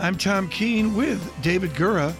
I'm 0.00 0.18
Tom 0.18 0.48
Keene 0.48 0.96
with 0.96 1.32
David 1.40 1.70
Gura. 1.70 2.12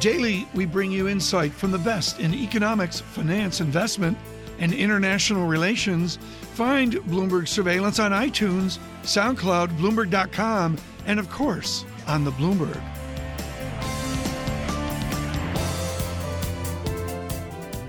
Daily, 0.00 0.46
we 0.54 0.66
bring 0.66 0.92
you 0.92 1.08
insight 1.08 1.52
from 1.52 1.70
the 1.70 1.78
best 1.78 2.20
in 2.20 2.34
economics, 2.34 3.00
finance, 3.00 3.60
investment, 3.60 4.18
and 4.58 4.74
international 4.74 5.46
relations. 5.46 6.18
Find 6.54 6.92
Bloomberg 6.92 7.48
Surveillance 7.48 7.98
on 7.98 8.10
iTunes, 8.10 8.78
SoundCloud, 9.02 9.78
Bloomberg.com, 9.78 10.76
and 11.06 11.18
of 11.18 11.30
course, 11.30 11.86
on 12.06 12.24
the 12.24 12.32
Bloomberg. 12.32 12.80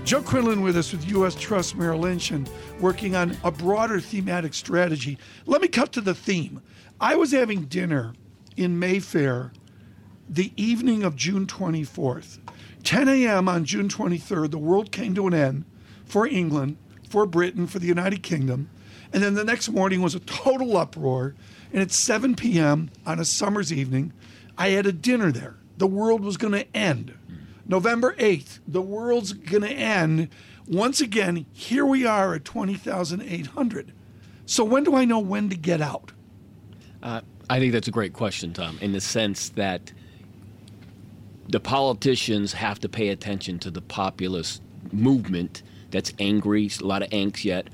Joe 0.04 0.22
Quinlan 0.22 0.62
with 0.62 0.76
us 0.76 0.92
with 0.92 1.06
U.S. 1.10 1.34
Trust 1.34 1.76
Merrill 1.76 2.00
Lynch 2.00 2.30
and 2.30 2.48
working 2.80 3.14
on 3.14 3.36
a 3.44 3.50
broader 3.50 4.00
thematic 4.00 4.54
strategy. 4.54 5.18
Let 5.44 5.60
me 5.60 5.68
cut 5.68 5.92
to 5.92 6.00
the 6.00 6.14
theme. 6.14 6.62
I 6.98 7.16
was 7.16 7.32
having 7.32 7.64
dinner 7.66 8.14
in 8.56 8.78
Mayfair 8.78 9.52
the 10.28 10.52
evening 10.56 11.02
of 11.02 11.16
June 11.16 11.46
24th. 11.46 12.38
10 12.82 13.08
a.m. 13.08 13.48
on 13.48 13.64
June 13.64 13.88
23rd, 13.88 14.50
the 14.50 14.58
world 14.58 14.92
came 14.92 15.14
to 15.14 15.26
an 15.26 15.34
end 15.34 15.64
for 16.04 16.26
England, 16.26 16.76
for 17.08 17.26
Britain, 17.26 17.66
for 17.66 17.78
the 17.78 17.86
United 17.86 18.22
Kingdom. 18.22 18.68
And 19.12 19.22
then 19.22 19.34
the 19.34 19.44
next 19.44 19.68
morning 19.68 20.02
was 20.02 20.14
a 20.14 20.20
total 20.20 20.76
uproar. 20.76 21.34
And 21.72 21.80
at 21.80 21.90
7 21.90 22.34
p.m. 22.34 22.90
on 23.06 23.18
a 23.18 23.24
summer's 23.24 23.72
evening, 23.72 24.12
I 24.56 24.70
had 24.70 24.86
a 24.86 24.92
dinner 24.92 25.32
there. 25.32 25.56
The 25.78 25.86
world 25.86 26.22
was 26.22 26.36
going 26.36 26.52
to 26.52 26.76
end. 26.76 27.14
November 27.66 28.14
8th, 28.16 28.60
the 28.68 28.82
world's 28.82 29.32
going 29.32 29.62
to 29.62 29.70
end. 29.70 30.28
Once 30.66 31.00
again, 31.00 31.46
here 31.52 31.86
we 31.86 32.06
are 32.06 32.34
at 32.34 32.44
20,800. 32.44 33.92
So 34.46 34.64
when 34.64 34.84
do 34.84 34.94
I 34.94 35.04
know 35.04 35.18
when 35.18 35.48
to 35.48 35.56
get 35.56 35.80
out? 35.80 36.12
Uh, 37.02 37.22
I 37.50 37.58
think 37.58 37.72
that's 37.72 37.88
a 37.88 37.92
great 37.92 38.12
question, 38.12 38.52
Tom, 38.52 38.78
in 38.80 38.92
the 38.92 39.00
sense 39.00 39.50
that 39.50 39.92
the 41.48 41.60
politicians 41.60 42.54
have 42.54 42.80
to 42.80 42.88
pay 42.88 43.10
attention 43.10 43.58
to 43.60 43.70
the 43.70 43.82
populist 43.82 44.62
movement 44.92 45.62
that's 45.90 46.12
angry, 46.18 46.70
a 46.80 46.84
lot 46.84 47.02
of 47.02 47.10
angst 47.10 47.44
yet. 47.44 47.68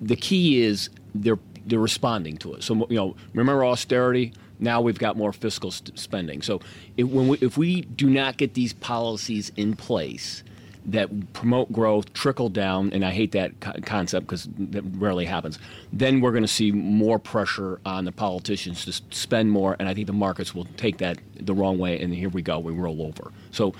The 0.00 0.16
key 0.16 0.62
is 0.62 0.90
they're 1.14 1.38
they're 1.66 1.78
responding 1.78 2.38
to 2.38 2.54
it. 2.54 2.62
So 2.62 2.86
you 2.88 2.96
know, 2.96 3.16
remember 3.34 3.64
austerity. 3.64 4.32
Now 4.60 4.80
we've 4.80 4.98
got 4.98 5.16
more 5.16 5.32
fiscal 5.32 5.70
st- 5.70 5.98
spending. 5.98 6.42
So 6.42 6.60
if, 6.96 7.06
when 7.06 7.28
we, 7.28 7.38
if 7.40 7.56
we 7.56 7.82
do 7.82 8.08
not 8.10 8.36
get 8.38 8.54
these 8.54 8.72
policies 8.72 9.52
in 9.56 9.76
place 9.76 10.42
that 10.88 11.32
promote 11.34 11.70
growth, 11.70 12.12
trickle 12.14 12.48
down, 12.48 12.92
and 12.92 13.04
I 13.04 13.10
hate 13.10 13.32
that 13.32 13.60
co- 13.60 13.74
concept 13.84 14.26
because 14.26 14.48
that 14.58 14.82
rarely 14.96 15.26
happens, 15.26 15.58
then 15.92 16.20
we're 16.20 16.32
going 16.32 16.42
to 16.42 16.48
see 16.48 16.72
more 16.72 17.18
pressure 17.18 17.78
on 17.84 18.06
the 18.06 18.12
politicians 18.12 18.84
to 18.86 18.92
spend 19.14 19.50
more, 19.50 19.76
and 19.78 19.88
I 19.88 19.94
think 19.94 20.06
the 20.06 20.12
markets 20.14 20.54
will 20.54 20.66
take 20.76 20.98
that 20.98 21.18
the 21.38 21.54
wrong 21.54 21.78
way, 21.78 22.00
and 22.00 22.14
here 22.14 22.30
we 22.30 22.42
go, 22.42 22.58
we 22.58 22.72
roll 22.72 23.02
over. 23.02 23.32
So 23.50 23.74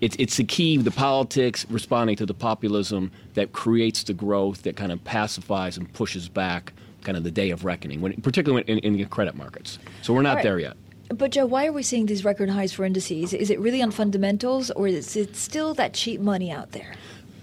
it's, 0.00 0.16
it's 0.18 0.36
the 0.36 0.44
key, 0.44 0.76
the 0.76 0.90
politics 0.92 1.66
responding 1.68 2.16
to 2.16 2.26
the 2.26 2.34
populism 2.34 3.10
that 3.34 3.52
creates 3.52 4.04
the 4.04 4.14
growth 4.14 4.62
that 4.62 4.76
kind 4.76 4.92
of 4.92 5.02
pacifies 5.04 5.76
and 5.76 5.92
pushes 5.92 6.28
back 6.28 6.72
kind 7.02 7.16
of 7.16 7.24
the 7.24 7.30
day 7.32 7.50
of 7.50 7.64
reckoning, 7.64 8.00
when, 8.00 8.12
particularly 8.20 8.64
in, 8.68 8.78
in 8.78 8.96
the 8.96 9.04
credit 9.06 9.34
markets. 9.34 9.80
So 10.02 10.14
we're 10.14 10.22
not 10.22 10.36
right. 10.36 10.44
there 10.44 10.58
yet. 10.60 10.76
But 11.12 11.32
Joe, 11.32 11.46
why 11.46 11.66
are 11.66 11.72
we 11.72 11.82
seeing 11.82 12.06
these 12.06 12.24
record 12.24 12.48
highs 12.48 12.72
for 12.72 12.84
indices? 12.84 13.34
Is 13.34 13.50
it 13.50 13.60
really 13.60 13.82
on 13.82 13.90
fundamentals, 13.90 14.70
or 14.70 14.86
is 14.88 15.16
it 15.16 15.36
still 15.36 15.74
that 15.74 15.92
cheap 15.94 16.20
money 16.20 16.50
out 16.50 16.72
there? 16.72 16.94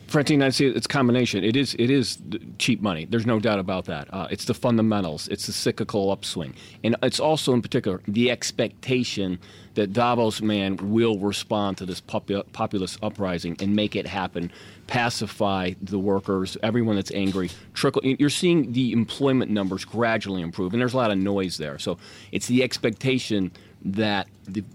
Francine, 0.07 0.41
I 0.41 0.49
see 0.49 0.65
it's 0.65 0.87
combination. 0.87 1.43
It 1.43 1.55
is 1.55 1.75
it 1.77 1.91
is 1.91 2.17
cheap 2.57 2.81
money. 2.81 3.05
There's 3.05 3.27
no 3.27 3.39
doubt 3.39 3.59
about 3.59 3.85
that. 3.85 4.11
Uh, 4.11 4.27
it's 4.31 4.45
the 4.45 4.55
fundamentals. 4.55 5.27
It's 5.27 5.45
the 5.45 5.53
cyclical 5.53 6.11
upswing, 6.11 6.55
and 6.83 6.95
it's 7.03 7.19
also 7.19 7.53
in 7.53 7.61
particular 7.61 8.01
the 8.07 8.31
expectation 8.31 9.39
that 9.79 9.93
Davos 9.93 10.41
man 10.41 10.75
will 10.91 11.17
respond 11.19 11.77
to 11.77 11.85
this 11.85 12.01
popu- 12.01 12.43
populist 12.51 13.01
uprising 13.01 13.55
and 13.61 13.73
make 13.77 13.95
it 13.95 14.05
happen, 14.05 14.51
pacify 14.87 15.71
the 15.81 15.97
workers, 15.97 16.57
everyone 16.61 16.97
that's 16.97 17.13
angry. 17.13 17.49
Trickle. 17.73 18.01
You're 18.03 18.29
seeing 18.29 18.73
the 18.73 18.91
employment 18.91 19.51
numbers 19.51 19.85
gradually 19.85 20.41
improve, 20.41 20.73
and 20.73 20.81
there's 20.81 20.93
a 20.93 20.97
lot 20.97 21.11
of 21.11 21.17
noise 21.17 21.55
there. 21.55 21.79
So 21.79 21.97
it's 22.33 22.47
the 22.47 22.61
expectation 22.61 23.51
that 23.85 24.27
the 24.45 24.65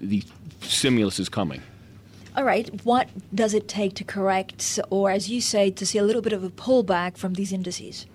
the 0.00 0.22
stimulus 0.62 1.20
is 1.20 1.28
coming. 1.28 1.60
All 2.34 2.44
right, 2.44 2.68
what 2.84 3.10
does 3.34 3.52
it 3.52 3.68
take 3.68 3.94
to 3.96 4.04
correct, 4.04 4.80
or 4.88 5.10
as 5.10 5.28
you 5.28 5.42
say, 5.42 5.70
to 5.72 5.84
see 5.84 5.98
a 5.98 6.02
little 6.02 6.22
bit 6.22 6.32
of 6.32 6.42
a 6.42 6.48
pullback 6.48 7.18
from 7.18 7.34
these 7.34 7.52
indices? 7.52 8.06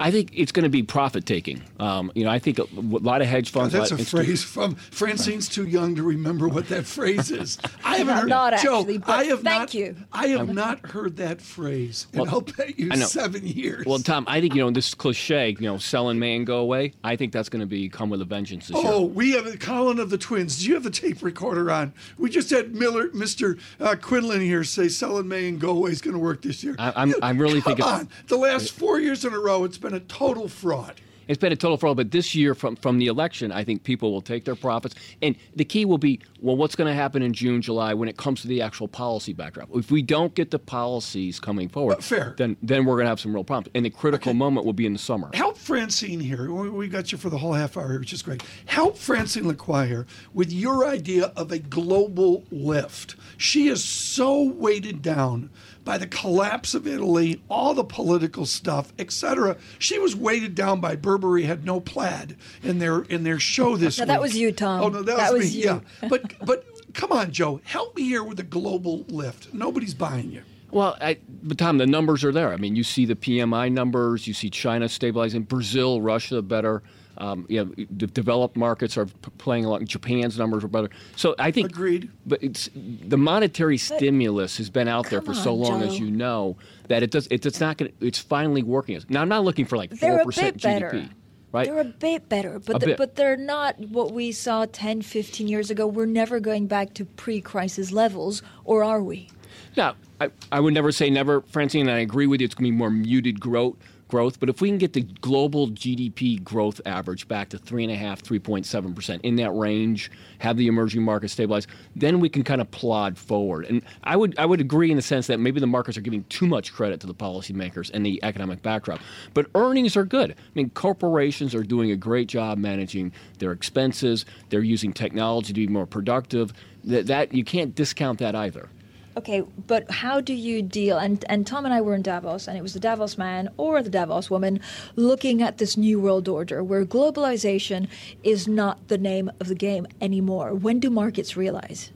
I 0.00 0.10
think 0.10 0.30
it's 0.34 0.50
going 0.50 0.62
to 0.64 0.70
be 0.70 0.82
profit 0.82 1.26
taking. 1.26 1.62
Um, 1.78 2.10
you 2.14 2.24
know, 2.24 2.30
I 2.30 2.38
think 2.38 2.58
a, 2.58 2.62
a, 2.62 2.80
lot 2.80 3.20
of 3.20 3.28
hedge 3.28 3.50
funds. 3.50 3.72
That's 3.74 3.90
a 3.90 3.96
institu- 3.96 4.10
phrase 4.24 4.42
from 4.42 4.74
Francine's 4.76 5.48
too 5.48 5.66
young 5.66 5.94
to 5.96 6.02
remember 6.02 6.48
what 6.48 6.68
that 6.68 6.86
phrase 6.86 7.30
is. 7.30 7.58
I 7.84 7.98
haven't 7.98 8.06
Not- 8.06 8.20
heard 8.20 8.28
not 8.30 8.58
Joe. 8.62 8.78
actually, 8.80 8.98
but 8.98 9.10
I 9.10 9.24
have 9.24 9.42
thank 9.42 9.60
not, 9.60 9.74
you. 9.74 9.96
I 10.12 10.26
have 10.28 10.48
not 10.52 10.80
heard 10.90 11.18
that 11.18 11.42
phrase, 11.42 12.06
and 12.12 12.22
Well, 12.22 12.30
I'll 12.30 12.40
bet 12.40 12.78
you 12.78 12.90
seven 12.96 13.46
years. 13.46 13.84
Well, 13.84 13.98
Tom, 13.98 14.24
I 14.26 14.40
think 14.40 14.54
you 14.54 14.62
know 14.62 14.70
this 14.70 14.94
cliche. 14.94 15.50
You 15.60 15.66
know, 15.66 15.76
selling 15.78 16.18
may 16.18 16.36
and 16.36 16.46
go 16.46 16.58
away. 16.58 16.94
I 17.04 17.16
think 17.16 17.32
that's 17.32 17.50
going 17.50 17.60
to 17.60 17.66
be 17.66 17.88
come 17.90 18.08
with 18.08 18.22
a 18.22 18.24
vengeance 18.24 18.68
this 18.68 18.76
year. 18.82 18.92
Oh, 18.92 19.00
year. 19.00 19.08
we 19.08 19.32
have 19.32 19.46
a 19.46 19.56
Colin 19.58 19.98
of 19.98 20.08
the 20.08 20.18
Twins. 20.18 20.60
Do 20.60 20.66
you 20.68 20.74
have 20.74 20.82
the 20.82 20.90
tape 20.90 21.22
recorder 21.22 21.70
on? 21.70 21.92
We 22.16 22.30
just 22.30 22.48
had 22.50 22.74
Miller, 22.74 23.08
Mr. 23.10 23.58
Uh, 23.78 23.96
Quinlan 24.00 24.40
here 24.40 24.64
say 24.64 24.88
selling 24.88 25.28
May 25.28 25.48
and 25.48 25.60
go 25.60 25.70
away 25.70 25.90
is 25.90 26.00
going 26.00 26.14
to 26.14 26.20
work 26.20 26.40
this 26.42 26.64
year. 26.64 26.74
I- 26.78 26.90
I'm- 26.92 27.10
You- 27.10 27.18
I'm 27.22 27.38
really 27.38 27.60
come 27.60 27.76
thinking- 27.76 27.84
on. 27.84 28.08
The 28.28 28.38
last 28.38 28.72
four 28.72 28.98
years 28.98 29.24
in 29.24 29.34
a 29.34 29.38
row, 29.38 29.64
it's 29.64 29.76
been 29.78 29.89
a 29.94 30.00
total 30.00 30.48
fraud. 30.48 31.00
It's 31.28 31.38
been 31.38 31.52
a 31.52 31.56
total 31.56 31.76
fraud, 31.76 31.96
but 31.96 32.10
this 32.10 32.34
year 32.34 32.56
from 32.56 32.74
from 32.74 32.98
the 32.98 33.06
election, 33.06 33.52
I 33.52 33.62
think 33.62 33.84
people 33.84 34.10
will 34.10 34.20
take 34.20 34.44
their 34.46 34.56
profits, 34.56 34.96
and 35.22 35.36
the 35.54 35.64
key 35.64 35.84
will 35.84 35.98
be 35.98 36.18
well, 36.40 36.56
what's 36.56 36.74
going 36.74 36.88
to 36.88 36.94
happen 36.94 37.22
in 37.22 37.32
June, 37.34 37.62
July 37.62 37.94
when 37.94 38.08
it 38.08 38.16
comes 38.16 38.42
to 38.42 38.48
the 38.48 38.60
actual 38.62 38.88
policy 38.88 39.32
backdrop. 39.32 39.68
If 39.72 39.92
we 39.92 40.02
don't 40.02 40.34
get 40.34 40.50
the 40.50 40.58
policies 40.58 41.38
coming 41.38 41.68
forward, 41.68 41.98
Uh, 41.98 42.00
fair. 42.00 42.34
then 42.36 42.56
then 42.64 42.84
we're 42.84 42.96
going 42.96 43.04
to 43.04 43.10
have 43.10 43.20
some 43.20 43.32
real 43.32 43.44
problems, 43.44 43.70
and 43.76 43.84
the 43.84 43.90
critical 43.90 44.34
moment 44.34 44.66
will 44.66 44.72
be 44.72 44.86
in 44.86 44.92
the 44.92 44.98
summer. 44.98 45.30
Help 45.32 45.56
Francine 45.56 46.18
here. 46.18 46.50
We 46.50 46.88
got 46.88 47.12
you 47.12 47.18
for 47.18 47.30
the 47.30 47.38
whole 47.38 47.52
half 47.52 47.76
hour, 47.76 47.96
which 48.00 48.12
is 48.12 48.22
great. 48.22 48.42
Help 48.66 48.98
Francine 48.98 49.44
Lacqua 49.44 49.86
here 49.86 50.06
with 50.34 50.50
your 50.52 50.84
idea 50.84 51.26
of 51.36 51.52
a 51.52 51.60
global 51.60 52.42
lift. 52.50 53.14
She 53.36 53.68
is 53.68 53.84
so 53.84 54.42
weighted 54.42 55.00
down 55.00 55.50
by 55.84 55.98
the 55.98 56.06
collapse 56.06 56.74
of 56.74 56.86
Italy, 56.86 57.40
all 57.48 57.74
the 57.74 57.84
political 57.84 58.46
stuff, 58.46 58.92
etc. 58.98 59.56
She 59.78 59.98
was 59.98 60.14
weighted 60.14 60.54
down 60.54 60.80
by 60.80 60.96
Burberry 60.96 61.44
had 61.44 61.64
no 61.64 61.80
plaid 61.80 62.36
in 62.62 62.78
their 62.78 63.00
in 63.02 63.24
their 63.24 63.38
show 63.40 63.76
this 63.76 63.98
No, 63.98 64.02
week. 64.04 64.08
that 64.08 64.20
was 64.20 64.36
you, 64.36 64.52
Tom. 64.52 64.82
Oh 64.82 64.88
no, 64.88 65.02
that, 65.02 65.16
That 65.16 65.32
was, 65.32 65.44
was 65.44 65.54
me. 65.54 65.62
you. 65.62 65.82
Yeah, 66.02 66.08
but 66.08 66.32
but 66.44 66.64
come 66.94 67.12
on, 67.12 67.30
Joe, 67.32 67.60
help 67.64 67.96
me 67.96 68.02
here 68.04 68.22
with 68.22 68.38
a 68.40 68.44
global 68.44 69.04
lift. 69.08 69.52
Nobody's 69.54 69.94
buying 69.94 70.30
you. 70.32 70.42
Well, 70.72 70.96
I, 71.00 71.18
but 71.42 71.58
Tom, 71.58 71.78
the 71.78 71.86
numbers 71.86 72.24
are 72.24 72.32
there. 72.32 72.52
I 72.52 72.56
mean, 72.56 72.76
you 72.76 72.84
see 72.84 73.04
the 73.04 73.16
PMI 73.16 73.70
numbers, 73.72 74.26
you 74.26 74.34
see 74.34 74.50
China 74.50 74.88
stabilizing, 74.88 75.42
Brazil, 75.42 76.00
Russia 76.00 76.42
better. 76.42 76.82
Um, 77.18 77.44
you 77.50 77.62
know, 77.64 77.72
the 77.76 78.06
developed 78.06 78.56
markets 78.56 78.96
are 78.96 79.04
p- 79.04 79.12
playing 79.36 79.66
along. 79.66 79.84
Japan's 79.86 80.38
numbers 80.38 80.64
are 80.64 80.68
better. 80.68 80.88
So 81.16 81.34
I 81.38 81.50
think 81.50 81.68
Agreed. 81.70 82.08
But 82.24 82.42
it's 82.42 82.70
the 82.74 83.18
monetary 83.18 83.76
stimulus 83.76 84.56
has 84.56 84.70
been 84.70 84.88
out 84.88 85.10
there 85.10 85.20
come 85.20 85.34
for 85.34 85.34
so 85.34 85.52
on, 85.52 85.58
long, 85.60 85.80
Joe. 85.80 85.86
as 85.88 85.98
you 85.98 86.10
know, 86.10 86.56
that 86.88 87.02
it 87.02 87.10
does. 87.10 87.26
It, 87.26 87.44
it's 87.44 87.60
not 87.60 87.76
going. 87.76 87.92
to 88.00 88.06
It's 88.06 88.18
finally 88.18 88.62
working. 88.62 88.98
Now 89.10 89.20
I'm 89.20 89.28
not 89.28 89.44
looking 89.44 89.66
for 89.66 89.76
like 89.76 89.94
four 89.96 90.24
percent 90.24 90.56
GDP. 90.58 90.62
better. 90.62 91.08
Right? 91.52 91.66
They're 91.66 91.80
a 91.80 91.84
bit 91.84 92.28
better, 92.28 92.60
but 92.60 92.76
A 92.76 92.78
the- 92.78 92.86
bit. 92.86 92.96
but 92.96 93.16
they're 93.16 93.36
not 93.36 93.78
what 93.80 94.12
we 94.12 94.30
saw 94.30 94.66
10, 94.70 95.02
15 95.02 95.48
years 95.48 95.68
ago. 95.68 95.84
We're 95.86 96.06
never 96.06 96.38
going 96.38 96.68
back 96.68 96.94
to 96.94 97.04
pre-crisis 97.04 97.90
levels, 97.90 98.40
or 98.64 98.84
are 98.84 99.02
we? 99.02 99.28
Now, 99.76 99.94
I, 100.20 100.30
I 100.52 100.60
would 100.60 100.74
never 100.74 100.92
say 100.92 101.10
never, 101.10 101.42
Francine, 101.42 101.88
and 101.88 101.96
I 101.96 102.00
agree 102.00 102.26
with 102.26 102.40
you. 102.40 102.44
It's 102.44 102.54
going 102.54 102.66
to 102.66 102.72
be 102.72 102.76
more 102.76 102.90
muted 102.90 103.40
growth. 103.40 103.76
Growth, 104.08 104.40
but 104.40 104.48
if 104.48 104.60
we 104.60 104.68
can 104.68 104.78
get 104.78 104.92
the 104.92 105.02
global 105.02 105.68
GDP 105.68 106.42
growth 106.42 106.80
average 106.84 107.28
back 107.28 107.48
to 107.50 107.58
three 107.58 107.84
and 107.84 107.92
a 107.92 107.96
half, 107.96 108.20
three 108.20 108.40
point 108.40 108.66
seven 108.66 108.92
percent 108.92 109.22
in 109.24 109.36
that 109.36 109.52
range, 109.52 110.10
have 110.40 110.56
the 110.56 110.66
emerging 110.66 111.04
markets 111.04 111.32
stabilize, 111.32 111.68
then 111.94 112.18
we 112.18 112.28
can 112.28 112.42
kind 112.42 112.60
of 112.60 112.68
plod 112.72 113.16
forward. 113.16 113.66
And 113.66 113.82
I 114.02 114.16
would 114.16 114.36
I 114.36 114.46
would 114.46 114.60
agree 114.60 114.90
in 114.90 114.96
the 114.96 115.02
sense 115.02 115.28
that 115.28 115.38
maybe 115.38 115.60
the 115.60 115.68
markets 115.68 115.96
are 115.96 116.00
giving 116.00 116.24
too 116.24 116.48
much 116.48 116.72
credit 116.72 116.98
to 117.02 117.06
the 117.06 117.14
policymakers 117.14 117.88
and 117.94 118.04
the 118.04 118.18
economic 118.24 118.62
backdrop. 118.62 118.98
But 119.32 119.46
earnings 119.54 119.96
are 119.96 120.04
good. 120.04 120.32
I 120.32 120.34
mean, 120.56 120.70
corporations 120.70 121.54
are 121.54 121.62
doing 121.62 121.92
a 121.92 121.96
great 121.96 122.26
job 122.26 122.58
managing 122.58 123.12
their 123.38 123.52
expenses. 123.52 124.26
They're 124.48 124.62
using 124.62 124.92
technology 124.92 125.52
to 125.52 125.54
be 125.54 125.68
more 125.68 125.86
productive. 125.86 126.52
that, 126.82 127.06
that 127.06 127.32
you 127.32 127.44
can't 127.44 127.76
discount 127.76 128.18
that 128.18 128.34
either. 128.34 128.68
Okay, 129.16 129.42
but 129.66 129.90
how 129.90 130.20
do 130.20 130.32
you 130.32 130.62
deal? 130.62 130.96
And 130.96 131.24
and 131.28 131.44
Tom 131.46 131.64
and 131.64 131.74
I 131.74 131.80
were 131.80 131.94
in 131.94 132.02
Davos, 132.02 132.46
and 132.46 132.56
it 132.56 132.62
was 132.62 132.74
the 132.74 132.80
Davos 132.80 133.18
man 133.18 133.48
or 133.56 133.82
the 133.82 133.90
Davos 133.90 134.30
woman 134.30 134.60
looking 134.94 135.42
at 135.42 135.58
this 135.58 135.76
new 135.76 135.98
world 136.00 136.28
order 136.28 136.62
where 136.62 136.84
globalization 136.84 137.88
is 138.22 138.46
not 138.46 138.86
the 138.86 138.98
name 138.98 139.30
of 139.40 139.48
the 139.48 139.56
game 139.56 139.86
anymore. 140.00 140.54
When 140.54 140.78
do 140.78 140.90
markets 140.90 141.36
realize? 141.36 141.90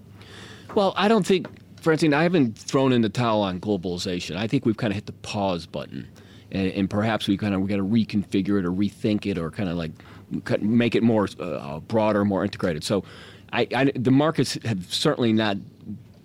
Well, 0.74 0.92
I 0.96 1.06
don't 1.06 1.24
think, 1.24 1.46
Francine, 1.80 2.12
I 2.12 2.24
haven't 2.24 2.58
thrown 2.58 2.92
in 2.92 3.02
the 3.02 3.08
towel 3.08 3.42
on 3.42 3.60
globalization. 3.60 4.36
I 4.36 4.48
think 4.48 4.66
we've 4.66 4.76
kind 4.76 4.90
of 4.90 4.96
hit 4.96 5.06
the 5.06 5.12
pause 5.12 5.66
button, 5.66 6.08
and, 6.50 6.72
and 6.72 6.90
perhaps 6.90 7.28
we 7.28 7.36
kind 7.36 7.54
of 7.54 7.60
we 7.60 7.68
got 7.68 7.76
to 7.76 7.84
reconfigure 7.84 8.58
it 8.58 8.64
or 8.64 8.72
rethink 8.72 9.24
it 9.24 9.38
or 9.38 9.52
kind 9.52 9.68
of 9.68 9.76
like 9.76 9.92
make 10.60 10.96
it 10.96 11.04
more 11.04 11.28
uh, 11.38 11.78
broader, 11.78 12.24
more 12.24 12.42
integrated. 12.42 12.82
So, 12.82 13.04
I, 13.52 13.68
I, 13.72 13.92
the 13.94 14.10
markets 14.10 14.58
have 14.64 14.92
certainly 14.92 15.32
not 15.32 15.58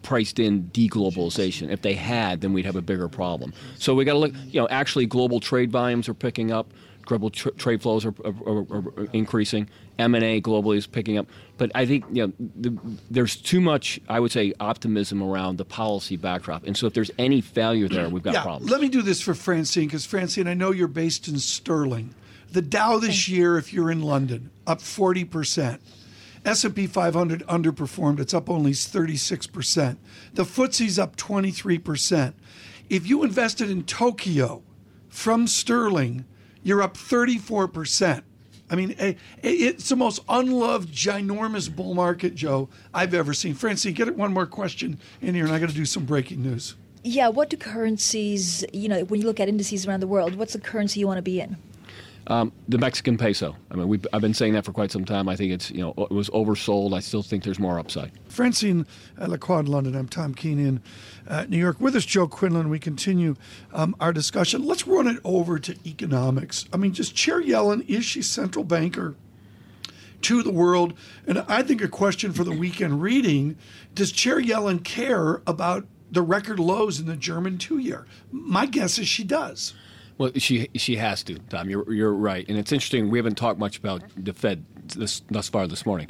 priced 0.04 0.40
in 0.40 0.64
deglobalization. 0.74 1.70
If 1.70 1.82
they 1.82 1.94
had, 1.94 2.42
then 2.42 2.54
we'd 2.54 2.66
have 2.66 2.76
a 2.76 2.82
bigger 2.82 3.08
problem. 3.08 3.54
So 3.78 3.96
we 3.96 4.06
got 4.06 4.14
to 4.14 4.20
look. 4.20 4.34
You 4.48 4.62
know, 4.62 4.68
actually, 4.70 5.06
global 5.06 5.40
trade 5.40 5.72
volumes 5.72 6.10
are 6.10 6.14
picking 6.14 6.52
up. 6.52 6.72
Global 7.06 7.32
tr- 7.32 7.50
trade 7.50 7.82
flows 7.82 8.06
are, 8.06 8.14
are, 8.24 8.34
are, 8.46 8.78
are 8.80 9.08
increasing. 9.14 9.68
M 9.98 10.14
and 10.14 10.24
A 10.24 10.40
globally 10.42 10.78
is 10.78 10.86
picking 10.86 11.18
up. 11.18 11.28
But 11.58 11.72
I 11.74 11.86
think 11.86 12.06
you 12.12 12.28
know 12.28 12.34
the, 12.56 12.78
there's 13.10 13.36
too 13.36 13.60
much. 13.60 14.00
I 14.08 14.20
would 14.20 14.32
say 14.32 14.54
optimism 14.60 15.24
around 15.24 15.58
the 15.58 15.66
policy 15.66 16.18
backdrop. 16.18 16.66
And 16.66 16.78
so 16.78 16.86
if 16.86 16.94
there's 16.94 17.12
any 17.18 17.42
failure 17.42 17.88
there, 17.88 18.10
we've 18.10 18.24
got 18.24 18.36
yeah, 18.36 18.44
problems. 18.44 18.72
Let 18.72 18.82
me 18.82 18.90
do 18.90 19.02
this 19.02 19.22
for 19.22 19.34
Francine 19.34 19.88
because 19.88 20.06
Francine, 20.06 20.48
I 20.48 20.54
know 20.54 20.72
you're 20.72 20.88
based 20.88 21.28
in 21.28 21.40
Sterling. 21.40 22.14
The 22.52 22.62
Dow 22.62 22.98
this 23.00 23.28
year, 23.28 23.58
if 23.58 23.74
you're 23.74 23.92
in 23.92 24.02
London, 24.02 24.52
up 24.68 24.82
forty 24.82 25.26
percent. 25.26 25.82
S&P 26.46 26.88
500 26.88 27.46
underperformed. 27.48 28.20
It's 28.20 28.34
up 28.34 28.50
only 28.50 28.72
36%. 28.72 29.98
The 30.34 30.44
FTSE's 30.44 31.00
up 31.00 31.16
23%. 31.16 32.34
If 32.90 33.08
you 33.08 33.24
invested 33.24 33.70
in 33.70 33.84
Tokyo 33.84 34.64
from 35.10 35.48
sterling, 35.48 36.26
you're 36.64 36.82
up 36.82 36.96
34%. 36.96 38.24
I 38.72 38.76
mean, 38.76 38.96
eh, 39.00 39.14
it's 39.42 39.90
the 39.90 39.96
most 39.96 40.22
unloved, 40.30 40.90
ginormous 40.94 41.74
bull 41.74 41.96
market, 41.96 42.36
Joe, 42.36 42.70
I've 42.94 43.14
ever 43.14 43.34
seen. 43.34 43.56
Francine, 43.56 43.94
get 43.94 44.16
one 44.16 44.32
more 44.32 44.46
question 44.46 45.00
in 45.22 45.34
here, 45.34 45.46
and 45.46 45.54
I 45.54 45.60
got 45.60 45.70
to 45.70 45.76
do 45.76 45.86
some 45.86 46.06
breaking 46.06 46.44
news. 46.44 46.76
Yeah, 47.04 47.30
what 47.30 47.50
do 47.50 47.58
currencies, 47.58 48.64
you 48.74 48.90
know, 48.90 49.04
when 49.06 49.22
you 49.22 49.28
look 49.28 49.40
at 49.40 49.48
indices 49.48 49.88
around 49.88 50.02
the 50.02 50.08
world, 50.08 50.36
what's 50.36 50.54
the 50.54 50.60
currency 50.60 51.00
you 51.00 51.08
want 51.08 51.18
to 51.18 51.24
be 51.24 51.40
in? 51.40 51.58
Um, 52.30 52.52
the 52.68 52.78
Mexican 52.78 53.18
peso. 53.18 53.56
I 53.72 53.76
mean, 53.76 54.02
I've 54.14 54.22
been 54.22 54.36
saying 54.36 54.54
that 54.54 54.64
for 54.64 54.72
quite 54.72 54.92
some 54.92 55.04
time. 55.04 55.28
I 55.28 55.36
think 55.36 55.52
it's 55.52 55.72
you 55.72 55.82
know 55.82 55.94
it 55.98 56.12
was 56.12 56.30
oversold. 56.30 56.94
I 56.94 57.00
still 57.00 57.24
think 57.24 57.44
there's 57.44 57.60
more 57.60 57.80
upside. 57.80 58.12
Francine 58.28 58.86
Lacqua 59.18 59.62
in 59.62 59.66
London. 59.66 59.96
I'm 59.96 60.08
Tom 60.08 60.36
Keene 60.36 60.60
in 60.60 60.82
uh, 61.28 61.46
New 61.50 61.58
York. 61.58 61.82
With 61.82 61.96
us, 61.96 62.06
Joe 62.06 62.28
Quinlan. 62.28 62.70
We 62.70 62.78
continue 62.78 63.36
um, 63.74 63.96
our 64.00 64.14
discussion. 64.14 64.64
Let's 64.64 64.86
run 64.86 65.08
it 65.08 65.18
over 65.24 65.58
to 65.58 65.76
economics. 65.88 66.66
I 66.72 66.78
mean, 66.78 66.94
just 66.94 67.16
Chair 67.16 67.42
Yellen 67.42 67.84
is 67.90 68.06
she 68.06 68.22
central 68.22 68.64
banker? 68.64 69.16
To 70.24 70.44
the 70.44 70.52
world. 70.52 70.94
And 71.26 71.40
I 71.48 71.64
think 71.64 71.82
a 71.82 71.88
question 71.88 72.34
for 72.34 72.44
the 72.44 72.52
weekend 72.52 73.02
reading 73.02 73.58
Does 73.96 74.12
Chair 74.12 74.40
Yellen 74.42 74.84
care 74.84 75.42
about 75.48 75.88
the 76.12 76.22
record 76.22 76.60
lows 76.60 77.00
in 77.00 77.06
the 77.06 77.16
German 77.16 77.58
two 77.58 77.78
year? 77.78 78.06
My 78.30 78.66
guess 78.66 79.00
is 79.00 79.08
she 79.08 79.24
does. 79.24 79.74
Well, 80.20 80.32
she 80.36 80.70
she 80.76 80.98
has 80.98 81.24
to, 81.24 81.40
Tom. 81.40 81.70
You're 81.70 81.92
you're 81.92 82.14
right, 82.14 82.46
and 82.50 82.58
it's 82.58 82.74
interesting. 82.74 83.10
We 83.10 83.18
haven't 83.18 83.38
talked 83.38 83.58
much 83.58 83.78
about 83.78 84.04
the 84.18 84.34
Fed 84.34 84.66
this, 84.94 85.22
thus 85.32 85.48
far 85.48 85.66
this 85.66 85.86
morning. 85.86 86.10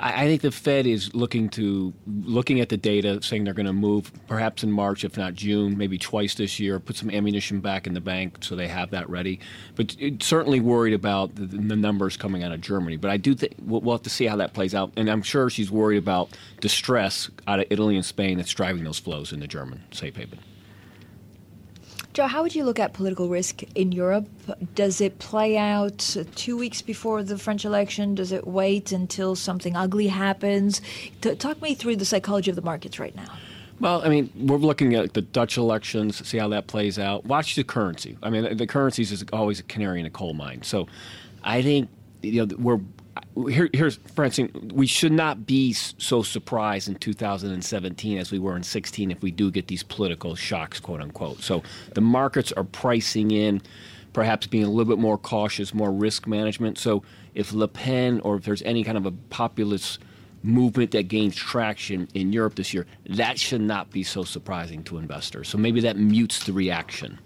I, 0.00 0.24
I 0.24 0.26
think 0.26 0.42
the 0.42 0.50
Fed 0.50 0.88
is 0.88 1.14
looking 1.14 1.48
to 1.50 1.94
looking 2.04 2.60
at 2.60 2.68
the 2.68 2.76
data, 2.76 3.22
saying 3.22 3.44
they're 3.44 3.54
going 3.54 3.66
to 3.66 3.72
move 3.72 4.10
perhaps 4.26 4.64
in 4.64 4.72
March, 4.72 5.04
if 5.04 5.16
not 5.16 5.34
June, 5.34 5.78
maybe 5.78 5.98
twice 5.98 6.34
this 6.34 6.58
year. 6.58 6.80
Put 6.80 6.96
some 6.96 7.10
ammunition 7.10 7.60
back 7.60 7.86
in 7.86 7.94
the 7.94 8.00
bank 8.00 8.38
so 8.40 8.56
they 8.56 8.66
have 8.66 8.90
that 8.90 9.08
ready. 9.08 9.38
But 9.76 9.94
certainly 10.20 10.58
worried 10.58 10.92
about 10.92 11.36
the, 11.36 11.46
the 11.46 11.76
numbers 11.76 12.16
coming 12.16 12.42
out 12.42 12.50
of 12.50 12.60
Germany. 12.60 12.96
But 12.96 13.12
I 13.12 13.18
do 13.18 13.36
think 13.36 13.54
we'll, 13.62 13.82
we'll 13.82 13.94
have 13.94 14.02
to 14.02 14.10
see 14.10 14.26
how 14.26 14.34
that 14.34 14.52
plays 14.52 14.74
out, 14.74 14.92
and 14.96 15.08
I'm 15.08 15.22
sure 15.22 15.48
she's 15.48 15.70
worried 15.70 15.98
about 15.98 16.30
distress 16.60 17.30
out 17.46 17.60
of 17.60 17.66
Italy 17.70 17.94
and 17.94 18.04
Spain 18.04 18.36
that's 18.36 18.52
driving 18.52 18.82
those 18.82 18.98
flows 18.98 19.32
into 19.32 19.46
German 19.46 19.84
safe 19.92 20.16
haven. 20.16 20.40
Joe, 22.14 22.28
how 22.28 22.44
would 22.44 22.54
you 22.54 22.62
look 22.62 22.78
at 22.78 22.92
political 22.92 23.28
risk 23.28 23.64
in 23.74 23.90
Europe? 23.90 24.28
Does 24.76 25.00
it 25.00 25.18
play 25.18 25.56
out 25.58 26.16
two 26.36 26.56
weeks 26.56 26.80
before 26.80 27.24
the 27.24 27.36
French 27.36 27.64
election? 27.64 28.14
Does 28.14 28.30
it 28.30 28.46
wait 28.46 28.92
until 28.92 29.34
something 29.34 29.74
ugly 29.74 30.06
happens? 30.06 30.80
talk 31.20 31.60
me 31.60 31.74
through 31.74 31.96
the 31.96 32.04
psychology 32.04 32.50
of 32.50 32.54
the 32.54 32.62
markets 32.62 33.00
right 33.00 33.16
now. 33.16 33.26
Well, 33.80 34.00
I 34.04 34.08
mean, 34.08 34.30
we're 34.36 34.58
looking 34.58 34.94
at 34.94 35.14
the 35.14 35.22
Dutch 35.22 35.56
elections, 35.56 36.24
see 36.24 36.38
how 36.38 36.46
that 36.50 36.68
plays 36.68 37.00
out. 37.00 37.24
Watch 37.26 37.56
the 37.56 37.64
currency. 37.64 38.16
I 38.22 38.30
mean, 38.30 38.56
the 38.56 38.66
currencies 38.68 39.10
is 39.10 39.24
always 39.32 39.58
a 39.58 39.64
canary 39.64 39.98
in 39.98 40.06
a 40.06 40.10
coal 40.10 40.34
mine. 40.34 40.62
So 40.62 40.86
I 41.42 41.62
think 41.62 41.90
you 42.22 42.46
know 42.46 42.56
we're 42.56 42.80
here, 43.48 43.68
here's 43.72 43.96
Francine. 44.14 44.70
We 44.72 44.86
should 44.86 45.12
not 45.12 45.46
be 45.46 45.72
so 45.72 46.22
surprised 46.22 46.88
in 46.88 46.94
2017 46.96 48.18
as 48.18 48.30
we 48.30 48.38
were 48.38 48.56
in 48.56 48.62
16 48.62 49.10
if 49.10 49.22
we 49.22 49.30
do 49.30 49.50
get 49.50 49.66
these 49.66 49.82
political 49.82 50.34
shocks, 50.34 50.80
quote 50.80 51.00
unquote. 51.00 51.40
So 51.40 51.62
the 51.94 52.00
markets 52.00 52.52
are 52.52 52.64
pricing 52.64 53.30
in, 53.30 53.62
perhaps 54.12 54.46
being 54.46 54.64
a 54.64 54.70
little 54.70 54.90
bit 54.90 55.00
more 55.00 55.18
cautious, 55.18 55.74
more 55.74 55.92
risk 55.92 56.26
management. 56.26 56.78
So 56.78 57.02
if 57.34 57.52
Le 57.52 57.68
Pen 57.68 58.20
or 58.20 58.36
if 58.36 58.44
there's 58.44 58.62
any 58.62 58.84
kind 58.84 58.96
of 58.96 59.06
a 59.06 59.12
populist 59.30 59.98
movement 60.42 60.90
that 60.92 61.08
gains 61.08 61.34
traction 61.34 62.06
in 62.14 62.32
Europe 62.32 62.54
this 62.54 62.72
year, 62.72 62.86
that 63.06 63.38
should 63.38 63.62
not 63.62 63.90
be 63.90 64.02
so 64.02 64.22
surprising 64.22 64.84
to 64.84 64.98
investors. 64.98 65.48
So 65.48 65.58
maybe 65.58 65.80
that 65.80 65.96
mutes 65.96 66.44
the 66.44 66.52
reaction. 66.52 67.18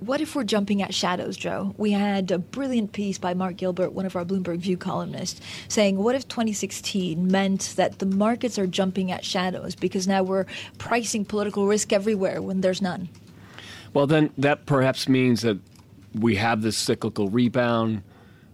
What 0.00 0.20
if 0.20 0.36
we're 0.36 0.44
jumping 0.44 0.80
at 0.80 0.94
shadows, 0.94 1.36
Joe? 1.36 1.74
We 1.76 1.90
had 1.90 2.30
a 2.30 2.38
brilliant 2.38 2.92
piece 2.92 3.18
by 3.18 3.34
Mark 3.34 3.56
Gilbert, 3.56 3.92
one 3.92 4.06
of 4.06 4.14
our 4.14 4.24
Bloomberg 4.24 4.58
View 4.58 4.76
columnists, 4.76 5.40
saying, 5.66 5.98
What 5.98 6.14
if 6.14 6.28
2016 6.28 7.26
meant 7.26 7.74
that 7.76 7.98
the 7.98 8.06
markets 8.06 8.60
are 8.60 8.66
jumping 8.68 9.10
at 9.10 9.24
shadows 9.24 9.74
because 9.74 10.06
now 10.06 10.22
we're 10.22 10.46
pricing 10.78 11.24
political 11.24 11.66
risk 11.66 11.92
everywhere 11.92 12.40
when 12.40 12.60
there's 12.60 12.80
none? 12.80 13.08
Well, 13.92 14.06
then 14.06 14.30
that 14.38 14.66
perhaps 14.66 15.08
means 15.08 15.42
that 15.42 15.58
we 16.14 16.36
have 16.36 16.62
this 16.62 16.76
cyclical 16.76 17.28
rebound. 17.28 18.04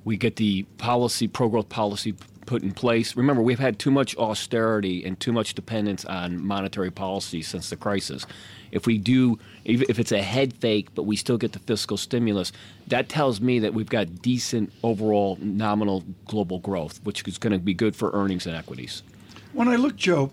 We 0.05 0.17
get 0.17 0.37
the 0.37 0.63
policy, 0.79 1.29
pro 1.29 1.49
growth 1.49 1.69
policy 1.69 2.15
put 2.47 2.63
in 2.63 2.73
place. 2.73 3.17
Remember, 3.17 3.43
we've 3.43 3.59
had 3.59 3.79
too 3.79 3.91
much 3.91 4.17
austerity 4.17 5.05
and 5.05 5.19
too 5.19 5.33
much 5.33 5.55
dependence 5.55 6.05
on 6.05 6.45
monetary 6.45 6.91
policy 6.91 7.43
since 7.43 7.71
the 7.71 7.77
crisis 7.77 8.27
if 8.75 8.87
we 8.87 8.99
do, 8.99 9.39
if 9.65 9.99
it's 10.01 10.11
a 10.11 10.21
head 10.21 10.53
fake, 10.55 10.89
but 10.97 11.05
we 11.05 11.15
still 11.15 11.39
get 11.39 11.53
the 11.53 11.61
fiscal 11.61 11.97
stimulus, 11.97 12.53
that 12.89 13.09
tells 13.09 13.41
me 13.41 13.61
that 13.61 13.73
we've 13.73 13.89
got 13.89 14.21
decent 14.21 14.73
overall 14.83 15.39
nominal 15.41 16.05
global 16.27 16.59
growth, 16.59 17.01
which 17.05 17.27
is 17.27 17.39
going 17.39 17.53
to 17.53 17.59
be 17.61 17.73
good 17.73 17.95
for 17.95 18.11
earnings 18.13 18.47
and 18.47 18.57
equities. 18.57 19.05
When 19.53 19.69
I 19.69 19.77
look, 19.77 19.95
Joe, 19.95 20.33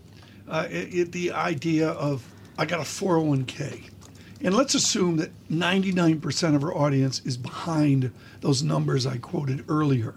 uh, 0.50 0.67
at 0.71 1.12
the 1.12 1.31
idea 1.31 1.89
of 1.89 2.27
I 2.57 2.65
got 2.65 2.79
a 2.79 2.83
401k, 2.83 3.91
and 4.43 4.55
let's 4.55 4.74
assume 4.74 5.17
that 5.17 5.29
99% 5.51 6.55
of 6.55 6.63
our 6.63 6.75
audience 6.75 7.21
is 7.24 7.38
behind 7.38 8.12
those 8.41 8.63
numbers 8.63 9.05
I 9.05 9.17
quoted 9.17 9.65
earlier. 9.69 10.15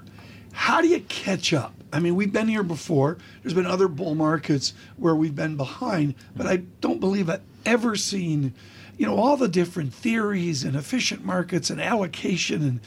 How 0.52 0.80
do 0.80 0.88
you 0.88 1.00
catch 1.00 1.52
up? 1.52 1.75
I 1.94 2.00
mean, 2.00 2.16
we've 2.16 2.32
been 2.32 2.48
here 2.48 2.64
before. 2.64 3.18
There's 3.42 3.54
been 3.54 3.66
other 3.66 3.88
bull 3.88 4.14
markets 4.14 4.74
where 4.96 5.14
we've 5.14 5.34
been 5.34 5.56
behind, 5.56 6.14
but 6.34 6.46
I 6.46 6.56
don't 6.80 6.98
believe 6.98 7.30
I've 7.30 7.42
ever 7.64 7.94
seen, 7.94 8.52
you 8.98 9.06
know, 9.06 9.16
all 9.16 9.36
the 9.36 9.48
different 9.48 9.94
theories 9.94 10.64
and 10.64 10.74
efficient 10.74 11.24
markets 11.24 11.70
and 11.70 11.80
allocation 11.80 12.62
and 12.62 12.80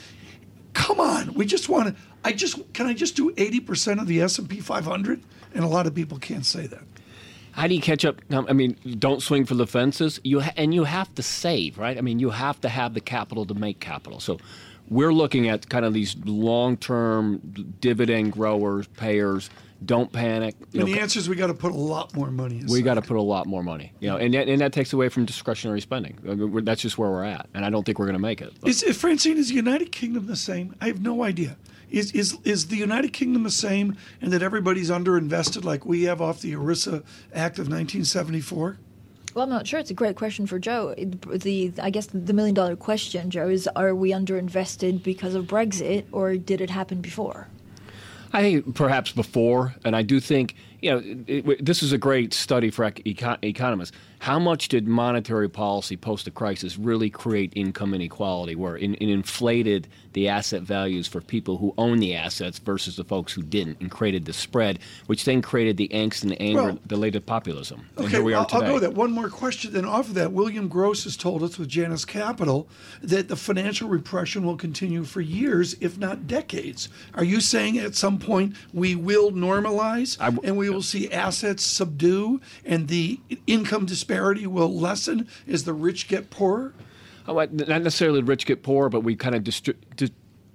come 0.73 0.99
on, 0.99 1.33
we 1.33 1.45
just 1.45 1.69
want 1.69 1.87
to 1.87 2.01
I 2.23 2.33
just 2.33 2.73
can 2.73 2.85
I 2.85 2.93
just 2.93 3.15
do 3.15 3.31
80% 3.31 4.01
of 4.01 4.07
the 4.07 4.21
S&P 4.21 4.59
500 4.59 5.23
and 5.53 5.63
a 5.63 5.67
lot 5.67 5.87
of 5.87 5.95
people 5.95 6.19
can't 6.19 6.45
say 6.45 6.67
that. 6.67 6.83
How 7.53 7.65
do 7.65 7.73
you 7.73 7.81
catch 7.81 8.05
up? 8.05 8.21
I 8.29 8.53
mean, 8.53 8.77
don't 8.99 9.23
swing 9.23 9.45
for 9.45 9.55
the 9.55 9.65
fences. 9.65 10.19
You 10.23 10.41
ha- 10.41 10.53
and 10.57 10.75
you 10.75 10.83
have 10.83 11.15
to 11.15 11.23
save, 11.23 11.79
right? 11.79 11.97
I 11.97 12.01
mean, 12.01 12.19
you 12.19 12.29
have 12.29 12.61
to 12.61 12.69
have 12.69 12.93
the 12.93 13.01
capital 13.01 13.45
to 13.47 13.55
make 13.55 13.79
capital. 13.79 14.19
So 14.19 14.37
we're 14.89 15.13
looking 15.13 15.49
at 15.49 15.69
kind 15.69 15.85
of 15.85 15.93
these 15.93 16.15
long-term 16.25 17.75
dividend 17.79 18.33
growers, 18.33 18.87
payers 18.87 19.49
don't 19.85 20.11
panic. 20.11 20.55
You 20.71 20.81
and 20.81 20.89
know, 20.89 20.95
the 20.95 21.01
answer 21.01 21.19
is 21.19 21.29
we 21.29 21.35
got 21.35 21.47
to 21.47 21.53
put 21.53 21.71
a 21.71 21.77
lot 21.77 22.15
more 22.15 22.31
money. 22.31 22.57
Aside. 22.57 22.69
We 22.69 22.81
got 22.81 22.95
to 22.95 23.01
put 23.01 23.17
a 23.17 23.21
lot 23.21 23.45
more 23.45 23.63
money. 23.63 23.93
You 23.99 24.09
know, 24.09 24.17
and 24.17 24.33
that, 24.33 24.47
and 24.47 24.61
that 24.61 24.73
takes 24.73 24.93
away 24.93 25.09
from 25.09 25.25
discretionary 25.25 25.81
spending. 25.81 26.17
Uh, 26.27 26.61
that's 26.63 26.81
just 26.81 26.97
where 26.97 27.09
we're 27.09 27.23
at, 27.23 27.47
and 27.53 27.63
I 27.63 27.69
don't 27.69 27.85
think 27.85 27.99
we're 27.99 28.05
going 28.05 28.13
to 28.13 28.19
make 28.19 28.41
it. 28.41 28.53
Is 28.65 28.83
Francine? 28.97 29.37
Is 29.37 29.49
the 29.49 29.55
United 29.55 29.91
Kingdom 29.91 30.27
the 30.27 30.35
same? 30.35 30.75
I 30.81 30.87
have 30.87 31.01
no 31.01 31.23
idea. 31.23 31.57
Is 31.89 32.11
is 32.11 32.37
is 32.43 32.67
the 32.67 32.75
United 32.75 33.13
Kingdom 33.13 33.43
the 33.43 33.51
same, 33.51 33.95
and 34.21 34.31
that 34.33 34.41
everybody's 34.41 34.89
underinvested 34.89 35.63
like 35.63 35.85
we 35.85 36.03
have 36.03 36.21
off 36.21 36.41
the 36.41 36.53
ERISA 36.53 37.03
Act 37.33 37.59
of 37.59 37.67
1974? 37.67 38.77
Well, 39.37 39.43
I'm 39.43 39.51
not 39.51 39.67
sure. 39.67 39.79
It's 39.79 39.91
a 39.91 39.93
great 39.93 40.15
question 40.15 40.47
for 40.47 40.57
Joe. 40.57 40.95
The 40.97 41.71
I 41.79 41.91
guess 41.91 42.07
the 42.07 42.33
million 42.33 42.55
dollar 42.55 42.75
question, 42.75 43.29
Joe, 43.29 43.47
is: 43.47 43.69
Are 43.75 43.93
we 43.93 44.09
underinvested 44.09 45.03
because 45.03 45.35
of 45.35 45.45
Brexit, 45.45 46.05
or 46.11 46.37
did 46.37 46.59
it 46.59 46.71
happen 46.71 47.01
before? 47.01 47.47
I 48.33 48.41
think 48.41 48.73
perhaps 48.73 49.11
before, 49.11 49.75
and 49.85 49.95
I 49.95 50.01
do 50.01 50.19
think 50.19 50.55
you 50.81 50.91
know, 50.91 50.97
it, 51.27 51.47
it, 51.47 51.65
this 51.65 51.81
is 51.81 51.91
a 51.91 51.97
great 51.97 52.33
study 52.33 52.69
for 52.69 52.89
econ- 52.91 53.43
economists. 53.43 53.95
How 54.19 54.39
much 54.39 54.67
did 54.69 54.87
monetary 54.87 55.47
policy 55.47 55.95
post 55.95 56.25
the 56.25 56.31
crisis 56.31 56.77
really 56.77 57.09
create 57.09 57.53
income 57.55 57.93
inequality, 57.93 58.55
where 58.55 58.75
it, 58.75 58.91
it, 58.93 59.09
inflated 59.09 59.87
the 60.13 60.27
asset 60.27 60.63
values 60.63 61.07
for 61.07 61.21
people 61.21 61.57
who 61.57 61.73
own 61.77 61.99
the 61.99 62.15
assets 62.15 62.57
versus 62.57 62.95
the 62.95 63.03
folks 63.03 63.31
who 63.31 63.43
didn't, 63.43 63.79
and 63.79 63.91
created 63.91 64.25
the 64.25 64.33
spread, 64.33 64.79
which 65.05 65.23
then 65.25 65.41
created 65.41 65.77
the 65.77 65.87
angst 65.89 66.23
and 66.23 66.31
the 66.31 66.41
anger 66.41 66.63
well, 66.63 66.79
that 66.87 66.97
led 66.97 67.13
to 67.13 67.21
populism. 67.21 67.87
And 67.95 68.07
okay, 68.07 68.19
we 68.19 68.33
I'll, 68.33 68.47
I'll, 68.51 68.61
go 68.61 68.73
with 68.73 68.83
that. 68.83 68.93
One 68.95 69.11
more 69.11 69.29
question 69.29 69.73
then 69.73 69.85
off 69.85 70.07
of 70.07 70.15
that. 70.15 70.31
William 70.31 70.67
Gross 70.67 71.03
has 71.03 71.15
told 71.15 71.43
us 71.43 71.59
with 71.59 71.69
Janus 71.69 72.03
Capital 72.03 72.67
that 73.03 73.27
the 73.27 73.35
financial 73.35 73.87
repression 73.87 74.43
will 74.43 74.57
continue 74.57 75.03
for 75.03 75.21
years, 75.21 75.75
if 75.79 75.97
not 75.99 76.25
decades. 76.27 76.89
Are 77.13 77.23
you 77.23 77.39
saying 77.39 77.77
at 77.77 77.95
some 77.95 78.17
point 78.17 78.55
we 78.73 78.95
will 78.95 79.31
normalize 79.31 80.17
w- 80.17 80.41
and 80.43 80.57
we 80.57 80.69
will 80.69 80.76
see 80.81 81.11
assets 81.11 81.63
subdue 81.63 82.41
and 82.65 82.87
the 82.87 83.19
income 83.45 83.85
disparity 83.85 84.47
will 84.47 84.73
lessen 84.73 85.27
as 85.47 85.63
the 85.63 85.73
rich 85.73 86.07
get 86.07 86.29
poorer? 86.29 86.73
Oh, 87.27 87.33
not 87.33 87.51
necessarily 87.51 88.21
the 88.21 88.25
rich 88.25 88.45
get 88.45 88.63
poorer, 88.63 88.89
but 88.89 89.01
we 89.01 89.15
kind 89.15 89.35
of 89.35 89.43
distri- 89.43 89.75
di- 89.95 90.11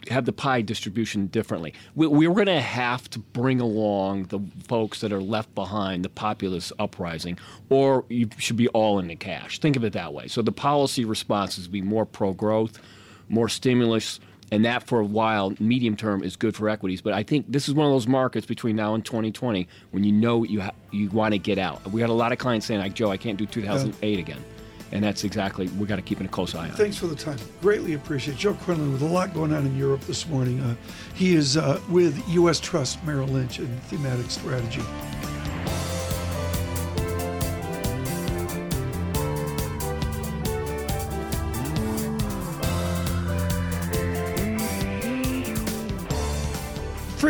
have 0.09 0.25
the 0.25 0.33
pie 0.33 0.63
distribution 0.63 1.27
differently. 1.27 1.75
We, 1.95 2.07
we 2.07 2.27
are 2.27 2.35
going 2.35 2.47
to 2.47 2.61
have 2.61 3.09
to 3.11 3.19
bring 3.19 3.61
along 3.61 4.25
the 4.25 4.41
folks 4.67 5.01
that 5.01 5.13
are 5.13 5.21
left 5.21 5.55
behind, 5.55 6.05
the 6.05 6.09
populist 6.09 6.73
uprising, 6.79 7.39
or 7.69 8.05
you 8.09 8.29
should 8.39 8.57
be 8.57 8.69
all 8.69 8.99
in 8.99 9.09
the 9.09 9.17
cash. 9.17 9.59
Think 9.59 9.77
of 9.77 9.85
it 9.85 9.93
that 9.93 10.13
way. 10.13 10.29
So 10.29 10.43
the 10.43 10.53
policy 10.53 11.05
response 11.05 11.59
is 11.59 11.69
be 11.69 11.83
more 11.83 12.07
pro 12.07 12.33
growth, 12.33 12.81
more 13.29 13.49
stimulus, 13.49 14.19
and 14.53 14.65
that 14.65 14.85
for 14.85 15.01
a 15.01 15.05
while, 15.05 15.55
medium 15.59 15.97
term, 15.97 16.23
is 16.23 16.37
good 16.37 16.55
for 16.55 16.69
equities. 16.69 17.01
But 17.01 17.15
I 17.15 17.23
think 17.23 17.47
this 17.49 17.69
is 17.69 17.75
one 17.75 17.87
of 17.87 17.93
those 17.93 18.07
markets 18.07 18.47
between 18.47 18.77
now 18.77 18.95
and 18.95 19.05
2020 19.05 19.67
when 19.91 20.05
you 20.05 20.13
know 20.13 20.45
you 20.45 20.61
ha- 20.61 20.75
you 20.91 21.11
want 21.11 21.33
to 21.33 21.39
get 21.39 21.59
out. 21.59 21.85
We 21.91 22.01
had 22.01 22.11
a 22.11 22.15
lot 22.15 22.33
of 22.33 22.39
clients 22.39 22.67
saying, 22.67 22.81
like 22.81 22.95
Joe, 22.95 23.11
I 23.11 23.17
can't 23.17 23.39
do 23.39 23.47
2008 23.47 24.13
yeah. 24.13 24.19
again 24.19 24.45
and 24.93 25.03
that's 25.03 25.25
exactly 25.25 25.69
we 25.79 25.87
got 25.87 25.97
to 25.97 26.03
keep 26.03 26.21
a 26.21 26.29
close 26.29 26.55
eye 26.55 26.69
on. 26.69 26.73
Thanks 26.73 26.99
for 26.99 27.07
the 27.07 27.17
time. 27.17 27.39
Greatly 27.61 27.95
appreciate 27.95 28.35
it. 28.35 28.41
Joe 28.41 28.55
Quinlan 28.55 28.93
with 28.93 29.03
a 29.03 29.07
lot 29.07 29.35
going 29.35 29.53
on 29.53 29.67
in 29.67 29.77
Europe 29.77 30.03
this 30.03 30.29
morning. 30.29 30.61
Uh, 30.61 30.77
he 31.15 31.35
is 31.35 31.57
uh, 31.57 31.81
with 31.89 32.23
U.S. 32.29 32.61
Trust 32.61 33.03
Merrill 33.05 33.29
Lynch 33.29 33.59
and 33.59 33.83
Thematic 33.85 34.31
Strategy. 34.31 34.83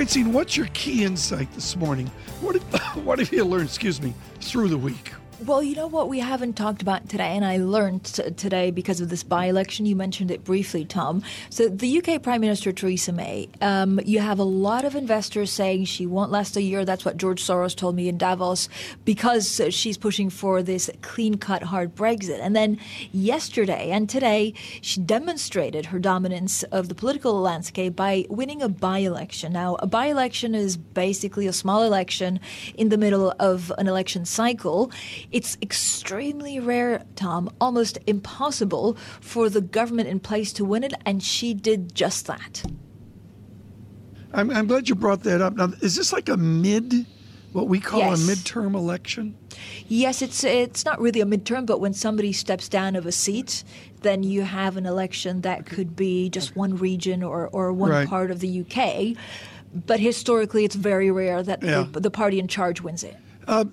Francine, 0.03 0.33
what's 0.33 0.57
your 0.57 0.67
key 0.75 1.05
insight 1.05 1.49
this 1.53 1.77
morning? 1.77 2.09
What, 2.41 2.57
what 3.05 3.21
have 3.21 3.33
you 3.33 3.45
learned, 3.45 3.67
excuse 3.67 4.03
me, 4.03 4.13
through 4.41 4.69
the 4.69 4.77
week? 4.77 5.13
Well, 5.45 5.61
you 5.61 5.75
know 5.75 5.89
what 5.89 6.09
we 6.09 6.21
haven't 6.21 6.53
talked 6.55 6.83
about 6.83 7.09
today, 7.09 7.35
and 7.35 7.45
I 7.45 7.57
learned 7.57 8.05
today 8.05 8.71
because 8.71 9.01
of 9.01 9.09
this 9.09 9.25
by 9.25 9.47
election. 9.47 9.87
You 9.87 9.97
mentioned 9.97 10.31
it 10.31 10.45
briefly, 10.45 10.85
Tom. 10.85 11.25
So, 11.51 11.69
the 11.69 11.99
UK 11.99 12.23
Prime 12.23 12.41
Minister 12.41 12.71
Theresa 12.71 13.13
May, 13.13 13.49
um, 13.61 13.99
you 14.05 14.21
have 14.21 14.39
a 14.39 14.45
lot 14.45 14.85
of 14.85 14.95
investors 14.95 15.51
saying 15.51 15.87
she 15.87 16.07
won't 16.07 16.31
last 16.31 16.57
a 16.57 16.63
year. 16.63 16.85
That's 16.85 17.05
what 17.05 17.17
George 17.17 17.43
Soros 17.43 17.75
told 17.75 17.97
me 17.97 18.09
in 18.09 18.19
Davos 18.19 18.69
because 19.05 19.61
she's 19.71 19.99
pushing 19.99 20.31
for 20.31 20.63
this 20.63 20.89
clean 21.01 21.39
cut 21.39 21.65
hard 21.65 21.97
Brexit. 21.97 22.39
And 22.41 22.55
then 22.55 22.79
yesterday 23.11 23.91
and 23.91 24.09
today, 24.09 24.55
she 24.81 25.01
demonstrated 25.01 25.87
her 25.87 25.99
dominance 25.99 26.63
of 26.65 26.89
the 26.89 26.95
political 26.95 27.41
landscape 27.41 27.97
by 27.97 28.27
winning 28.29 28.63
a 28.63 28.69
by 28.69 28.99
election. 28.99 29.55
Now, 29.55 29.75
a 29.81 29.89
by 29.89 30.07
election 30.07 30.55
is 30.55 30.77
basically 30.77 31.49
a 31.49 31.53
small 31.53 31.83
election 31.83 32.39
in 32.77 32.91
the 32.91 32.99
middle 32.99 33.35
of 33.41 33.73
an 33.77 33.89
election 33.89 34.25
cycle. 34.25 34.93
It's 35.33 35.57
extremely 35.63 36.61
rare, 36.61 37.05
Tom, 37.17 37.51
almost 37.61 37.99
impossible 38.07 38.97
for 39.21 39.49
the 39.49 39.61
government 39.61 40.09
in 40.09 40.21
place 40.21 40.53
to 40.55 40.65
win 40.65 40.85
it, 40.85 40.93
and 41.07 41.23
she 41.23 41.55
did 41.55 41.95
just 41.95 42.27
that. 42.27 42.63
I'm, 44.33 44.51
I'm 44.51 44.67
glad 44.67 44.89
you 44.89 44.95
brought 44.95 45.23
that 45.25 45.41
up. 45.41 45.55
Now, 45.57 45.73
is 45.81 45.97
this 45.97 46.13
like 46.13 46.29
a 46.29 46.37
mid, 46.37 47.07
what 47.53 47.69
we 47.69 47.81
call 47.81 48.01
yes. 48.01 48.29
a 48.29 48.33
midterm 48.33 48.75
election? 48.75 49.37
Yes, 49.89 50.23
it's 50.23 50.43
it's 50.45 50.85
not 50.85 51.01
really 51.01 51.21
a 51.21 51.27
midterm, 51.27 51.67
but 51.67 51.81
when 51.81 51.93
somebody 51.93 52.33
steps 52.33 52.69
down 52.69 52.97
of 52.97 53.07
a 53.07 53.13
seat, 53.13 53.65
then 54.03 54.23
you 54.23 54.43
have 54.43 54.77
an 54.77 54.87
election 54.87 55.43
that 55.43 55.67
could 55.67 55.95
be 55.97 56.31
just 56.31 56.57
one 56.57 56.77
region 56.77 57.23
or, 57.23 57.49
or 57.49 57.73
one 57.73 57.91
right. 57.91 58.09
part 58.09 58.31
of 58.31 58.41
the 58.41 58.61
UK. 58.61 59.17
But 59.75 60.01
historically, 60.01 60.65
it's 60.65 60.75
very 60.75 61.11
rare 61.11 61.43
that 61.43 61.63
yeah. 61.63 61.87
the, 61.91 62.01
the, 62.01 62.11
party 62.11 62.39
in 62.39 62.47
charge 62.47 62.83
wins 62.83 63.05
it. 63.05 63.17
Uh, 63.47 63.65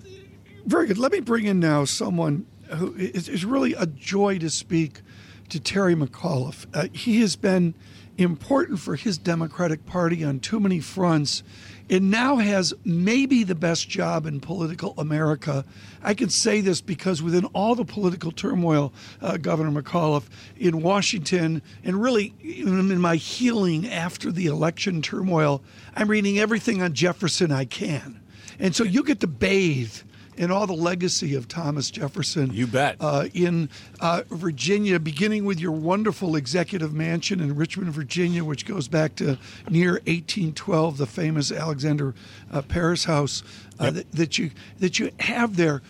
very 0.66 0.86
good. 0.86 0.98
Let 0.98 1.12
me 1.12 1.20
bring 1.20 1.46
in 1.46 1.60
now 1.60 1.84
someone 1.84 2.46
who 2.76 2.94
is, 2.94 3.28
is 3.28 3.44
really 3.44 3.74
a 3.74 3.86
joy 3.86 4.38
to 4.38 4.50
speak 4.50 5.00
to 5.48 5.60
Terry 5.60 5.94
McAuliffe. 5.94 6.66
Uh, 6.72 6.88
he 6.92 7.20
has 7.20 7.36
been 7.36 7.74
important 8.18 8.78
for 8.78 8.96
his 8.96 9.18
Democratic 9.18 9.86
Party 9.86 10.22
on 10.22 10.40
too 10.40 10.60
many 10.60 10.80
fronts 10.80 11.42
and 11.88 12.10
now 12.10 12.36
has 12.36 12.72
maybe 12.84 13.42
the 13.42 13.54
best 13.54 13.88
job 13.88 14.24
in 14.24 14.38
political 14.40 14.94
America. 14.96 15.64
I 16.02 16.14
can 16.14 16.28
say 16.28 16.60
this 16.60 16.80
because 16.80 17.20
within 17.20 17.46
all 17.46 17.74
the 17.74 17.84
political 17.84 18.30
turmoil, 18.30 18.92
uh, 19.20 19.36
Governor 19.38 19.82
McAuliffe 19.82 20.28
in 20.56 20.82
Washington, 20.82 21.62
and 21.82 22.00
really 22.00 22.32
in 22.42 23.00
my 23.00 23.16
healing 23.16 23.88
after 23.88 24.30
the 24.30 24.46
election 24.46 25.02
turmoil, 25.02 25.62
I'm 25.96 26.08
reading 26.08 26.38
everything 26.38 26.80
on 26.80 26.92
Jefferson 26.92 27.50
I 27.50 27.64
can. 27.64 28.20
And 28.60 28.76
so 28.76 28.84
you 28.84 29.02
get 29.02 29.20
to 29.20 29.26
bathe 29.26 29.94
and 30.40 30.50
all 30.50 30.66
the 30.66 30.72
legacy 30.72 31.34
of 31.34 31.46
Thomas 31.46 31.90
Jefferson. 31.90 32.52
You 32.52 32.66
bet. 32.66 32.96
Uh, 32.98 33.28
in 33.34 33.68
uh, 34.00 34.22
Virginia, 34.30 34.98
beginning 34.98 35.44
with 35.44 35.60
your 35.60 35.70
wonderful 35.70 36.34
executive 36.34 36.94
mansion 36.94 37.40
in 37.40 37.54
Richmond, 37.54 37.92
Virginia, 37.92 38.42
which 38.42 38.64
goes 38.64 38.88
back 38.88 39.14
to 39.16 39.38
near 39.68 39.92
1812, 39.92 40.96
the 40.96 41.06
famous 41.06 41.52
Alexander 41.52 42.14
uh, 42.50 42.62
Parris 42.62 43.04
House 43.04 43.42
uh, 43.78 43.84
yep. 43.84 43.94
that, 43.94 44.12
that, 44.12 44.38
you 44.38 44.50
that 44.78 44.98
you 44.98 45.10
have 45.20 45.56
there. 45.56 45.82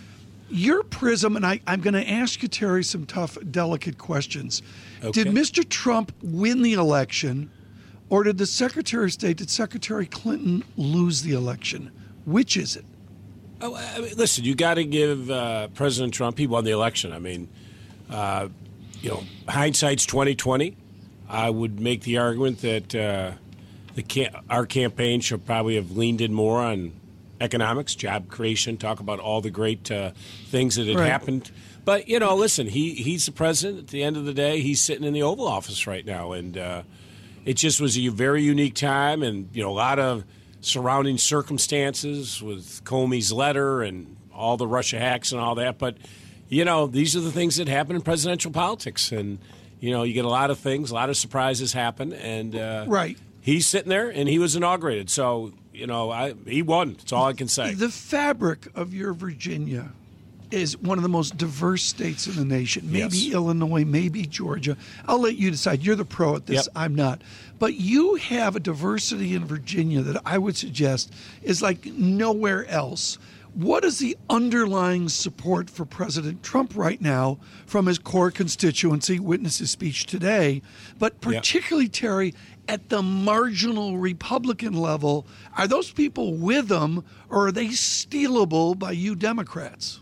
Your 0.50 0.82
prism, 0.82 1.36
and 1.36 1.46
I, 1.46 1.60
I'm 1.68 1.80
going 1.80 1.94
to 1.94 2.10
ask 2.10 2.42
you, 2.42 2.48
Terry, 2.48 2.82
some 2.82 3.06
tough, 3.06 3.38
delicate 3.52 3.98
questions. 3.98 4.62
Okay. 5.00 5.22
Did 5.22 5.28
Mr. 5.28 5.66
Trump 5.66 6.12
win 6.24 6.62
the 6.62 6.72
election, 6.72 7.52
or 8.08 8.24
did 8.24 8.36
the 8.36 8.46
Secretary 8.46 9.04
of 9.04 9.12
State, 9.12 9.36
did 9.36 9.48
Secretary 9.48 10.06
Clinton 10.06 10.64
lose 10.76 11.22
the 11.22 11.34
election? 11.34 11.92
Which 12.24 12.56
is 12.56 12.74
it? 12.74 12.84
Oh, 13.60 13.74
I 13.74 14.00
mean, 14.00 14.14
listen, 14.16 14.44
you 14.44 14.54
got 14.54 14.74
to 14.74 14.84
give 14.84 15.30
uh, 15.30 15.68
President 15.68 16.14
Trump. 16.14 16.38
He 16.38 16.46
won 16.46 16.64
the 16.64 16.70
election. 16.70 17.12
I 17.12 17.18
mean, 17.18 17.48
uh, 18.08 18.48
you 19.00 19.10
know, 19.10 19.22
hindsight's 19.48 20.06
twenty 20.06 20.34
twenty. 20.34 20.76
I 21.28 21.50
would 21.50 21.78
make 21.78 22.02
the 22.02 22.18
argument 22.18 22.62
that 22.62 22.94
uh, 22.94 23.32
the 23.94 24.02
cam- 24.02 24.34
our 24.48 24.66
campaign 24.66 25.20
should 25.20 25.44
probably 25.46 25.76
have 25.76 25.96
leaned 25.96 26.20
in 26.20 26.32
more 26.32 26.60
on 26.60 26.92
economics, 27.40 27.94
job 27.94 28.28
creation, 28.28 28.76
talk 28.76 29.00
about 29.00 29.20
all 29.20 29.40
the 29.40 29.50
great 29.50 29.90
uh, 29.90 30.10
things 30.46 30.76
that 30.76 30.86
had 30.86 30.96
right. 30.96 31.10
happened. 31.10 31.50
But 31.84 32.08
you 32.08 32.18
know, 32.18 32.34
listen, 32.34 32.66
he 32.66 32.94
he's 32.94 33.26
the 33.26 33.32
president. 33.32 33.78
At 33.80 33.88
the 33.88 34.02
end 34.02 34.16
of 34.16 34.24
the 34.24 34.34
day, 34.34 34.60
he's 34.60 34.80
sitting 34.80 35.04
in 35.04 35.12
the 35.12 35.22
Oval 35.22 35.46
Office 35.46 35.86
right 35.86 36.04
now, 36.04 36.32
and 36.32 36.56
uh, 36.56 36.82
it 37.44 37.54
just 37.54 37.80
was 37.80 37.96
a 37.98 38.08
very 38.08 38.42
unique 38.42 38.74
time, 38.74 39.22
and 39.22 39.48
you 39.52 39.62
know, 39.62 39.70
a 39.70 39.72
lot 39.72 39.98
of 39.98 40.24
surrounding 40.60 41.18
circumstances 41.18 42.42
with 42.42 42.82
Comey's 42.84 43.32
letter 43.32 43.82
and 43.82 44.16
all 44.32 44.56
the 44.56 44.66
Russia 44.66 44.98
hacks 44.98 45.32
and 45.32 45.40
all 45.40 45.54
that. 45.56 45.78
But, 45.78 45.96
you 46.48 46.64
know, 46.64 46.86
these 46.86 47.16
are 47.16 47.20
the 47.20 47.32
things 47.32 47.56
that 47.56 47.68
happen 47.68 47.96
in 47.96 48.02
presidential 48.02 48.50
politics. 48.50 49.12
And, 49.12 49.38
you 49.80 49.90
know, 49.90 50.02
you 50.02 50.12
get 50.12 50.24
a 50.24 50.28
lot 50.28 50.50
of 50.50 50.58
things, 50.58 50.90
a 50.90 50.94
lot 50.94 51.10
of 51.10 51.16
surprises 51.16 51.72
happen. 51.72 52.12
And 52.12 52.54
uh, 52.54 52.84
right. 52.88 53.18
he's 53.40 53.66
sitting 53.66 53.88
there 53.88 54.08
and 54.08 54.28
he 54.28 54.38
was 54.38 54.56
inaugurated. 54.56 55.10
So, 55.10 55.52
you 55.72 55.86
know, 55.86 56.10
I, 56.10 56.34
he 56.46 56.62
won. 56.62 56.94
That's 56.94 57.12
all 57.12 57.26
I 57.26 57.32
can 57.32 57.48
say. 57.48 57.74
The 57.74 57.88
fabric 57.88 58.68
of 58.74 58.92
your 58.92 59.12
Virginia 59.12 59.92
is 60.50 60.76
one 60.78 60.98
of 60.98 61.02
the 61.02 61.08
most 61.08 61.36
diverse 61.36 61.82
states 61.82 62.26
in 62.26 62.36
the 62.36 62.44
nation. 62.44 62.90
Maybe 62.90 63.16
yes. 63.16 63.34
Illinois, 63.34 63.84
maybe 63.84 64.26
Georgia. 64.26 64.76
I'll 65.06 65.20
let 65.20 65.36
you 65.36 65.50
decide. 65.50 65.82
You're 65.82 65.96
the 65.96 66.04
pro 66.04 66.36
at 66.36 66.46
this. 66.46 66.66
Yep. 66.66 66.72
I'm 66.74 66.94
not. 66.94 67.22
But 67.58 67.74
you 67.74 68.16
have 68.16 68.56
a 68.56 68.60
diversity 68.60 69.34
in 69.34 69.44
Virginia 69.44 70.02
that 70.02 70.22
I 70.24 70.38
would 70.38 70.56
suggest 70.56 71.12
is 71.42 71.62
like 71.62 71.86
nowhere 71.86 72.66
else. 72.66 73.18
What 73.54 73.84
is 73.84 73.98
the 73.98 74.16
underlying 74.28 75.08
support 75.08 75.68
for 75.68 75.84
President 75.84 76.42
Trump 76.42 76.76
right 76.76 77.00
now 77.00 77.40
from 77.66 77.86
his 77.86 77.98
core 77.98 78.30
constituency? 78.30 79.18
Witness 79.18 79.58
his 79.58 79.72
speech 79.72 80.06
today, 80.06 80.62
but 81.00 81.20
particularly 81.20 81.86
yep. 81.86 81.92
Terry 81.92 82.34
at 82.68 82.88
the 82.90 83.02
marginal 83.02 83.98
Republican 83.98 84.74
level. 84.74 85.26
Are 85.56 85.66
those 85.66 85.90
people 85.90 86.34
with 86.34 86.70
him, 86.70 87.04
or 87.28 87.48
are 87.48 87.52
they 87.52 87.66
stealable 87.66 88.78
by 88.78 88.92
you 88.92 89.16
Democrats? 89.16 90.00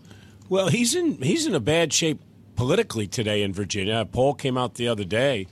Well, 0.49 0.69
he's 0.69 0.95
in 0.95 1.21
he's 1.21 1.47
in 1.47 1.55
a 1.55 1.61
bad 1.61 1.93
shape 1.93 2.21
politically 2.57 3.07
today 3.07 3.43
in 3.43 3.52
Virginia. 3.52 3.97
A 4.00 4.05
poll 4.07 4.35
came 4.35 4.57
out 4.57 4.75
the 4.75 4.88
other 4.88 5.05
day. 5.05 5.47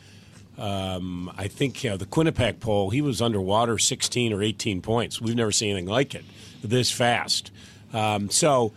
Um, 0.56 1.30
I 1.36 1.48
think 1.48 1.84
you 1.84 1.90
know, 1.90 1.96
the 1.98 2.06
Quinnipiac 2.06 2.60
poll, 2.60 2.88
he 2.88 3.02
was 3.02 3.20
underwater 3.20 3.76
16 3.78 4.32
or 4.32 4.42
18 4.42 4.80
points. 4.80 5.20
We've 5.20 5.36
never 5.36 5.52
seen 5.52 5.72
anything 5.72 5.88
like 5.88 6.14
it 6.14 6.24
this 6.62 6.90
fast. 6.90 7.50
Um, 7.92 8.30
so 8.30 8.72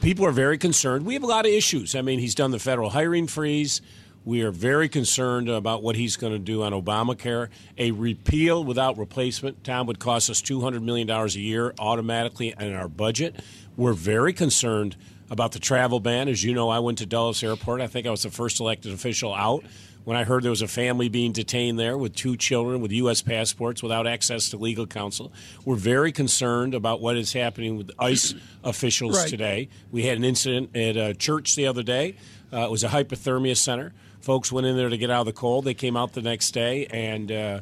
people 0.00 0.24
are 0.24 0.32
very 0.32 0.58
concerned. 0.58 1.04
We 1.04 1.14
have 1.14 1.24
a 1.24 1.26
lot 1.26 1.44
of 1.44 1.50
issues. 1.50 1.96
I 1.96 2.02
mean, 2.02 2.20
he's 2.20 2.36
done 2.36 2.52
the 2.52 2.60
federal 2.60 2.90
hiring 2.90 3.26
freeze. 3.26 3.82
We 4.24 4.42
are 4.42 4.52
very 4.52 4.88
concerned 4.88 5.48
about 5.48 5.82
what 5.82 5.96
he's 5.96 6.16
going 6.16 6.32
to 6.32 6.38
do 6.38 6.62
on 6.62 6.72
Obamacare. 6.72 7.48
A 7.76 7.90
repeal 7.90 8.62
without 8.62 8.96
replacement, 8.96 9.64
Tom, 9.64 9.88
would 9.88 9.98
cost 9.98 10.30
us 10.30 10.40
$200 10.40 10.80
million 10.82 11.10
a 11.10 11.26
year 11.30 11.74
automatically 11.80 12.54
in 12.56 12.72
our 12.72 12.86
budget. 12.86 13.34
We're 13.76 13.94
very 13.94 14.32
concerned 14.32 14.94
about 15.32 15.52
the 15.52 15.58
travel 15.58 15.98
ban. 15.98 16.28
As 16.28 16.44
you 16.44 16.52
know, 16.52 16.68
I 16.68 16.78
went 16.78 16.98
to 16.98 17.06
Dulles 17.06 17.42
Airport. 17.42 17.80
I 17.80 17.86
think 17.86 18.06
I 18.06 18.10
was 18.10 18.22
the 18.22 18.30
first 18.30 18.60
elected 18.60 18.92
official 18.92 19.32
out 19.34 19.64
when 20.04 20.14
I 20.14 20.24
heard 20.24 20.42
there 20.42 20.50
was 20.50 20.60
a 20.60 20.68
family 20.68 21.08
being 21.08 21.32
detained 21.32 21.78
there 21.78 21.96
with 21.96 22.14
two 22.14 22.36
children 22.36 22.82
with 22.82 22.92
U.S. 22.92 23.22
passports 23.22 23.82
without 23.82 24.06
access 24.06 24.50
to 24.50 24.58
legal 24.58 24.86
counsel. 24.86 25.32
We're 25.64 25.76
very 25.76 26.12
concerned 26.12 26.74
about 26.74 27.00
what 27.00 27.16
is 27.16 27.32
happening 27.32 27.78
with 27.78 27.90
ICE 27.98 28.34
officials 28.64 29.16
Right. 29.18 29.28
today. 29.28 29.68
We 29.90 30.02
had 30.02 30.18
an 30.18 30.24
incident 30.24 30.76
at 30.76 30.96
a 30.98 31.14
church 31.14 31.56
the 31.56 31.66
other 31.66 31.82
day. 31.82 32.16
Uh, 32.52 32.66
it 32.66 32.70
was 32.70 32.84
a 32.84 32.88
hypothermia 32.88 33.56
center. 33.56 33.94
Folks 34.20 34.52
went 34.52 34.66
in 34.66 34.76
there 34.76 34.90
to 34.90 34.98
get 34.98 35.08
out 35.10 35.20
of 35.20 35.26
the 35.26 35.32
cold. 35.32 35.64
They 35.64 35.72
came 35.74 35.96
out 35.96 36.12
the 36.12 36.22
next 36.22 36.50
day 36.50 36.86
and. 36.86 37.32
Uh, 37.32 37.60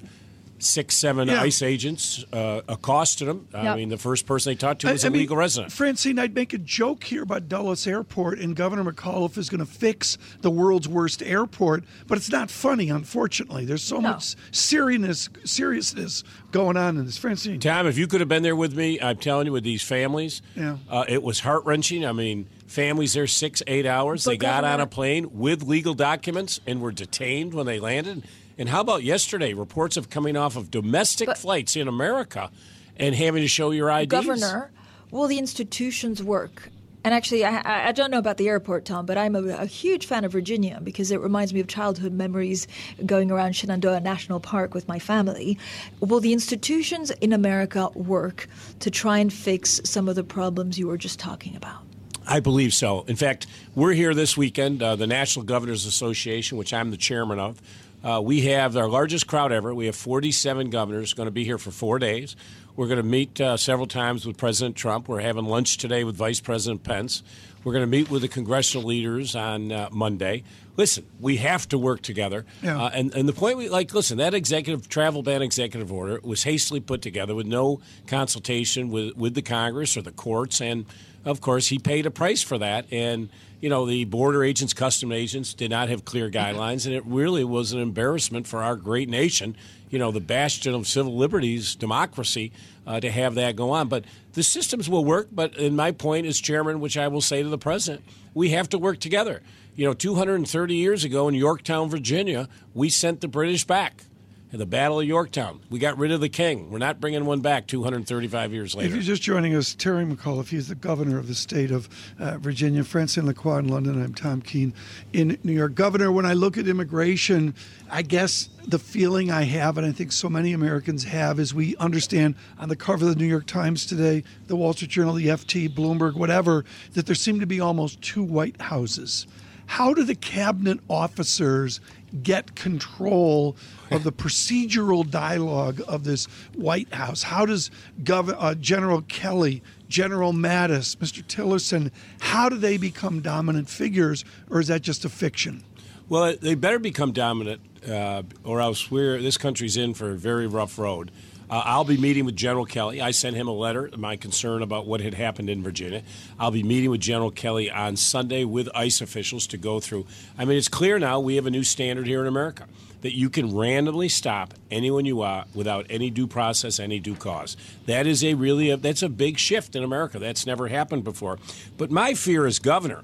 Six, 0.62 0.95
seven 0.97 1.26
Yeah. 1.29 1.40
ICE 1.40 1.62
agents 1.62 2.25
uh, 2.33 2.61
accosted 2.69 3.26
them. 3.29 3.49
I 3.55 3.62
Yep. 3.64 3.76
mean, 3.79 3.88
the 3.88 3.97
first 3.97 4.26
person 4.26 4.50
they 4.52 4.57
talked 4.57 4.83
to 4.83 4.88
I- 4.88 4.93
was 4.93 5.05
I 5.05 5.09
a 5.09 5.11
mean, 5.11 5.21
legal 5.21 5.37
resident. 5.37 5.73
Francine, 5.73 6.19
I'd 6.19 6.35
make 6.35 6.52
a 6.52 6.59
joke 6.59 7.05
here 7.05 7.23
about 7.23 7.49
Dulles 7.49 7.87
Airport, 7.87 8.38
and 8.38 8.55
Governor 8.55 8.85
McAuliffe 8.93 9.38
is 9.38 9.49
going 9.49 9.61
to 9.61 9.67
fix 9.67 10.19
the 10.43 10.50
world's 10.50 10.87
worst 10.87 11.23
airport, 11.23 11.85
but 12.07 12.19
it's 12.19 12.31
not 12.31 12.50
funny, 12.50 12.90
unfortunately. 12.90 13.64
There's 13.64 13.83
so 13.83 13.97
No. 14.00 14.11
much 14.11 14.35
seriousness, 14.52 15.29
seriousness 15.45 16.23
going 16.52 16.76
on 16.76 16.97
in 16.99 17.07
this. 17.07 17.17
Francine, 17.17 17.59
Tom, 17.61 17.87
if 17.87 17.97
you 17.97 18.07
could 18.07 18.21
have 18.21 18.29
been 18.29 18.43
there 18.43 18.57
with 18.57 18.76
me, 18.76 19.00
I'm 19.00 19.17
telling 19.17 19.47
you, 19.47 19.52
with 19.52 19.64
these 19.64 19.83
families, 19.83 20.43
Yeah. 20.55 20.76
uh, 20.88 21.05
it 21.09 21.23
was 21.23 21.40
heart 21.40 21.64
wrenching. 21.64 22.05
I 22.05 22.12
mean, 22.12 22.47
families 22.67 23.14
there 23.14 23.26
six, 23.26 23.62
eight 23.67 23.87
hours. 23.87 24.25
But 24.25 24.33
they 24.33 24.37
got 24.37 24.64
on 24.64 24.81
a 24.81 24.87
plane 24.87 25.29
with 25.33 25.62
legal 25.62 25.95
documents 25.95 26.61
and 26.67 26.81
were 26.81 26.93
detained 26.93 27.55
when 27.55 27.67
they 27.67 27.81
landed. 27.81 28.23
And 28.61 28.69
how 28.69 28.83
about 28.83 29.02
yesterday? 29.02 29.55
Reports 29.55 29.97
of 29.97 30.11
coming 30.11 30.37
off 30.37 30.55
of 30.55 30.71
domestic 30.71 31.26
But- 31.29 31.38
flights 31.38 31.76
in 31.76 31.88
America 31.88 32.50
and 32.99 33.14
having 33.14 33.40
to 33.43 33.49
show 33.49 33.71
your 33.71 33.88
IDs. 33.90 34.11
Governor, 34.11 34.71
will 35.11 35.26
the 35.29 35.38
institutions 35.38 36.23
work? 36.23 36.69
And 37.02 37.14
actually, 37.14 37.43
I, 37.47 37.57
I- 37.61 37.88
I 37.88 37.93
don't 37.93 38.11
know 38.11 38.19
about 38.19 38.37
the 38.37 38.49
airport, 38.49 38.85
Tom, 38.85 39.07
but 39.07 39.17
I'm 39.17 39.35
a, 39.35 39.43
a 39.49 39.64
huge 39.64 40.05
fan 40.05 40.26
of 40.26 40.33
Virginia 40.33 40.79
because 40.85 41.11
it 41.11 41.21
reminds 41.23 41.55
me 41.55 41.61
of 41.61 41.69
childhood 41.69 42.12
memories 42.12 42.69
going 43.07 43.31
around 43.31 43.55
Shenandoah 43.57 44.00
National 44.00 44.40
Park 44.40 44.75
with 44.75 44.87
my 44.87 44.99
family. 44.99 45.57
Will 46.00 46.21
the 46.21 46.35
institutions 46.35 47.11
in 47.23 47.33
America 47.33 47.88
work 47.95 48.47
to 48.81 48.90
try 48.90 49.17
and 49.21 49.33
fix 49.33 49.81
some 49.85 50.07
of 50.07 50.17
the 50.17 50.25
problems 50.25 50.79
you 50.79 50.87
were 50.87 50.99
just 50.99 51.19
talking 51.19 51.57
about? 51.57 51.79
I 52.26 52.40
believe 52.40 52.75
so. 52.75 53.05
In 53.09 53.17
fact, 53.17 53.47
we're 53.75 53.95
here 53.95 54.12
this 54.12 54.37
weekend, 54.37 54.83
uh, 54.83 54.97
the 54.97 55.07
National 55.07 55.47
Governors 55.47 55.87
Association, 55.87 56.59
which 56.59 56.75
I'm 56.75 56.90
the 56.90 56.99
chairman 56.99 57.38
of. 57.38 57.62
Uh, 58.02 58.21
we 58.23 58.42
have 58.42 58.76
our 58.76 58.88
largest 58.88 59.26
crowd 59.26 59.52
ever. 59.52 59.75
We 59.75 59.87
have 59.87 59.97
47 59.97 60.71
governors 60.71 61.12
going 61.12 61.26
to 61.26 61.33
be 61.33 61.45
here 61.45 61.59
for 61.59 61.71
four 61.71 61.99
days. 61.99 62.35
We're 62.76 62.87
going 62.87 62.99
to 62.99 63.02
meet 63.02 63.40
uh, 63.40 63.57
several 63.57 63.87
times 63.87 64.25
with 64.25 64.38
President 64.38 64.76
Trump. 64.76 65.09
We're 65.09 65.21
having 65.21 65.45
lunch 65.45 65.76
today 65.76 66.04
with 66.04 66.16
Vice 66.16 66.40
President 66.40 66.83
Pence. 66.83 67.23
We're 67.62 67.73
going 67.73 67.83
to 67.83 67.90
meet 67.90 68.09
with 68.09 68.23
the 68.23 68.28
congressional 68.28 68.87
leaders 68.87 69.37
on 69.37 69.71
uh, 69.71 69.90
Monday. 69.92 70.45
Listen, 70.78 71.04
we 71.21 71.37
have 71.38 71.69
to 71.69 71.78
work 71.78 72.00
together. 72.00 72.47
Yeah. 72.62 72.83
Uh, 72.83 72.90
and, 72.95 73.14
and 73.14 73.28
the 73.28 73.35
point 73.35 73.59
we 73.59 73.69
like, 73.69 73.92
listen, 73.92 74.16
that 74.16 74.33
executive 74.33 74.88
travel 74.88 75.23
ban 75.23 75.42
executive 75.42 75.92
order 75.92 76.21
was 76.23 76.45
hastily 76.45 76.80
put 76.80 77.02
together 77.02 77.35
with 77.35 77.47
no 77.47 77.83
consultation 78.07 78.88
with, 78.88 79.14
with 79.14 79.35
the 79.35 79.42
Congress 79.42 79.95
or 79.99 80.02
the 80.02 80.12
courts. 80.12 80.62
And 80.62 80.87
of 81.26 81.42
course, 81.42 81.66
he 81.66 81.78
paid 81.78 82.07
a 82.07 82.11
price 82.11 82.42
for 82.42 82.57
that. 82.57 82.87
And, 82.90 83.28
you 83.61 83.69
know, 83.69 83.85
the 83.85 84.05
border 84.07 84.43
agents, 84.43 84.73
custom 84.73 85.12
agents 85.12 85.52
did 85.52 85.71
not 85.71 85.88
have 85.88 86.05
clear 86.05 86.31
guidelines. 86.31 86.87
And 86.87 86.94
it 86.94 87.05
really 87.05 87.44
was 87.44 87.73
an 87.73 87.81
embarrassment 87.81 88.46
for 88.46 88.62
our 88.62 88.77
great 88.77 89.09
nation, 89.09 89.57
you 89.90 89.99
know, 89.99 90.11
the 90.11 90.20
bastion 90.20 90.75
of 90.75 90.87
civil 90.87 91.16
liberties, 91.16 91.75
democracy, 91.75 92.53
uh, 92.87 93.01
to 93.01 93.11
have 93.11 93.35
that 93.35 93.57
go 93.57 93.70
on. 93.70 93.88
But 93.88 94.05
the 94.33 94.42
systems 94.42 94.88
will 94.88 95.05
work. 95.05 95.29
But 95.31 95.57
in 95.57 95.77
my 95.77 95.92
point 95.92 96.27
as 96.27 96.40
chairman, 96.40 96.81
which 96.81 96.96
I 96.96 97.09
will 97.09 97.20
say 97.20 97.42
to 97.42 97.49
the 97.49 97.59
president, 97.59 98.03
we 98.33 98.51
have 98.51 98.68
to 98.70 98.79
work 98.79 98.99
together. 98.99 99.42
You 99.77 99.87
know, 99.87 99.94
230 99.94 100.75
years 100.75 101.05
ago 101.05 101.29
in 101.29 101.35
Yorktown, 101.35 101.90
Virginia, 101.90 102.49
we 102.75 102.88
sent 102.88 103.20
the 103.20 103.29
British 103.29 103.64
back. 103.64 104.05
The 104.53 104.67
Battle 104.67 104.99
of 104.99 105.07
Yorktown, 105.07 105.61
we 105.71 105.79
got 105.79 105.97
rid 105.97 106.11
of 106.11 106.21
the 106.21 106.29
king. 106.29 106.73
We're 106.73 106.79
not 106.79 107.01
bringing 107.01 107.25
one 107.25 107.41
back 107.41 107.69
235 107.69 108.53
years 108.53 108.75
later. 108.75 108.89
If 108.89 108.95
you're 108.95 109.03
just 109.05 109.23
joining 109.23 109.55
us, 109.55 109.77
Terry 109.77 110.05
McAuliffe, 110.05 110.49
he's 110.49 110.67
the 110.67 110.75
governor 110.75 111.19
of 111.19 111.29
the 111.29 111.37
state 111.37 111.71
of 111.71 111.89
uh, 112.19 112.37
Virginia. 112.39 112.83
Francine 112.83 113.27
Lacqua 113.27 113.61
in 113.61 113.69
London. 113.69 114.03
I'm 114.03 114.13
Tom 114.13 114.43
Keene 114.43 114.75
in 115.13 115.39
New 115.45 115.53
York. 115.53 115.77
Governor, 115.77 116.11
when 116.11 116.27
I 116.27 116.33
look 116.33 116.59
at 116.59 116.67
immigration, 116.67 117.55
I 117.89 118.03
guess 118.03 118.49
the 118.67 118.81
feeling 118.81 119.31
I 119.31 119.43
have, 119.43 119.79
and 119.79 119.87
I 119.87 119.93
think 119.93 120.11
so 120.11 120.29
many 120.29 120.53
Americans 120.53 121.05
have, 121.05 121.39
is 121.39 121.55
we 121.55 121.77
understand 121.77 122.35
on 122.59 122.69
the 122.69 122.77
cover 122.77 123.05
of 123.05 123.15
the 123.15 123.21
New 123.21 123.31
York 123.31 123.47
Times 123.47 123.87
today, 123.87 124.25
the 124.49 124.57
Wall 124.57 124.73
Street 124.73 124.91
Journal, 124.91 125.15
the 125.15 125.27
FT, 125.27 125.69
Bloomberg, 125.73 126.15
whatever, 126.17 126.65
that 126.95 127.07
there 127.07 127.15
seem 127.15 127.39
to 127.39 127.47
be 127.47 127.61
almost 127.61 128.03
two 128.03 128.25
White 128.25 128.61
Houses. 128.61 129.29
How 129.71 129.95
do 129.95 130.03
the 130.03 130.17
cabinet 130.17 130.81
officers 130.89 131.79
get 132.23 132.55
control 132.55 133.57
of 133.90 134.05
the 134.05 134.12
procedural 134.12 135.09
dialogue 135.09 135.81
of 135.87 136.05
this 136.05 136.27
White 136.55 136.92
House? 136.94 137.23
How 137.23 137.46
does 137.46 137.70
Gov- 138.03 138.35
uh, 138.38 138.55
General 138.55 139.03
Kelly, 139.03 139.62
General 139.88 140.33
Mattis, 140.33 140.96
Mr. 140.96 141.23
Tillerson, 141.25 141.90
how 142.20 142.49
do 142.49 142.57
they 142.57 142.77
become 142.77 143.20
dominant 143.20 143.68
figures, 143.68 144.25
or 144.49 144.61
is 144.61 144.68
that 144.68 144.83
just 144.83 145.05
a 145.05 145.09
fiction? 145.09 145.64
Well, 146.09 146.35
they 146.40 146.55
better 146.55 146.79
become 146.79 147.12
dominant, 147.12 147.61
uh, 147.88 148.23
or 148.44 148.61
else 148.61 148.90
we're 148.90 149.20
this 149.23 149.38
country's 149.38 149.77
in 149.77 149.94
for 149.94 150.11
a 150.11 150.16
very 150.16 150.46
rough 150.46 150.79
road. 150.79 151.11
Uh, 151.51 151.63
I'll 151.65 151.85
be 151.85 151.97
meeting 151.97 152.25
with 152.25 152.37
General 152.37 152.65
Kelly. 152.65 153.01
I 153.01 153.11
sent 153.11 153.35
him 153.35 153.49
a 153.49 153.53
letter, 153.53 153.91
my 153.97 154.15
concern 154.15 154.63
about 154.63 154.87
what 154.87 155.01
had 155.01 155.15
happened 155.15 155.51
in 155.51 155.65
Virginia. 155.65 156.05
I'll 156.39 156.53
be 156.53 156.63
meeting 156.63 156.91
with 156.91 157.01
General 157.01 157.33
Kelly 157.33 157.69
on 157.69 157.97
Sunday 157.97 158.45
with 158.45 158.69
ICE 158.73 159.01
officials 159.01 159.49
to 159.49 159.57
go 159.57 159.81
through. 159.81 160.07
I 160.39 160.45
mean, 160.45 160.57
it's 160.57 160.69
clear 160.69 161.01
now 161.01 161.19
we 161.19 161.35
have 161.35 161.47
a 161.47 161.51
new 161.51 161.65
standard 161.65 162.07
here 162.07 162.21
in 162.21 162.29
America 162.29 162.67
that 163.01 163.17
you 163.17 163.31
can 163.31 163.57
randomly 163.57 164.09
stop 164.09 164.55
anyone 164.71 165.05
you 165.05 165.17
want 165.17 165.53
without 165.55 165.87
any 165.91 166.11
due 166.11 166.27
process, 166.27 166.79
any 166.79 167.01
due 167.01 167.17
cause. 167.17 167.57
That 167.87 168.07
is 168.07 168.23
a 168.23 168.35
really 168.35 168.71
a, 168.71 168.77
that's 168.77 169.03
a 169.03 169.09
big 169.09 169.39
shift 169.39 169.75
in 169.75 169.83
America. 169.83 170.19
That's 170.19 170.47
never 170.47 170.69
happened 170.69 171.03
before. 171.03 171.39
But 171.77 171.91
my 171.91 172.15
fear 172.15 172.47
as 172.47 172.59
governor 172.59 173.03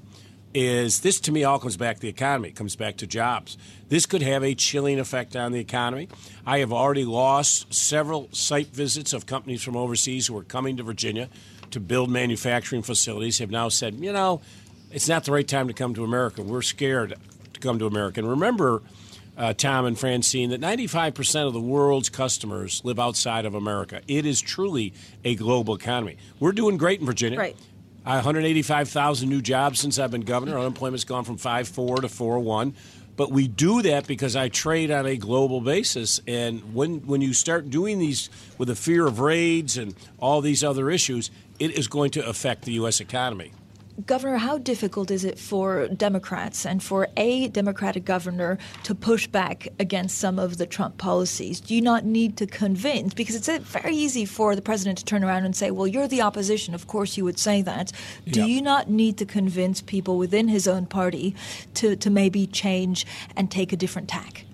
is 0.55 1.01
this 1.01 1.21
to 1.21 1.33
me 1.33 1.45
all 1.45 1.59
comes 1.59 1.77
back 1.77 1.97
to 1.97 2.03
the 2.03 2.09
economy, 2.09 2.49
it 2.49 2.57
comes 2.57 2.77
back 2.77 2.97
to 2.99 3.07
jobs. 3.07 3.59
This 3.89 4.07
could 4.07 4.23
have 4.23 4.43
a 4.43 4.55
chilling 4.55 4.99
effect 4.99 5.37
on 5.37 5.53
the 5.53 5.61
economy. 5.61 6.09
I 6.47 6.59
have 6.59 6.73
already 6.73 7.05
lost 7.05 7.73
several 7.73 8.29
site 8.33 8.69
visits 8.69 9.13
of 9.13 9.27
companies 9.27 9.63
from 9.63 9.77
overseas 9.77 10.27
who 10.27 10.37
are 10.37 10.45
coming 10.45 10.77
to 10.79 10.83
Virginia 10.83 11.29
to 11.71 11.81
build 11.81 12.11
manufacturing 12.11 12.83
facilities, 12.83 13.39
have 13.39 13.51
now 13.51 13.69
said, 13.69 13.95
you 13.95 14.13
know, 14.13 14.41
it's 14.91 15.09
not 15.09 15.25
the 15.25 15.33
right 15.33 15.47
time 15.47 15.69
to 15.69 15.75
come 15.75 15.95
to 15.95 16.05
America. 16.05 16.43
We're 16.43 16.63
scared 16.63 17.15
to 17.53 17.61
come 17.61 17.79
to 17.79 17.87
America. 17.87 18.21
And 18.21 18.31
remember, 18.31 18.83
uh, 19.37 19.53
Tom 19.53 19.85
and 19.85 19.99
Francine, 19.99 20.51
that 20.51 20.61
95% 20.61 21.47
of 21.47 21.53
the 21.53 21.61
world's 21.61 22.09
customers 22.09 22.81
live 22.85 22.99
outside 22.99 23.45
of 23.45 23.55
America. 23.55 24.01
It 24.09 24.25
is 24.25 24.41
truly 24.41 24.95
a 25.25 25.35
global 25.35 25.75
economy. 25.75 26.17
We're 26.41 26.53
doing 26.53 26.77
great 26.77 27.01
in 27.01 27.07
Virginia. 27.07 27.39
Right. 27.39 27.57
Uh, 28.07 28.23
185,000 28.23 29.29
new 29.29 29.42
jobs 29.42 29.81
since 29.81 29.99
I've 29.99 30.12
been 30.12 30.21
governor. 30.21 30.57
Unemployment's 30.57 31.03
gone 31.03 31.25
from 31.25 31.38
5.4 31.38 32.03
to 32.03 32.07
4.1. 32.07 32.73
But 33.16 33.33
we 33.33 33.49
do 33.49 33.83
that 33.83 34.07
because 34.07 34.37
I 34.37 34.49
trade 34.49 34.92
on 34.92 35.07
a 35.07 35.16
global 35.16 35.61
basis. 35.61 36.21
And 36.29 36.73
when, 36.73 37.05
when 37.07 37.21
you 37.21 37.33
start 37.33 37.69
doing 37.69 37.99
these 37.99 38.31
with 38.59 38.69
the 38.69 38.77
fear 38.77 39.09
of 39.09 39.19
raids 39.19 39.77
and 39.77 39.97
all 40.19 40.40
these 40.40 40.62
other 40.62 40.88
issues, 40.88 41.33
it 41.59 41.73
is 41.73 41.88
going 41.88 42.12
to 42.12 42.25
affect 42.25 42.64
the 42.64 42.75
U.S. 42.75 43.01
economy. 43.01 43.51
Governor, 44.05 44.37
how 44.37 44.59
difficult 44.59 45.11
is 45.11 45.25
it 45.25 45.39
for 45.39 45.89
Democrats 45.89 46.67
and 46.67 46.83
for 46.83 47.09
a 47.17 47.49
Democratic 47.49 48.05
governor 48.05 48.59
to 48.83 48.95
push 48.95 49.27
back 49.27 49.69
against 49.81 50.19
some 50.19 50.39
of 50.39 50.59
the 50.59 50.67
Trump 50.67 50.99
policies? 50.99 51.61
Do 51.61 51.75
you 51.75 51.81
not 51.81 52.05
need 52.05 52.37
to 52.37 52.47
convince? 52.47 53.15
Because 53.15 53.35
it's 53.35 53.49
uh, 53.49 53.59
very 53.63 53.97
easy 53.97 54.27
for 54.27 54.55
the 54.55 54.61
president 54.61 54.99
to 54.99 55.05
turn 55.07 55.25
around 55.25 55.47
and 55.47 55.57
say, 55.57 55.71
well, 55.71 55.87
you're 55.87 56.09
the 56.09 56.21
opposition. 56.21 56.75
Of 56.75 56.87
course, 56.87 57.17
you 57.17 57.25
would 57.25 57.39
say 57.39 57.63
that. 57.63 57.91
Do 58.27 58.41
Yeah. 58.41 58.47
you 58.47 58.61
not 58.61 58.91
need 58.91 59.17
to 59.17 59.25
convince 59.25 59.81
people 59.81 60.19
within 60.19 60.49
his 60.49 60.69
own 60.69 60.85
party 60.85 61.35
to, 61.75 61.97
to 61.97 62.11
maybe 62.11 62.47
change 62.47 63.07
and 63.35 63.51
take 63.51 63.73
a 63.73 63.77
different 63.77 64.09
tack? 64.09 64.45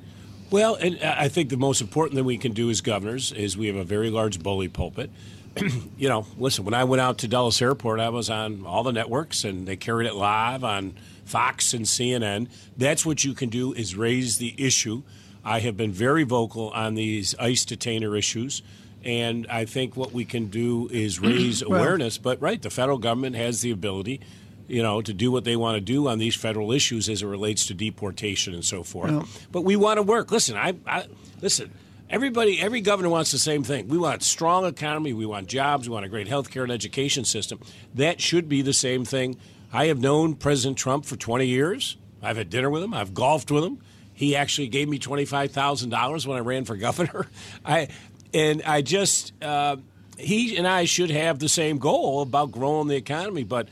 Well, 0.52 0.76
and 0.76 1.00
I 1.02 1.26
think 1.28 1.48
the 1.48 1.56
most 1.56 1.80
important 1.80 2.14
thing 2.14 2.24
we 2.26 2.38
can 2.38 2.52
do 2.52 2.70
as 2.70 2.80
governors 2.80 3.32
is 3.32 3.56
we 3.56 3.66
have 3.66 3.76
a 3.76 3.84
very 3.84 4.08
large 4.10 4.40
bully 4.40 4.68
pulpit. 4.68 5.10
you 5.98 6.08
know, 6.08 6.26
listen, 6.38 6.64
when 6.64 6.74
I 6.74 6.84
went 6.84 7.00
out 7.00 7.18
to 7.18 7.28
Dulles 7.28 7.60
Airport, 7.60 8.00
I 8.00 8.08
was 8.08 8.30
on 8.30 8.64
all 8.66 8.82
the 8.82 8.92
networks 8.92 9.44
and 9.44 9.66
they 9.66 9.76
carried 9.76 10.06
it 10.06 10.14
live 10.14 10.64
on 10.64 10.94
Fox 11.24 11.74
and 11.74 11.84
CNN. 11.84 12.48
That's 12.76 13.04
what 13.06 13.24
you 13.24 13.34
can 13.34 13.48
do 13.48 13.72
is 13.72 13.94
raise 13.96 14.38
the 14.38 14.54
issue 14.58 15.02
I 15.44 15.60
have 15.60 15.76
been 15.76 15.92
very 15.92 16.22
vocal 16.22 16.70
on 16.70 16.94
these 16.94 17.34
ICE 17.38 17.64
detainer 17.64 18.16
issues. 18.16 18.62
And 19.04 19.46
I 19.50 19.64
think 19.64 19.96
what 19.96 20.12
we 20.12 20.24
can 20.24 20.46
do 20.46 20.88
is 20.92 21.18
raise 21.20 21.64
Well- 21.64 21.80
awareness. 21.80 22.18
But, 22.18 22.40
right, 22.40 22.60
the 22.62 22.70
federal 22.70 22.98
government 22.98 23.36
has 23.36 23.60
the 23.60 23.70
ability, 23.72 24.20
you 24.68 24.82
know, 24.82 25.02
to 25.02 25.12
do 25.12 25.32
what 25.32 25.44
they 25.44 25.56
want 25.56 25.74
to 25.76 25.80
do 25.80 26.06
on 26.08 26.18
these 26.18 26.36
federal 26.36 26.70
issues 26.72 27.08
as 27.08 27.22
it 27.22 27.26
relates 27.26 27.66
to 27.66 27.74
deportation 27.74 28.54
and 28.54 28.64
so 28.64 28.82
forth. 28.84 29.48
But 29.50 29.62
we 29.62 29.74
want 29.76 29.98
to 29.98 30.02
work. 30.02 30.30
Listen, 30.30 30.56
I, 30.56 30.74
I 30.86 31.06
listen. 31.40 31.72
Everybody, 32.12 32.60
every 32.60 32.82
governor 32.82 33.08
wants 33.08 33.30
the 33.30 33.38
same 33.38 33.64
thing. 33.64 33.88
We 33.88 33.96
want 33.96 34.22
strong 34.22 34.66
economy. 34.66 35.14
We 35.14 35.24
want 35.24 35.46
jobs. 35.46 35.88
We 35.88 35.94
want 35.94 36.04
a 36.04 36.10
great 36.10 36.28
health 36.28 36.50
care 36.50 36.62
and 36.62 36.70
education 36.70 37.24
system. 37.24 37.58
That 37.94 38.20
should 38.20 38.50
be 38.50 38.60
the 38.60 38.74
same 38.74 39.06
thing. 39.06 39.38
I 39.72 39.86
have 39.86 39.98
known 39.98 40.34
President 40.34 40.76
Trump 40.76 41.06
for 41.06 41.16
20 41.16 41.46
years. 41.46 41.96
I've 42.20 42.36
had 42.36 42.50
dinner 42.50 42.68
with 42.68 42.82
him. 42.82 42.92
I've 42.92 43.14
golfed 43.14 43.50
with 43.50 43.64
him. 43.64 43.78
He 44.12 44.36
actually 44.36 44.68
gave 44.68 44.90
me 44.90 44.98
twenty-five 44.98 45.52
thousand 45.52 45.88
dollars 45.88 46.26
when 46.26 46.36
I 46.36 46.40
ran 46.40 46.66
for 46.66 46.76
governor. 46.88 47.28
I 47.64 47.88
and 48.34 48.62
I 48.62 48.82
just 48.82 49.32
uh, 49.42 49.76
he 50.18 50.58
and 50.58 50.68
I 50.68 50.84
should 50.84 51.10
have 51.10 51.38
the 51.38 51.48
same 51.48 51.78
goal 51.78 52.20
about 52.20 52.52
growing 52.52 52.88
the 52.88 52.96
economy, 52.96 53.42
but. 53.42 53.68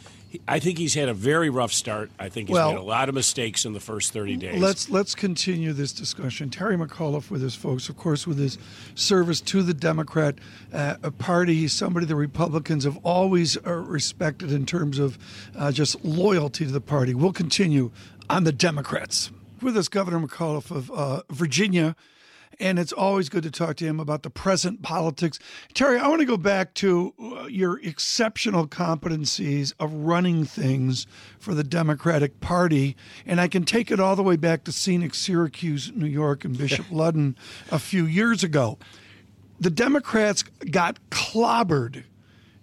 I 0.46 0.60
think 0.60 0.78
he's 0.78 0.94
had 0.94 1.08
a 1.08 1.14
very 1.14 1.50
rough 1.50 1.72
start. 1.72 2.10
I 2.18 2.28
think 2.28 2.48
he's 2.48 2.54
Well- 2.54 2.72
made 2.72 2.78
a 2.78 2.82
lot 2.82 3.08
of 3.08 3.14
mistakes 3.14 3.64
in 3.64 3.72
the 3.72 3.80
first 3.80 4.12
30 4.12 4.36
days. 4.36 4.60
Let's 4.60 4.88
let's 4.88 5.14
continue 5.14 5.72
this 5.72 5.92
discussion. 5.92 6.50
Terry 6.50 6.76
McAuliffe 6.76 7.30
with 7.30 7.42
his 7.42 7.54
folks, 7.54 7.88
of 7.88 7.96
course, 7.96 8.26
with 8.26 8.38
his 8.38 8.56
service 8.94 9.40
to 9.42 9.62
the 9.62 9.74
Democrat 9.74 10.36
uh, 10.72 10.94
Party. 11.18 11.54
He's 11.54 11.72
somebody 11.72 12.06
the 12.06 12.14
Republicans 12.16 12.84
have 12.84 12.96
always 12.98 13.56
uh, 13.66 13.72
respected 13.72 14.52
in 14.52 14.66
terms 14.66 14.98
of 14.98 15.18
uh, 15.56 15.72
just 15.72 16.04
loyalty 16.04 16.64
to 16.64 16.72
the 16.72 16.80
party. 16.80 17.12
We'll 17.14 17.32
continue 17.32 17.90
on 18.28 18.44
the 18.44 18.52
Democrats. 18.52 19.30
With 19.60 19.76
us, 19.76 19.88
Governor 19.88 20.26
McAuliffe 20.26 20.70
of 20.70 20.90
uh, 20.92 21.22
Virginia. 21.30 21.96
And 22.60 22.78
it's 22.78 22.92
always 22.92 23.30
good 23.30 23.42
to 23.44 23.50
talk 23.50 23.76
to 23.76 23.86
him 23.86 23.98
about 23.98 24.22
the 24.22 24.28
present 24.28 24.82
politics. 24.82 25.38
Terry, 25.72 25.98
I 25.98 26.06
want 26.08 26.20
to 26.20 26.26
go 26.26 26.36
back 26.36 26.74
to 26.74 27.14
uh, 27.18 27.46
your 27.46 27.80
exceptional 27.80 28.68
competencies 28.68 29.72
of 29.80 29.92
running 29.92 30.44
things 30.44 31.06
for 31.38 31.54
the 31.54 31.64
Democratic 31.64 32.40
Party. 32.40 32.96
And 33.24 33.40
I 33.40 33.48
can 33.48 33.64
take 33.64 33.90
it 33.90 33.98
all 33.98 34.14
the 34.14 34.22
way 34.22 34.36
back 34.36 34.64
to 34.64 34.72
scenic 34.72 35.14
Syracuse, 35.14 35.90
New 35.94 36.06
York, 36.06 36.44
and 36.44 36.56
Bishop 36.56 36.86
Ludden 36.90 37.34
a 37.72 37.78
few 37.78 38.04
years 38.04 38.44
ago. 38.44 38.78
The 39.58 39.70
Democrats 39.70 40.42
got 40.70 40.98
clobbered 41.10 42.04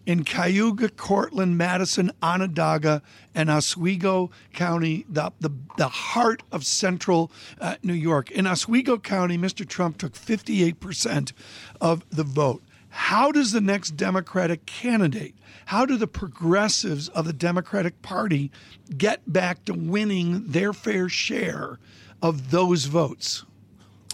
in 0.07 0.23
Cayuga, 0.23 0.87
Cortland, 0.87 1.57
Madison, 1.57 2.11
Onondaga, 2.23 3.01
and 3.35 3.49
Oswego 3.49 4.31
County, 4.53 5.05
the, 5.09 5.33
the, 5.41 5.49
the 5.75 5.89
heart 5.89 6.41
of 6.49 6.65
central 6.65 7.29
uh, 7.59 7.75
New 7.83 7.93
York. 7.93 8.31
In 8.31 8.47
Oswego 8.47 8.97
County, 8.97 9.37
Mr. 9.37 9.67
Trump 9.67 9.97
took 9.97 10.13
58% 10.13 11.33
of 11.81 12.05
the 12.09 12.23
vote. 12.23 12.63
How 12.87 13.33
does 13.33 13.51
the 13.51 13.59
next 13.59 13.97
Democratic 13.97 14.65
candidate, 14.65 15.35
how 15.65 15.85
do 15.85 15.97
the 15.97 16.07
progressives 16.07 17.09
of 17.09 17.25
the 17.25 17.33
Democratic 17.33 18.01
Party 18.01 18.49
get 18.97 19.21
back 19.31 19.65
to 19.65 19.73
winning 19.73 20.51
their 20.51 20.71
fair 20.71 21.09
share 21.09 21.79
of 22.21 22.49
those 22.51 22.85
votes? 22.85 23.43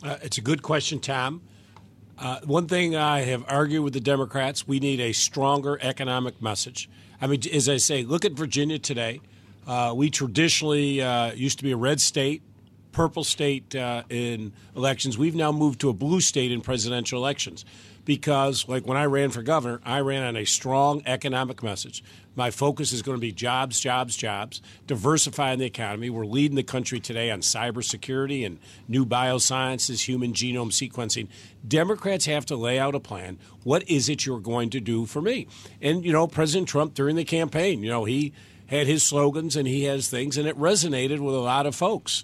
Uh, 0.02 0.18
it's 0.24 0.40
a 0.40 0.42
good 0.42 0.64
question, 0.64 1.00
Tom. 1.00 1.44
Uh, 2.17 2.39
one 2.45 2.67
thing 2.67 2.95
I 2.95 3.21
have 3.21 3.43
argued 3.47 3.84
with 3.84 3.93
the 3.93 3.99
Democrats, 3.99 4.67
we 4.67 4.80
need 4.80 4.99
a 4.99 5.13
stronger 5.13 5.80
economic 5.82 6.41
message. 6.41 6.89
I 7.19 7.28
mean, 7.28 7.41
as 7.52 7.67
I 7.67 7.78
say, 7.78 8.04
look 8.04 8.23
at 8.26 8.34
Virginia 8.34 8.78
today. 8.80 9.21
Uh, 9.65 9.93
we 9.95 10.10
traditionally 10.10 11.02
uh, 11.02 11.34
used 11.34 11.58
to 11.60 11.63
be 11.63 11.71
a 11.71 11.78
red 11.78 11.99
state, 12.02 12.41
purple 12.91 13.23
state 13.23 13.76
uh, 13.76 14.04
in 14.10 14.54
elections. 14.76 15.17
We've 15.17 15.36
now 15.36 15.52
moved 15.52 15.80
to 15.82 15.89
a 15.89 15.93
blue 15.93 16.21
state 16.21 16.52
in 16.52 16.62
presidential 16.62 17.19
elections 17.19 17.65
because, 18.06 18.67
like 18.67 18.86
when 18.86 18.97
I 18.97 19.06
ran 19.06 19.32
for 19.32 19.41
governor, 19.41 19.80
I 19.84 20.02
ran 20.02 20.23
on 20.23 20.36
a 20.36 20.45
strong 20.45 21.02
economic 21.06 21.63
message. 21.63 22.04
My 22.36 22.52
focus 22.52 22.91
is 22.91 23.02
going 23.02 23.17
to 23.17 23.22
be 23.22 23.32
jobs, 23.32 23.80
jobs, 23.80 24.15
jobs, 24.15 24.62
diversifying 24.88 25.60
the 25.60 25.65
economy. 25.65 26.10
We're 26.10 26.26
leading 26.26 26.56
the 26.56 26.63
country 26.63 27.00
today 27.00 27.30
on 27.30 27.41
cybersecurity 27.41 28.46
and 28.46 28.60
new 28.88 29.06
biosciences, 29.06 30.08
human 30.08 30.34
genome 30.34 30.72
sequencing. 30.72 31.28
Democrats 31.67 32.26
have 32.26 32.46
to 32.48 32.56
lay 32.56 32.80
out 32.80 32.96
a 32.96 33.00
plan. 33.00 33.38
What 33.63 33.88
is 33.89 34.10
it 34.10 34.26
you're 34.26 34.39
going 34.39 34.72
to 34.72 34.80
do 34.80 35.06
for 35.06 35.22
me? 35.22 35.48
And, 35.82 36.04
you 36.04 36.12
know, 36.12 36.28
President 36.28 36.67
Trump 36.67 36.93
during 36.93 37.15
the 37.15 37.26
campaign, 37.26 37.84
you 37.84 37.89
know, 37.89 38.06
he 38.06 38.34
had 38.67 38.88
his 38.88 39.04
slogans 39.04 39.56
and 39.56 39.67
he 39.67 39.84
has 39.84 40.10
things, 40.10 40.38
and 40.38 40.48
it 40.48 40.58
resonated 40.58 41.19
with 41.19 41.36
a 41.36 41.39
lot 41.39 41.65
of 41.65 41.76
folks 41.76 42.24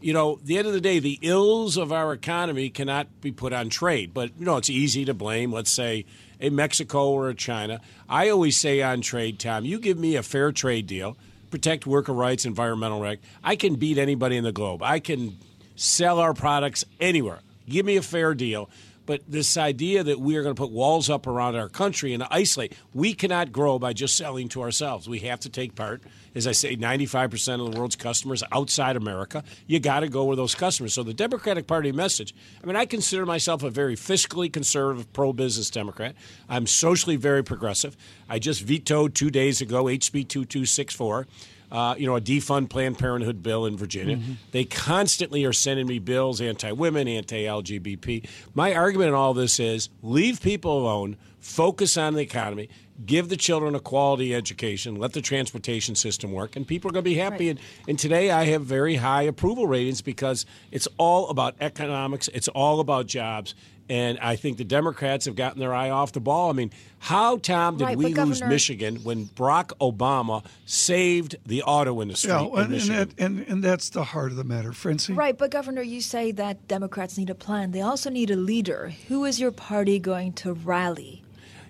you 0.00 0.12
know, 0.12 0.38
the 0.44 0.58
end 0.58 0.66
of 0.66 0.72
the 0.72 0.80
day, 0.80 0.98
the 0.98 1.18
ills 1.22 1.76
of 1.76 1.92
our 1.92 2.12
economy 2.12 2.70
cannot 2.70 3.20
be 3.20 3.32
put 3.32 3.52
on 3.52 3.68
trade. 3.68 4.14
But, 4.14 4.30
you 4.38 4.44
know, 4.44 4.56
it's 4.56 4.70
easy 4.70 5.04
to 5.04 5.14
blame, 5.14 5.52
let's 5.52 5.70
say, 5.70 6.04
a 6.40 6.50
Mexico 6.50 7.10
or 7.10 7.28
a 7.28 7.34
China. 7.34 7.80
I 8.08 8.28
always 8.28 8.56
say 8.56 8.82
on 8.82 9.00
trade, 9.00 9.38
Tom, 9.38 9.64
you 9.64 9.78
give 9.78 9.98
me 9.98 10.16
a 10.16 10.22
fair 10.22 10.52
trade 10.52 10.86
deal, 10.86 11.16
protect 11.50 11.86
worker 11.86 12.12
rights, 12.12 12.44
environmental 12.44 13.00
rights, 13.00 13.24
I 13.42 13.56
can 13.56 13.76
beat 13.76 13.98
anybody 13.98 14.36
in 14.36 14.44
the 14.44 14.52
globe. 14.52 14.82
I 14.82 15.00
can 15.00 15.36
sell 15.76 16.18
our 16.18 16.34
products 16.34 16.84
anywhere. 17.00 17.40
Give 17.68 17.84
me 17.84 17.96
a 17.96 18.02
fair 18.02 18.34
deal. 18.34 18.70
But 19.06 19.22
this 19.26 19.56
idea 19.56 20.04
that 20.04 20.20
we 20.20 20.36
are 20.36 20.42
going 20.42 20.54
to 20.54 20.60
put 20.60 20.70
walls 20.70 21.08
up 21.08 21.26
around 21.26 21.56
our 21.56 21.70
country 21.70 22.12
and 22.12 22.22
isolate, 22.24 22.74
we 22.92 23.14
cannot 23.14 23.52
grow 23.52 23.78
by 23.78 23.94
just 23.94 24.18
selling 24.18 24.50
to 24.50 24.60
ourselves. 24.60 25.08
We 25.08 25.20
have 25.20 25.40
to 25.40 25.48
take 25.48 25.74
part. 25.74 26.02
As 26.34 26.46
I 26.46 26.52
say, 26.52 26.76
95% 26.76 27.66
of 27.66 27.72
the 27.72 27.78
world's 27.78 27.96
customers 27.96 28.42
outside 28.52 28.96
America. 28.96 29.42
You 29.66 29.80
got 29.80 30.00
to 30.00 30.08
go 30.08 30.24
with 30.24 30.38
those 30.38 30.54
customers. 30.54 30.94
So 30.94 31.02
the 31.02 31.14
Democratic 31.14 31.66
Party 31.66 31.92
message 31.92 32.34
I 32.62 32.66
mean, 32.66 32.76
I 32.76 32.86
consider 32.86 33.26
myself 33.26 33.62
a 33.62 33.70
very 33.70 33.96
fiscally 33.96 34.52
conservative, 34.52 35.12
pro 35.12 35.32
business 35.32 35.70
Democrat. 35.70 36.14
I'm 36.48 36.66
socially 36.66 37.16
very 37.16 37.42
progressive. 37.42 37.96
I 38.28 38.38
just 38.38 38.62
vetoed 38.62 39.14
two 39.14 39.30
days 39.30 39.60
ago 39.60 39.84
HB 39.84 40.28
2264 40.28 41.26
uh, 41.70 41.94
you 41.98 42.06
know, 42.06 42.16
a 42.16 42.20
defund 42.20 42.70
Planned 42.70 42.98
Parenthood 42.98 43.42
bill 43.42 43.66
in 43.66 43.76
Virginia. 43.76 44.16
Mm-hmm. 44.16 44.32
They 44.52 44.64
constantly 44.64 45.44
are 45.44 45.52
sending 45.52 45.86
me 45.86 45.98
bills 45.98 46.40
anti 46.40 46.72
women, 46.72 47.08
anti 47.08 47.44
LGBT. 47.44 48.26
My 48.54 48.74
argument 48.74 49.08
in 49.08 49.14
all 49.14 49.34
this 49.34 49.60
is 49.60 49.88
leave 50.02 50.40
people 50.40 50.78
alone, 50.78 51.16
focus 51.40 51.96
on 51.96 52.14
the 52.14 52.20
economy, 52.20 52.68
give 53.04 53.28
the 53.28 53.36
children 53.36 53.74
a 53.74 53.80
quality 53.80 54.34
education, 54.34 54.96
let 54.96 55.12
the 55.12 55.20
transportation 55.20 55.94
system 55.94 56.32
work, 56.32 56.56
and 56.56 56.66
people 56.66 56.90
are 56.90 56.92
going 56.92 57.04
to 57.04 57.10
be 57.10 57.16
happy. 57.16 57.48
And, 57.48 57.60
and 57.86 57.98
today 57.98 58.30
I 58.30 58.44
have 58.46 58.62
very 58.62 58.96
high 58.96 59.22
approval 59.22 59.66
ratings 59.66 60.02
because 60.02 60.46
it's 60.72 60.88
all 60.98 61.28
about 61.30 61.54
economics, 61.60 62.28
it's 62.28 62.48
all 62.48 62.80
about 62.80 63.06
jobs. 63.06 63.54
And 63.90 64.18
I 64.18 64.36
think 64.36 64.58
the 64.58 64.64
Democrats 64.64 65.24
have 65.24 65.34
gotten 65.34 65.60
their 65.60 65.72
eye 65.72 65.88
off 65.88 66.12
the 66.12 66.20
ball. 66.20 66.50
I 66.50 66.52
mean, 66.52 66.70
how, 66.98 67.38
Tom, 67.38 67.78
did 67.78 67.84
Right, 67.84 67.96
we 67.96 68.12
but 68.12 68.26
lose 68.26 68.42
Michigan 68.42 68.96
when 68.96 69.26
Barack 69.28 69.68
Obama 69.80 70.44
saved 70.66 71.36
the 71.46 71.62
auto 71.62 72.02
industry 72.02 72.30
Yeah, 72.30 72.44
in 72.44 72.58
and, 72.58 72.74
and, 72.74 72.82
that, 72.82 73.08
and, 73.16 73.40
and 73.48 73.64
that's 73.64 73.88
the 73.88 74.04
heart 74.04 74.30
of 74.30 74.36
the 74.36 74.44
matter, 74.44 74.72
Francie. 74.72 75.14
Right, 75.14 75.38
but 75.38 75.50
Governor, 75.50 75.80
you 75.80 76.02
say 76.02 76.32
that 76.32 76.68
Democrats 76.68 77.16
need 77.16 77.30
a 77.30 77.34
plan. 77.34 77.70
They 77.70 77.80
also 77.80 78.10
need 78.10 78.30
a 78.30 78.36
leader. 78.36 78.92
Who 79.08 79.24
is 79.24 79.40
your 79.40 79.52
party 79.52 79.98
going 79.98 80.34
to 80.34 80.52
rally? 80.52 81.22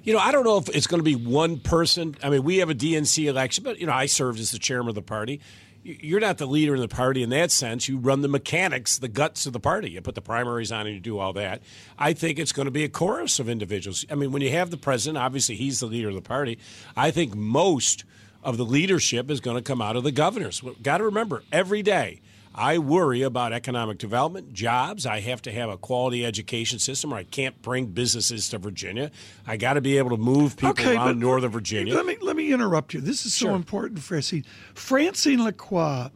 You 0.09 0.15
know, 0.15 0.21
I 0.21 0.33
don't 0.33 0.45
know 0.45 0.57
if 0.57 0.71
it's 0.71 0.87
going 0.87 1.01
to 1.01 1.05
be 1.05 1.17
one 1.17 1.59
person. 1.59 2.17
I 2.23 2.31
mean, 2.31 2.43
we 2.43 2.57
have 2.61 2.71
a 2.71 2.75
DNC 2.75 3.27
election, 3.27 3.63
but 3.63 3.79
you 3.79 3.85
know, 3.85 3.93
I 3.93 4.07
served 4.07 4.41
as 4.41 4.53
the 4.53 4.59
chairman 4.59 4.89
of 4.89 4.95
the 4.95 5.03
party. 5.03 5.39
You're 5.83 6.19
not 6.19 6.39
the 6.39 6.47
leader 6.47 6.75
in 6.75 6.81
the 6.81 6.89
party 6.89 7.23
in 7.23 7.29
that 7.29 7.51
sense. 7.51 7.91
You 7.91 7.99
run 7.99 8.23
the 8.23 8.29
mechanics, 8.29 8.97
the 8.97 9.09
guts 9.09 9.45
of 9.45 9.53
the 9.53 9.61
party. 9.61 9.91
You 9.91 10.01
put 10.01 10.15
the 10.15 10.23
primaries 10.23 10.73
on 10.73 10.87
and 10.87 10.95
you 10.95 11.01
do 11.03 11.19
all 11.19 11.35
that. 11.35 11.61
I 11.99 12.15
think 12.15 12.39
it's 12.39 12.53
going 12.53 12.65
to 12.65 12.71
be 12.71 12.85
a 12.85 12.89
chorus 12.89 13.39
of 13.39 13.51
individuals. 13.51 14.07
I 14.11 14.15
mean, 14.15 14.33
when 14.33 14.41
you 14.41 14.51
have 14.53 14.71
the 14.71 14.79
president, 14.79 15.19
obviously 15.19 15.57
he's 15.57 15.81
the 15.81 15.85
leader 15.85 16.09
of 16.09 16.15
the 16.15 16.23
party. 16.23 16.59
I 16.97 17.11
think 17.11 17.37
most 17.37 18.05
of 18.43 18.57
the 18.57 18.65
leadership 18.65 19.31
is 19.31 19.41
going 19.41 19.59
to 19.59 19.63
come 19.63 19.83
out 19.83 19.95
of 19.95 20.05
the 20.05 20.13
governors. 20.13 20.63
Got 20.81 20.99
to 20.99 21.05
remember, 21.05 21.43
every 21.53 21.83
day 21.83 22.23
I 22.59 22.79
worry 22.79 23.23
about 23.23 23.53
economic 23.53 23.99
development, 23.99 24.53
jobs. 24.53 25.07
I 25.07 25.21
have 25.21 25.41
to 25.43 25.53
have 25.53 25.71
a 25.71 25.77
quality 25.77 26.27
education 26.27 26.81
system, 26.81 27.13
or 27.13 27.17
I 27.17 27.23
can't 27.23 27.63
bring 27.63 27.87
businesses 27.87 28.49
to 28.49 28.59
Virginia. 28.59 29.13
I 29.47 29.57
got 29.57 29.75
to 29.75 29.81
be 29.81 29.97
able 29.97 30.11
to 30.11 30.17
move 30.17 30.57
people 30.57 30.89
around 30.89 31.21
Northern 31.21 31.53
Virginia. 31.53 31.95
Let 31.95 32.05
me 32.05 32.17
let 32.21 32.35
me 32.35 32.53
interrupt 32.53 32.95
you. 32.95 33.01
This 33.01 33.25
is 33.25 33.33
so 33.33 33.47
Sure. 33.47 33.55
important, 33.57 34.01
Francine. 34.01 34.45
Francine 34.75 35.39
Lacqua, 35.39 36.11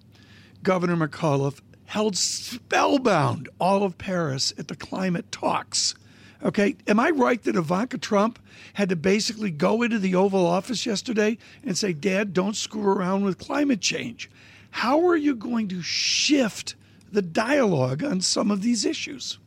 Governor 0.64 0.96
McAuliffe, 0.96 1.60
held 1.84 2.16
spellbound 2.16 3.48
all 3.60 3.84
of 3.84 3.96
Paris 3.98 4.52
at 4.58 4.66
the 4.66 4.74
climate 4.74 5.30
talks. 5.30 5.94
Okay, 6.42 6.74
am 6.88 6.98
I 6.98 7.10
right 7.10 7.40
that 7.44 7.54
Ivanka 7.54 7.98
Trump 7.98 8.40
had 8.72 8.88
to 8.88 8.96
basically 8.96 9.52
go 9.52 9.80
into 9.82 10.00
the 10.00 10.16
Oval 10.16 10.44
Office 10.44 10.84
yesterday 10.86 11.38
and 11.64 11.78
say, 11.78 11.92
"Dad, 11.92 12.32
don't 12.32 12.56
screw 12.56 12.82
around 12.88 13.22
with 13.22 13.38
climate 13.38 13.80
change"? 13.80 14.28
How 14.72 15.06
are 15.06 15.16
you 15.16 15.34
going 15.34 15.68
to 15.68 15.80
shift 15.82 16.74
the 17.10 17.22
dialogue 17.22 18.02
on 18.02 18.20
some 18.20 18.50
of 18.50 18.62
these 18.62 18.84
issues? 18.84 19.38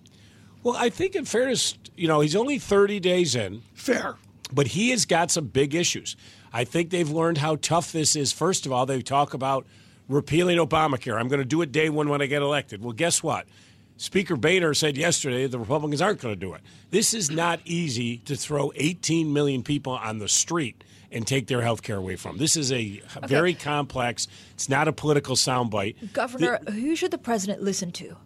Well, 0.63 0.75
I 0.77 0.89
think 0.89 1.15
in 1.15 1.25
fairness, 1.25 1.77
you 1.97 2.07
know, 2.07 2.21
he's 2.21 2.35
only 2.35 2.57
30 2.59 2.99
days 2.99 3.35
in. 3.35 3.61
Fair. 3.73 4.15
but 4.53 4.67
he 4.67 4.91
has 4.91 5.05
got 5.05 5.31
some 5.31 5.47
big 5.47 5.75
issues. 5.75 6.15
I 6.53 6.63
think 6.63 6.89
they've 6.89 7.09
learned 7.09 7.39
how 7.39 7.57
tough 7.57 7.91
this 7.91 8.15
is. 8.15 8.31
First 8.31 8.65
of 8.65 8.71
all, 8.71 8.85
they 8.85 9.01
talk 9.01 9.33
about 9.33 9.65
repealing 10.07 10.57
Obamacare. 10.57 11.19
I'm 11.19 11.27
going 11.27 11.41
to 11.41 11.45
do 11.45 11.61
it 11.61 11.71
day 11.71 11.89
one 11.89 12.07
when 12.07 12.21
I 12.21 12.27
get 12.27 12.41
elected. 12.41 12.81
Well, 12.83 12.93
guess 12.93 13.21
what? 13.21 13.47
Speaker 13.97 14.35
Boehner 14.35 14.73
said 14.73 14.97
yesterday 14.97 15.47
the 15.47 15.59
Republicans 15.59 16.01
aren't 16.01 16.21
going 16.21 16.35
to 16.35 16.39
do 16.39 16.53
it. 16.53 16.61
This 16.91 17.13
is 17.13 17.31
not 17.31 17.59
easy 17.65 18.17
to 18.19 18.35
throw 18.35 18.71
18 18.75 19.33
million 19.33 19.63
people 19.63 19.93
on 19.93 20.19
the 20.19 20.29
street 20.29 20.83
and 21.11 21.25
take 21.25 21.47
their 21.47 21.61
health 21.61 21.81
care 21.81 21.97
away 21.97 22.15
from. 22.15 22.37
This 22.37 22.57
is 22.57 22.71
a 22.71 23.01
okay. 23.17 23.27
very 23.27 23.53
complex. 23.53 24.27
It's 24.53 24.69
not 24.69 24.87
a 24.87 24.93
political 24.93 25.35
soundbite. 25.35 26.13
Governor, 26.13 26.59
the, 26.63 26.71
who 26.71 26.95
should 26.95 27.11
the 27.11 27.17
president 27.17 27.61
listen 27.61 27.91
to? 27.93 28.17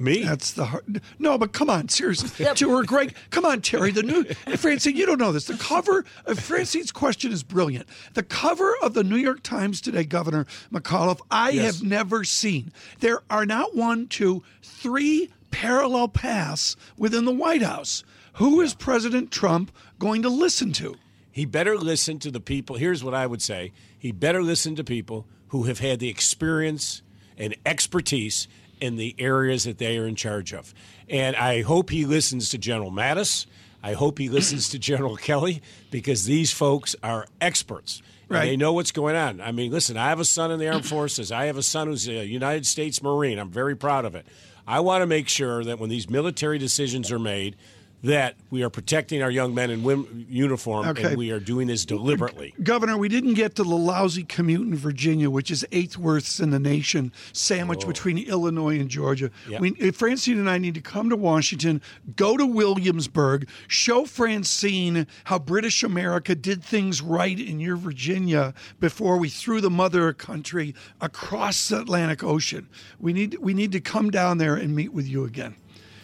Me? 0.00 0.22
That's 0.22 0.52
the 0.52 0.64
hard. 0.64 1.02
No, 1.18 1.36
but 1.36 1.52
come 1.52 1.68
on, 1.68 1.90
seriously. 1.90 2.46
or 2.66 2.82
Greg, 2.84 3.14
come 3.28 3.44
on, 3.44 3.60
Terry. 3.60 3.90
The 3.90 4.02
new 4.02 4.24
Francine, 4.56 4.96
you 4.96 5.04
don't 5.04 5.18
know 5.18 5.30
this. 5.30 5.44
The 5.44 5.58
cover 5.58 6.06
of 6.24 6.38
Francine's 6.38 6.90
question 6.90 7.32
is 7.32 7.42
brilliant. 7.42 7.86
The 8.14 8.22
cover 8.22 8.74
of 8.82 8.94
the 8.94 9.04
New 9.04 9.18
York 9.18 9.42
Times 9.42 9.82
today, 9.82 10.04
Governor 10.04 10.46
McAuliffe, 10.72 11.20
I 11.30 11.50
yes. 11.50 11.66
have 11.66 11.86
never 11.86 12.24
seen. 12.24 12.72
There 13.00 13.20
are 13.28 13.44
not 13.44 13.76
one, 13.76 14.08
two, 14.08 14.42
three 14.62 15.30
parallel 15.50 16.08
paths 16.08 16.76
within 16.96 17.26
the 17.26 17.34
White 17.34 17.62
House. 17.62 18.02
Who 18.34 18.62
is 18.62 18.72
President 18.72 19.30
Trump 19.30 19.70
going 19.98 20.22
to 20.22 20.30
listen 20.30 20.72
to? 20.74 20.96
He 21.32 21.44
better 21.44 21.76
listen 21.76 22.18
to 22.20 22.30
the 22.30 22.40
people. 22.40 22.76
Here's 22.76 23.04
what 23.04 23.14
I 23.14 23.26
would 23.26 23.42
say 23.42 23.72
he 23.98 24.12
better 24.12 24.42
listen 24.42 24.76
to 24.76 24.84
people 24.84 25.26
who 25.48 25.64
have 25.64 25.78
had 25.78 25.98
the 25.98 26.08
experience 26.08 27.02
and 27.36 27.56
expertise 27.64 28.48
in 28.80 28.96
the 28.96 29.14
areas 29.18 29.64
that 29.64 29.78
they 29.78 29.98
are 29.98 30.06
in 30.06 30.14
charge 30.14 30.52
of. 30.52 30.74
And 31.08 31.36
I 31.36 31.62
hope 31.62 31.90
he 31.90 32.06
listens 32.06 32.48
to 32.50 32.58
General 32.58 32.90
Mattis. 32.90 33.46
I 33.82 33.94
hope 33.94 34.18
he 34.18 34.28
listens 34.28 34.68
to 34.70 34.78
General 34.78 35.16
Kelly 35.16 35.62
because 35.90 36.24
these 36.24 36.52
folks 36.52 36.94
are 37.02 37.26
experts. 37.40 38.02
Right. 38.28 38.46
They 38.46 38.56
know 38.56 38.72
what's 38.72 38.92
going 38.92 39.16
on. 39.16 39.40
I 39.40 39.50
mean, 39.52 39.72
listen, 39.72 39.96
I 39.96 40.10
have 40.10 40.20
a 40.20 40.24
son 40.24 40.52
in 40.52 40.60
the 40.60 40.68
armed 40.68 40.86
forces. 40.86 41.32
I 41.32 41.46
have 41.46 41.56
a 41.56 41.62
son 41.62 41.88
who's 41.88 42.08
a 42.08 42.24
United 42.24 42.64
States 42.64 43.02
Marine. 43.02 43.38
I'm 43.38 43.50
very 43.50 43.76
proud 43.76 44.04
of 44.04 44.14
it. 44.14 44.24
I 44.66 44.80
want 44.80 45.02
to 45.02 45.06
make 45.06 45.28
sure 45.28 45.64
that 45.64 45.80
when 45.80 45.90
these 45.90 46.08
military 46.08 46.58
decisions 46.58 47.10
are 47.10 47.18
made, 47.18 47.56
that 48.02 48.36
we 48.50 48.62
are 48.62 48.70
protecting 48.70 49.22
our 49.22 49.30
young 49.30 49.54
men 49.54 49.70
in 49.70 49.82
women 49.82 50.26
uniform 50.28 50.88
okay. 50.88 51.08
and 51.08 51.18
we 51.18 51.30
are 51.30 51.40
doing 51.40 51.66
this 51.66 51.84
deliberately. 51.84 52.54
Governor, 52.62 52.96
we 52.96 53.08
didn't 53.08 53.34
get 53.34 53.56
to 53.56 53.62
the 53.62 53.76
lousy 53.76 54.24
commute 54.24 54.66
in 54.66 54.74
Virginia, 54.74 55.28
which 55.28 55.50
is 55.50 55.66
eighth 55.72 55.98
worst 55.98 56.40
in 56.40 56.50
the 56.50 56.58
nation, 56.58 57.12
sandwiched 57.32 57.84
oh. 57.84 57.88
between 57.88 58.18
Illinois 58.18 58.78
and 58.78 58.88
Georgia. 58.88 59.30
Yep. 59.48 59.60
We, 59.60 59.90
Francine 59.90 60.38
and 60.38 60.48
I 60.48 60.58
need 60.58 60.74
to 60.74 60.80
come 60.80 61.10
to 61.10 61.16
Washington, 61.16 61.82
go 62.16 62.36
to 62.36 62.46
Williamsburg, 62.46 63.48
show 63.68 64.06
Francine 64.06 65.06
how 65.24 65.38
British 65.38 65.82
America 65.82 66.34
did 66.34 66.64
things 66.64 67.02
right 67.02 67.38
in 67.38 67.60
your 67.60 67.76
Virginia 67.76 68.54
before 68.78 69.18
we 69.18 69.28
threw 69.28 69.60
the 69.60 69.70
mother 69.70 70.12
country 70.12 70.74
across 71.00 71.68
the 71.68 71.80
Atlantic 71.80 72.24
Ocean. 72.24 72.68
We 72.98 73.12
need 73.12 73.38
we 73.40 73.54
need 73.54 73.72
to 73.72 73.80
come 73.80 74.10
down 74.10 74.38
there 74.38 74.54
and 74.54 74.74
meet 74.74 74.92
with 74.92 75.06
you 75.06 75.24
again. 75.24 75.56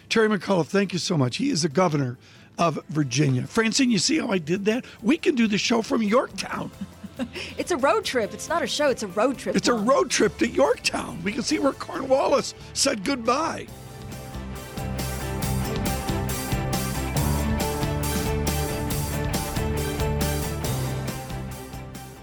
Terry 0.09 0.29
McAuliffe, 0.29 0.67
thank 0.67 0.93
you 0.93 0.99
so 0.99 1.17
much. 1.17 1.37
He 1.37 1.51
is 1.51 1.63
the 1.63 1.69
governor 1.69 2.17
of 2.59 2.79
Virginia. 2.89 3.47
Francine, 3.47 3.91
you 3.91 3.99
see 3.99 4.19
how 4.19 4.29
I 4.31 4.39
did 4.39 4.65
that? 4.67 4.85
We 5.03 5.19
can 5.19 5.35
do 5.35 5.47
the 5.47 5.59
show 5.59 5.83
from 5.83 6.03
Yorktown. 6.03 6.71
it's 7.59 7.71
a 7.71 7.77
road 7.77 8.05
trip. 8.05 8.33
It's 8.33 8.49
not 8.49 8.63
a 8.63 8.67
show, 8.67 8.89
it's 8.89 9.03
a 9.03 9.09
road 9.09 9.39
trip. 9.39 9.57
It's 9.57 9.69
Tom. 9.69 9.81
a 9.81 9.83
road 9.83 10.11
trip 10.11 10.39
to 10.39 10.49
Yorktown. 10.49 11.23
We 11.23 11.33
can 11.33 11.43
see 11.43 11.59
where 11.59 11.73
Cornwallis 11.73 12.55
said 12.73 13.05
goodbye. 13.05 13.67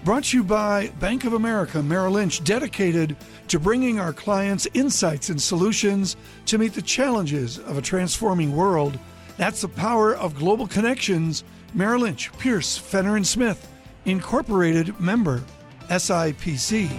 Brought 0.04 0.24
to 0.24 0.36
you 0.36 0.44
by 0.44 0.88
Bank 1.00 1.24
of 1.24 1.32
America 1.32 1.82
Merrill 1.82 2.12
Lynch, 2.12 2.44
dedicated 2.44 3.16
to 3.48 3.58
bringing 3.58 3.98
our 3.98 4.12
clients 4.12 4.68
insights 4.74 5.30
and 5.30 5.40
solutions 5.40 6.16
to 6.44 6.58
meet 6.58 6.74
the 6.74 6.82
challenges 6.82 7.58
of 7.58 7.78
a 7.78 7.82
transforming 7.82 8.54
world. 8.54 8.98
That's 9.38 9.62
the 9.62 9.68
power 9.68 10.14
of 10.14 10.38
global 10.38 10.66
connections. 10.66 11.42
Merrill 11.72 12.02
Lynch, 12.02 12.30
Pierce, 12.36 12.76
Fenner 12.76 13.16
and 13.16 13.26
Smith, 13.26 13.66
Incorporated 14.04 15.00
member, 15.00 15.42
SIPC. 15.88 16.90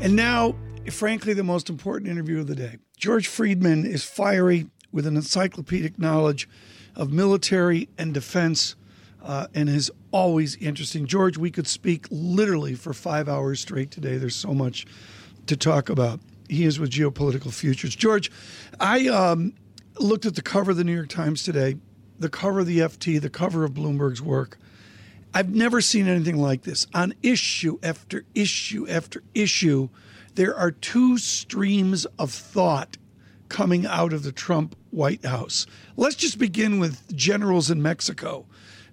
And 0.00 0.14
now, 0.14 0.54
frankly, 0.92 1.34
the 1.34 1.42
most 1.42 1.68
important 1.68 2.08
interview 2.08 2.38
of 2.38 2.46
the 2.46 2.54
day. 2.54 2.78
George 2.96 3.26
Friedman 3.26 3.84
is 3.84 4.04
fiery 4.04 4.68
with 4.92 5.08
an 5.08 5.16
encyclopedic 5.16 5.98
knowledge 5.98 6.48
of 6.94 7.12
military 7.12 7.88
and 7.98 8.14
defense 8.14 8.76
uh, 9.22 9.46
and 9.54 9.68
is 9.68 9.90
always 10.10 10.56
interesting. 10.56 11.06
George, 11.06 11.38
we 11.38 11.50
could 11.50 11.66
speak 11.66 12.06
literally 12.10 12.74
for 12.74 12.92
five 12.92 13.28
hours 13.28 13.60
straight 13.60 13.90
today. 13.90 14.16
There's 14.16 14.36
so 14.36 14.52
much 14.52 14.86
to 15.46 15.56
talk 15.56 15.88
about. 15.88 16.20
He 16.48 16.64
is 16.64 16.78
with 16.78 16.90
Geopolitical 16.90 17.52
Futures. 17.52 17.94
George, 17.94 18.30
I 18.80 19.08
um, 19.08 19.54
looked 19.98 20.26
at 20.26 20.34
the 20.34 20.42
cover 20.42 20.72
of 20.72 20.76
the 20.76 20.84
New 20.84 20.94
York 20.94 21.08
Times 21.08 21.42
today, 21.42 21.76
the 22.18 22.28
cover 22.28 22.60
of 22.60 22.66
the 22.66 22.78
FT, 22.78 23.20
the 23.20 23.30
cover 23.30 23.64
of 23.64 23.72
Bloomberg's 23.72 24.20
work. 24.20 24.58
I've 25.34 25.54
never 25.54 25.80
seen 25.80 26.08
anything 26.08 26.36
like 26.36 26.62
this. 26.62 26.86
On 26.92 27.14
issue 27.22 27.78
after 27.82 28.24
issue 28.34 28.86
after 28.88 29.22
issue, 29.34 29.88
there 30.34 30.54
are 30.54 30.70
two 30.70 31.16
streams 31.16 32.04
of 32.18 32.30
thought 32.30 32.98
coming 33.48 33.86
out 33.86 34.12
of 34.12 34.22
the 34.22 34.32
Trump 34.32 34.76
White 34.90 35.24
House. 35.24 35.66
Let's 35.96 36.16
just 36.16 36.38
begin 36.38 36.78
with 36.80 37.14
generals 37.16 37.70
in 37.70 37.82
Mexico. 37.82 38.46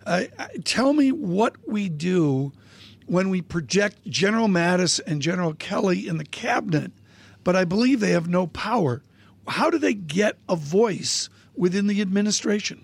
Uh, 0.10 0.24
tell 0.63 0.93
me 0.93 1.12
what 1.12 1.56
we 1.67 1.88
do 1.88 2.52
when 3.06 3.30
we 3.30 3.43
project 3.43 4.04
General 4.08 4.48
Mattis 4.48 5.00
and 5.06 5.22
General 5.22 5.54
Kelly 5.54 6.08
in 6.08 6.17
the 6.17 6.26
cabinet, 6.26 6.91
but 7.43 7.56
I 7.56 7.63
believe 7.63 8.00
they 8.00 8.10
have 8.10 8.28
no 8.28 8.48
power. 8.48 9.04
How 9.48 9.69
do 9.69 9.78
they 9.78 9.93
get 9.93 10.39
a 10.50 10.56
voice 10.56 11.30
within 11.56 11.86
the 11.86 12.02
administration? 12.02 12.84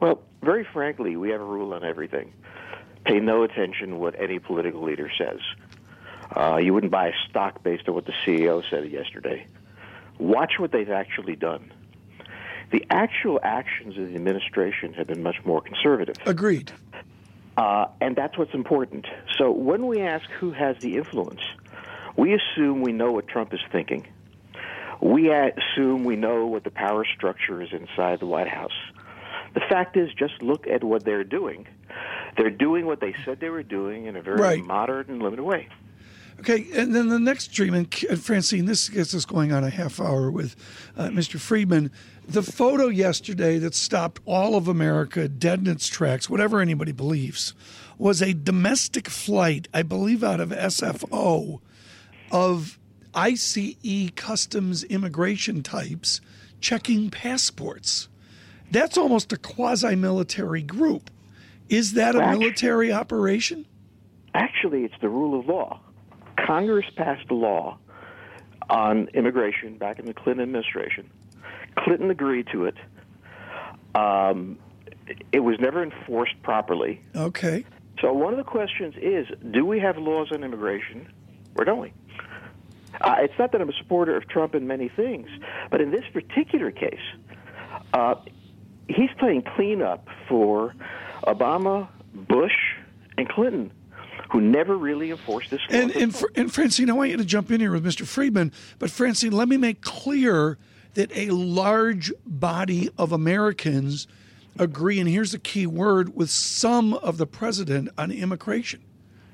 Well, 0.00 0.22
very 0.42 0.64
frankly, 0.64 1.16
we 1.16 1.28
have 1.28 1.40
a 1.42 1.44
rule 1.44 1.74
on 1.74 1.84
everything. 1.84 2.32
Pay 3.04 3.20
no 3.20 3.42
attention 3.42 3.90
to 3.90 3.96
what 3.96 4.18
any 4.18 4.38
political 4.38 4.82
leader 4.82 5.10
says. 5.18 5.40
Uh, 6.34 6.56
you 6.56 6.72
wouldn't 6.72 6.92
buy 6.92 7.08
a 7.08 7.28
stock 7.28 7.62
based 7.62 7.88
on 7.88 7.94
what 7.94 8.06
the 8.06 8.14
CEO 8.24 8.62
said 8.70 8.90
yesterday. 8.90 9.46
Watch 10.18 10.54
what 10.58 10.72
they've 10.72 10.88
actually 10.88 11.36
done. 11.36 11.74
The 12.70 12.84
actual 12.90 13.38
actions 13.42 13.96
of 13.96 14.08
the 14.08 14.14
administration 14.14 14.92
have 14.94 15.06
been 15.06 15.22
much 15.22 15.36
more 15.44 15.60
conservative. 15.60 16.16
Agreed. 16.26 16.72
Uh, 17.56 17.86
and 18.00 18.16
that's 18.16 18.36
what's 18.36 18.54
important. 18.54 19.06
So 19.38 19.50
when 19.50 19.86
we 19.86 20.02
ask 20.02 20.28
who 20.40 20.52
has 20.52 20.76
the 20.80 20.96
influence, 20.96 21.40
we 22.16 22.34
assume 22.34 22.82
we 22.82 22.92
know 22.92 23.12
what 23.12 23.28
Trump 23.28 23.54
is 23.54 23.60
thinking. 23.72 24.06
We 25.00 25.30
assume 25.30 26.04
we 26.04 26.16
know 26.16 26.46
what 26.46 26.64
the 26.64 26.70
power 26.70 27.04
structure 27.04 27.62
is 27.62 27.68
inside 27.72 28.20
the 28.20 28.26
White 28.26 28.48
House. 28.48 28.72
The 29.54 29.60
fact 29.60 29.96
is, 29.96 30.12
just 30.12 30.42
look 30.42 30.66
at 30.66 30.84
what 30.84 31.04
they're 31.04 31.24
doing. 31.24 31.66
They're 32.36 32.50
doing 32.50 32.84
what 32.84 33.00
they 33.00 33.14
said 33.24 33.40
they 33.40 33.48
were 33.48 33.62
doing 33.62 34.06
in 34.06 34.16
a 34.16 34.22
very 34.22 34.40
right. 34.40 34.64
moderate 34.64 35.08
and 35.08 35.22
limited 35.22 35.42
way. 35.42 35.68
Okay, 36.40 36.66
and 36.74 36.94
then 36.94 37.08
the 37.08 37.18
next 37.18 37.48
dream, 37.48 37.74
and 37.74 37.92
Francine, 37.92 38.66
this 38.66 38.88
gets 38.88 39.14
us 39.14 39.24
going 39.24 39.52
on 39.52 39.64
a 39.64 39.70
half 39.70 39.98
hour 39.98 40.30
with 40.30 40.54
uh, 40.96 41.08
Mr. 41.08 41.40
Friedman. 41.40 41.90
The 42.28 42.42
photo 42.42 42.88
yesterday 42.88 43.58
that 43.58 43.74
stopped 43.74 44.20
all 44.26 44.54
of 44.54 44.68
America 44.68 45.28
dead 45.28 45.60
in 45.60 45.66
its 45.68 45.88
tracks, 45.88 46.28
whatever 46.28 46.60
anybody 46.60 46.92
believes, 46.92 47.54
was 47.98 48.20
a 48.20 48.34
domestic 48.34 49.08
flight, 49.08 49.68
I 49.72 49.82
believe 49.82 50.22
out 50.22 50.40
of 50.40 50.50
SFO, 50.50 51.60
of 52.30 52.78
ICE 53.14 54.10
customs 54.14 54.84
immigration 54.84 55.62
types 55.62 56.20
checking 56.60 57.10
passports. 57.10 58.08
That's 58.70 58.98
almost 58.98 59.32
a 59.32 59.36
quasi 59.36 59.94
military 59.94 60.62
group. 60.62 61.10
Is 61.68 61.94
that 61.94 62.14
a 62.14 62.36
military 62.36 62.92
operation? 62.92 63.66
Actually, 64.34 64.84
it's 64.84 64.94
the 65.00 65.08
rule 65.08 65.38
of 65.38 65.46
law. 65.46 65.80
Congress 66.36 66.86
passed 66.96 67.30
a 67.30 67.34
law 67.34 67.78
on 68.68 69.08
immigration 69.14 69.78
back 69.78 69.98
in 69.98 70.06
the 70.06 70.14
Clinton 70.14 70.42
administration. 70.42 71.10
Clinton 71.78 72.10
agreed 72.10 72.48
to 72.52 72.64
it. 72.64 72.74
Um, 73.94 74.58
it 75.32 75.40
was 75.40 75.56
never 75.60 75.82
enforced 75.82 76.40
properly. 76.42 77.00
Okay. 77.14 77.64
So 78.00 78.12
one 78.12 78.32
of 78.32 78.38
the 78.38 78.44
questions 78.44 78.94
is: 79.00 79.26
Do 79.52 79.64
we 79.64 79.80
have 79.80 79.96
laws 79.96 80.28
on 80.32 80.44
immigration, 80.44 81.08
or 81.54 81.64
don't 81.64 81.80
we? 81.80 81.92
Uh, 83.00 83.16
it's 83.20 83.34
not 83.38 83.52
that 83.52 83.60
I'm 83.60 83.68
a 83.68 83.74
supporter 83.74 84.16
of 84.16 84.28
Trump 84.28 84.54
in 84.54 84.66
many 84.66 84.88
things, 84.88 85.28
but 85.70 85.80
in 85.80 85.90
this 85.90 86.04
particular 86.12 86.70
case, 86.70 87.00
uh, 87.92 88.14
he's 88.88 89.10
playing 89.18 89.42
cleanup 89.42 90.08
for 90.28 90.74
Obama, 91.24 91.88
Bush, 92.14 92.74
and 93.18 93.28
Clinton 93.28 93.70
who 94.30 94.40
never 94.40 94.76
really 94.76 95.10
enforced 95.10 95.50
this. 95.50 95.60
And 95.70 95.90
and, 95.96 96.22
and 96.34 96.52
Francine, 96.52 96.90
I 96.90 96.92
want 96.92 97.10
you 97.10 97.16
to 97.16 97.24
jump 97.24 97.50
in 97.50 97.60
here 97.60 97.72
with 97.72 97.84
Mr. 97.84 98.06
Friedman, 98.06 98.52
but 98.78 98.90
Francine, 98.90 99.32
let 99.32 99.48
me 99.48 99.56
make 99.56 99.80
clear 99.82 100.58
that 100.94 101.14
a 101.16 101.30
large 101.30 102.12
body 102.24 102.90
of 102.96 103.12
Americans 103.12 104.06
agree, 104.58 104.98
and 104.98 105.08
here's 105.08 105.32
the 105.32 105.38
key 105.38 105.66
word, 105.66 106.16
with 106.16 106.30
some 106.30 106.94
of 106.94 107.18
the 107.18 107.26
president 107.26 107.90
on 107.98 108.10
immigration. 108.10 108.80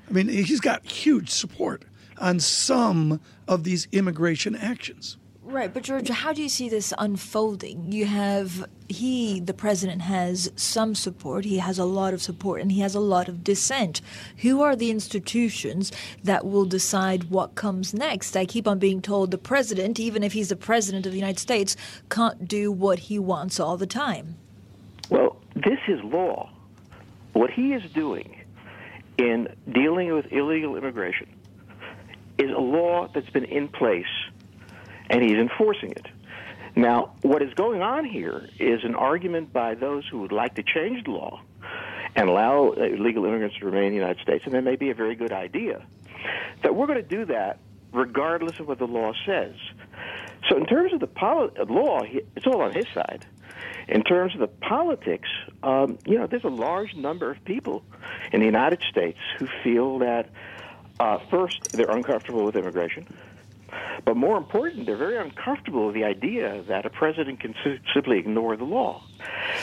I 0.09 0.11
mean, 0.11 0.27
he's 0.27 0.59
got 0.59 0.85
huge 0.85 1.29
support. 1.29 1.85
on 2.19 2.39
some 2.39 3.19
of 3.47 3.63
these 3.63 3.87
immigration 3.91 4.55
actions. 4.55 5.17
Right, 5.53 5.71
but 5.71 5.83
George, 5.83 6.09
how 6.09 6.33
do 6.33 6.41
you 6.41 6.49
see 6.49 6.67
this 6.67 6.95
unfolding? 6.97 7.91
You 7.91 8.07
have 8.07 8.67
he, 8.89 9.39
the 9.39 9.53
president, 9.53 10.01
has 10.01 10.51
some 10.55 10.95
support. 10.95 11.45
He 11.45 11.59
has 11.59 11.77
a 11.77 11.85
lot 11.85 12.11
of 12.11 12.23
support, 12.23 12.59
and 12.59 12.71
he 12.71 12.79
has 12.79 12.95
a 12.95 12.99
lot 12.99 13.27
of 13.27 13.43
dissent. 13.43 14.01
Who 14.37 14.63
are 14.63 14.75
the 14.75 14.89
institutions 14.89 15.91
that 16.23 16.47
will 16.47 16.65
decide 16.65 17.25
what 17.25 17.53
comes 17.53 17.93
next? 17.93 18.35
I 18.35 18.47
keep 18.47 18.67
on 18.67 18.79
being 18.79 18.99
told 18.99 19.29
the 19.29 19.37
president, 19.37 19.99
even 19.99 20.23
if 20.23 20.33
he's 20.33 20.49
the 20.49 20.55
president 20.55 21.05
of 21.05 21.11
the 21.11 21.19
United 21.19 21.37
States, 21.37 21.77
can't 22.09 22.47
do 22.47 22.71
what 22.71 22.97
he 22.97 23.19
wants 23.19 23.59
all 23.59 23.77
the 23.77 23.85
time. 23.85 24.37
Well, 25.11 25.37
this 25.53 25.79
is 25.87 26.03
law. 26.03 26.49
What 27.33 27.51
he 27.51 27.73
is 27.73 27.83
doing 27.91 28.41
in 29.19 29.49
dealing 29.71 30.11
with 30.15 30.31
illegal 30.31 30.77
immigration 30.77 31.29
is 32.39 32.49
a 32.49 32.59
law 32.59 33.07
that's 33.13 33.29
been 33.29 33.45
in 33.45 33.67
place 33.67 34.07
and 35.13 35.21
he's 35.21 35.37
enforcing 35.37 35.91
it. 35.91 36.07
Now, 36.75 37.13
what 37.21 37.43
is 37.43 37.53
going 37.53 37.83
on 37.83 38.03
here 38.03 38.49
is 38.59 38.83
an 38.83 38.95
argument 38.95 39.53
by 39.53 39.75
those 39.75 40.07
who 40.07 40.19
would 40.21 40.31
like 40.31 40.55
to 40.55 40.63
change 40.63 41.03
the 41.03 41.11
law 41.11 41.39
and 42.15 42.27
allow 42.27 42.71
illegal 42.71 43.23
immigrants 43.25 43.57
to 43.59 43.65
remain 43.65 43.85
in 43.85 43.89
the 43.91 43.97
United 43.97 44.21
States, 44.23 44.43
and 44.45 44.55
that 44.55 44.63
may 44.63 44.75
be 44.75 44.89
a 44.89 44.95
very 44.95 45.15
good 45.15 45.31
idea, 45.31 45.85
that 46.63 46.75
we're 46.75 46.87
going 46.87 47.01
to 47.01 47.07
do 47.07 47.25
that 47.25 47.59
regardless 47.91 48.59
of 48.59 48.67
what 48.67 48.79
the 48.79 48.87
law 48.87 49.13
says. 49.23 49.53
So, 50.49 50.57
in 50.57 50.65
terms 50.65 50.93
of 50.93 50.99
the 50.99 51.07
poli- 51.07 51.51
law, 51.69 52.01
it's 52.35 52.47
all 52.47 52.61
on 52.61 52.73
his 52.73 52.87
side. 52.91 53.23
In 53.87 54.01
terms 54.03 54.33
of 54.33 54.39
the 54.39 54.47
politics, 54.47 55.29
um, 55.61 55.99
you 56.07 56.17
know, 56.17 56.25
there's 56.25 56.43
a 56.43 56.49
large 56.49 56.95
number 56.95 57.29
of 57.29 57.43
people 57.45 57.83
in 58.31 58.39
the 58.39 58.47
United 58.47 58.81
States 58.89 59.19
who 59.37 59.47
feel 59.63 59.99
that, 59.99 60.29
uh, 60.99 61.19
first, 61.29 61.73
they're 61.73 61.91
uncomfortable 61.91 62.45
with 62.45 62.55
immigration. 62.55 63.05
But 64.05 64.17
more 64.17 64.37
important, 64.37 64.85
they're 64.85 64.97
very 64.97 65.17
uncomfortable 65.17 65.85
with 65.87 65.95
the 65.95 66.03
idea 66.03 66.63
that 66.67 66.85
a 66.85 66.89
president 66.89 67.39
can 67.39 67.55
simply 67.93 68.17
ignore 68.17 68.57
the 68.57 68.65
law. 68.65 69.03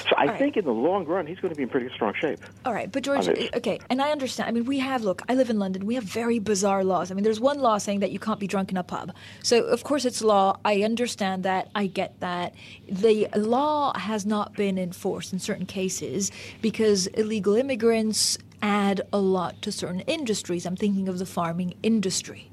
So 0.08 0.16
I 0.16 0.26
right. 0.26 0.38
think 0.38 0.56
in 0.56 0.64
the 0.64 0.72
long 0.72 1.04
run, 1.04 1.26
he's 1.26 1.38
going 1.40 1.52
to 1.52 1.56
be 1.56 1.64
in 1.64 1.68
pretty 1.68 1.90
strong 1.94 2.14
shape. 2.18 2.40
All 2.64 2.72
right, 2.72 2.90
but 2.90 3.02
George, 3.02 3.28
okay, 3.28 3.78
and 3.90 4.00
I 4.00 4.10
understand. 4.10 4.48
I 4.48 4.52
mean, 4.52 4.64
we 4.64 4.78
have, 4.78 5.02
look, 5.02 5.22
I 5.28 5.34
live 5.34 5.50
in 5.50 5.58
London. 5.58 5.84
We 5.84 5.94
have 5.96 6.04
very 6.04 6.38
bizarre 6.38 6.84
laws. 6.84 7.10
I 7.10 7.14
mean, 7.14 7.24
there's 7.24 7.40
one 7.40 7.58
law 7.58 7.78
saying 7.78 8.00
that 8.00 8.10
you 8.10 8.18
can't 8.18 8.40
be 8.40 8.46
drunk 8.46 8.70
in 8.70 8.76
a 8.76 8.82
pub. 8.82 9.12
So, 9.42 9.64
of 9.64 9.84
course, 9.84 10.04
it's 10.04 10.22
law. 10.22 10.58
I 10.64 10.82
understand 10.82 11.42
that. 11.44 11.68
I 11.74 11.86
get 11.86 12.18
that. 12.20 12.54
The 12.88 13.28
law 13.36 13.96
has 13.98 14.24
not 14.24 14.54
been 14.54 14.78
enforced 14.78 15.32
in 15.32 15.38
certain 15.38 15.66
cases 15.66 16.32
because 16.62 17.06
illegal 17.08 17.54
immigrants 17.56 18.38
add 18.62 19.02
a 19.12 19.18
lot 19.18 19.60
to 19.62 19.72
certain 19.72 20.00
industries. 20.00 20.66
I'm 20.66 20.76
thinking 20.76 21.08
of 21.08 21.18
the 21.18 21.26
farming 21.26 21.74
industry, 21.82 22.49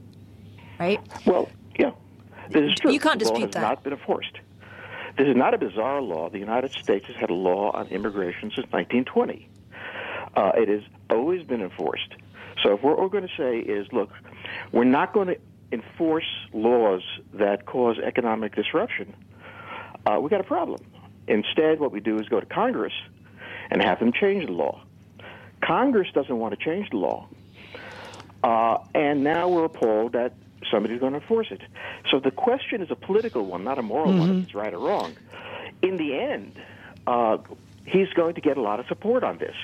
right? 0.80 1.00
Well, 1.26 1.50
yeah, 1.78 1.92
this 2.50 2.64
is 2.64 2.76
true. 2.80 2.92
You 2.92 3.00
can't 3.00 3.20
the 3.20 3.26
law 3.26 3.32
dispute 3.32 3.48
has 3.48 3.54
that. 3.56 3.62
not 3.62 3.84
been 3.84 3.94
enforced. 3.94 4.38
This 5.18 5.28
is 5.28 5.36
not 5.36 5.54
a 5.54 5.58
bizarre 5.58 6.02
law. 6.02 6.30
The 6.30 6.38
United 6.40 6.72
States 6.72 7.08
has 7.08 7.16
had 7.16 7.30
a 7.30 7.34
law 7.34 7.72
on 7.72 7.88
immigration 7.88 8.52
since 8.56 8.68
1920. 8.72 9.50
Uh, 10.36 10.52
it 10.56 10.70
has 10.70 10.82
always 11.10 11.44
been 11.44 11.62
enforced. 11.62 12.14
So 12.64 12.74
if 12.76 12.84
what 12.84 13.00
we're 13.00 13.08
going 13.08 13.28
to 13.28 13.36
say 13.36 13.60
is, 13.60 13.88
look, 13.92 14.12
we're 14.72 14.84
not 14.84 15.14
going 15.14 15.28
to 15.28 15.38
enforce 15.72 16.28
laws 16.54 17.02
that 17.34 17.66
cause 17.66 17.98
economic 17.98 18.56
disruption, 18.56 19.16
uh, 20.06 20.20
we 20.20 20.30
got 20.30 20.40
a 20.40 20.46
problem. 20.46 20.80
Instead, 21.28 21.80
what 21.80 21.92
we 21.92 22.00
do 22.00 22.20
is 22.20 22.30
go 22.30 22.40
to 22.40 22.46
Congress 22.46 22.94
and 23.70 23.82
have 23.82 24.00
them 24.00 24.14
change 24.14 24.46
the 24.46 24.52
law. 24.52 24.82
Congress 25.64 26.08
doesn't 26.14 26.38
want 26.38 26.58
to 26.58 26.64
change 26.64 26.90
the 26.92 26.98
law. 26.98 27.28
Uh, 28.44 28.78
and 28.94 29.24
now 29.24 29.50
we're 29.50 29.66
appalled 29.66 30.14
that 30.14 30.34
somebody's 30.72 31.00
going 31.00 31.14
to 31.14 31.20
enforce 31.20 31.48
it. 31.52 31.62
So 32.12 32.20
the 32.20 32.32
question 32.32 32.82
is 32.82 32.92
a 32.92 32.96
political 32.96 33.46
one, 33.46 33.64
not 33.64 33.78
a 33.80 33.82
moral 33.82 34.14
one, 34.18 34.30
if 34.32 34.44
it's 34.46 34.56
right 34.56 34.74
or 34.74 34.80
wrong. 34.80 35.16
In 35.82 35.98
the 35.98 36.18
end, 36.18 36.54
uh, 37.06 37.38
he's 37.86 38.10
going 38.14 38.36
to 38.36 38.42
get 38.42 38.58
a 38.58 38.62
lot 38.62 38.80
of 38.80 38.88
support 38.88 39.24
on 39.24 39.38
this. 39.38 39.56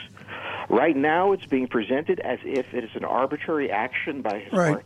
Right 0.69 0.95
now, 0.95 1.33
it's 1.33 1.45
being 1.45 1.67
presented 1.67 2.19
as 2.19 2.39
if 2.43 2.73
it 2.73 2.83
is 2.83 2.91
an 2.95 3.03
arbitrary 3.03 3.69
action 3.71 4.21
by 4.21 4.39
his 4.39 4.53
Right. 4.53 4.73
part. 4.73 4.85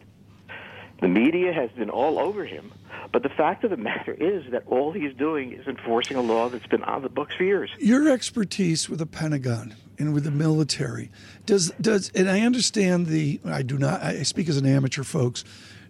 The 0.99 1.07
media 1.07 1.53
has 1.53 1.69
been 1.71 1.91
all 1.91 2.17
over 2.17 2.43
him, 2.43 2.71
but 3.11 3.21
the 3.21 3.29
fact 3.29 3.63
of 3.63 3.69
the 3.69 3.77
matter 3.77 4.13
is 4.13 4.49
that 4.51 4.63
all 4.65 4.91
he's 4.91 5.13
doing 5.13 5.51
is 5.53 5.67
enforcing 5.67 6.17
a 6.17 6.21
law 6.21 6.49
that's 6.49 6.65
been 6.65 6.83
on 6.83 7.03
the 7.03 7.09
books 7.09 7.35
for 7.35 7.43
years. 7.43 7.69
Your 7.77 8.09
expertise 8.09 8.89
with 8.89 8.97
the 8.97 9.05
Pentagon 9.05 9.75
and 9.99 10.11
with 10.15 10.23
the 10.23 10.31
military 10.31 11.11
does 11.45 11.71
does 11.79 12.11
and 12.15 12.27
I 12.27 12.41
understand 12.41 13.07
the 13.07 13.39
I 13.45 13.61
do 13.61 13.77
not 13.77 14.01
I 14.01 14.23
speak 14.23 14.49
as 14.49 14.57
an 14.57 14.65
amateur 14.65 15.03
folks 15.03 15.43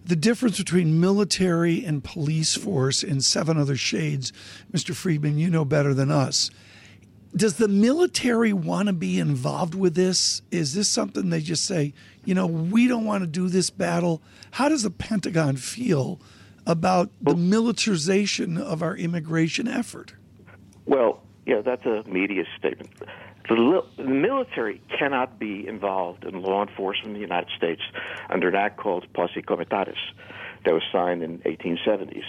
the 0.08 0.16
difference 0.16 0.56
between 0.56 0.98
military 0.98 1.84
and 1.84 2.02
police 2.02 2.56
force 2.56 3.02
in 3.02 3.20
seven 3.20 3.58
other 3.58 3.76
shades 3.76 4.32
Mr. 4.72 4.94
Friedman 4.94 5.38
you 5.38 5.50
know 5.50 5.64
better 5.64 5.92
than 5.94 6.10
us 6.10 6.50
does 7.36 7.56
the 7.56 7.68
military 7.68 8.54
want 8.54 8.86
to 8.86 8.94
be 8.94 9.18
involved 9.20 9.74
with 9.74 9.94
this 9.94 10.40
is 10.50 10.72
this 10.72 10.88
something 10.88 11.28
they 11.28 11.40
just 11.40 11.64
say 11.66 11.92
you 12.24 12.34
know 12.34 12.46
we 12.46 12.88
don't 12.88 13.04
want 13.04 13.22
to 13.22 13.26
do 13.26 13.48
this 13.48 13.68
battle 13.70 14.22
how 14.52 14.68
does 14.68 14.82
the 14.82 14.90
Pentagon 14.90 15.56
feel 15.56 16.18
about 16.66 17.10
the 17.20 17.36
militarization 17.36 18.56
of 18.56 18.82
our 18.82 18.96
immigration 18.96 19.68
effort 19.68 20.14
Well, 20.86 21.22
yeah, 21.48 21.62
that's 21.62 21.86
a 21.86 22.02
media 22.06 22.44
statement. 22.58 22.90
The, 23.48 23.54
li- 23.54 23.88
the 23.96 24.04
military 24.04 24.80
cannot 24.98 25.38
be 25.38 25.66
involved 25.66 26.24
in 26.24 26.42
law 26.42 26.62
enforcement 26.66 27.08
in 27.08 27.14
the 27.14 27.20
United 27.20 27.48
States 27.56 27.80
under 28.28 28.48
an 28.48 28.54
act 28.54 28.76
called 28.76 29.06
Posse 29.14 29.42
Comitatus 29.42 29.96
that 30.64 30.74
was 30.74 30.82
signed 30.92 31.22
in 31.22 31.38
1870s. 31.40 32.24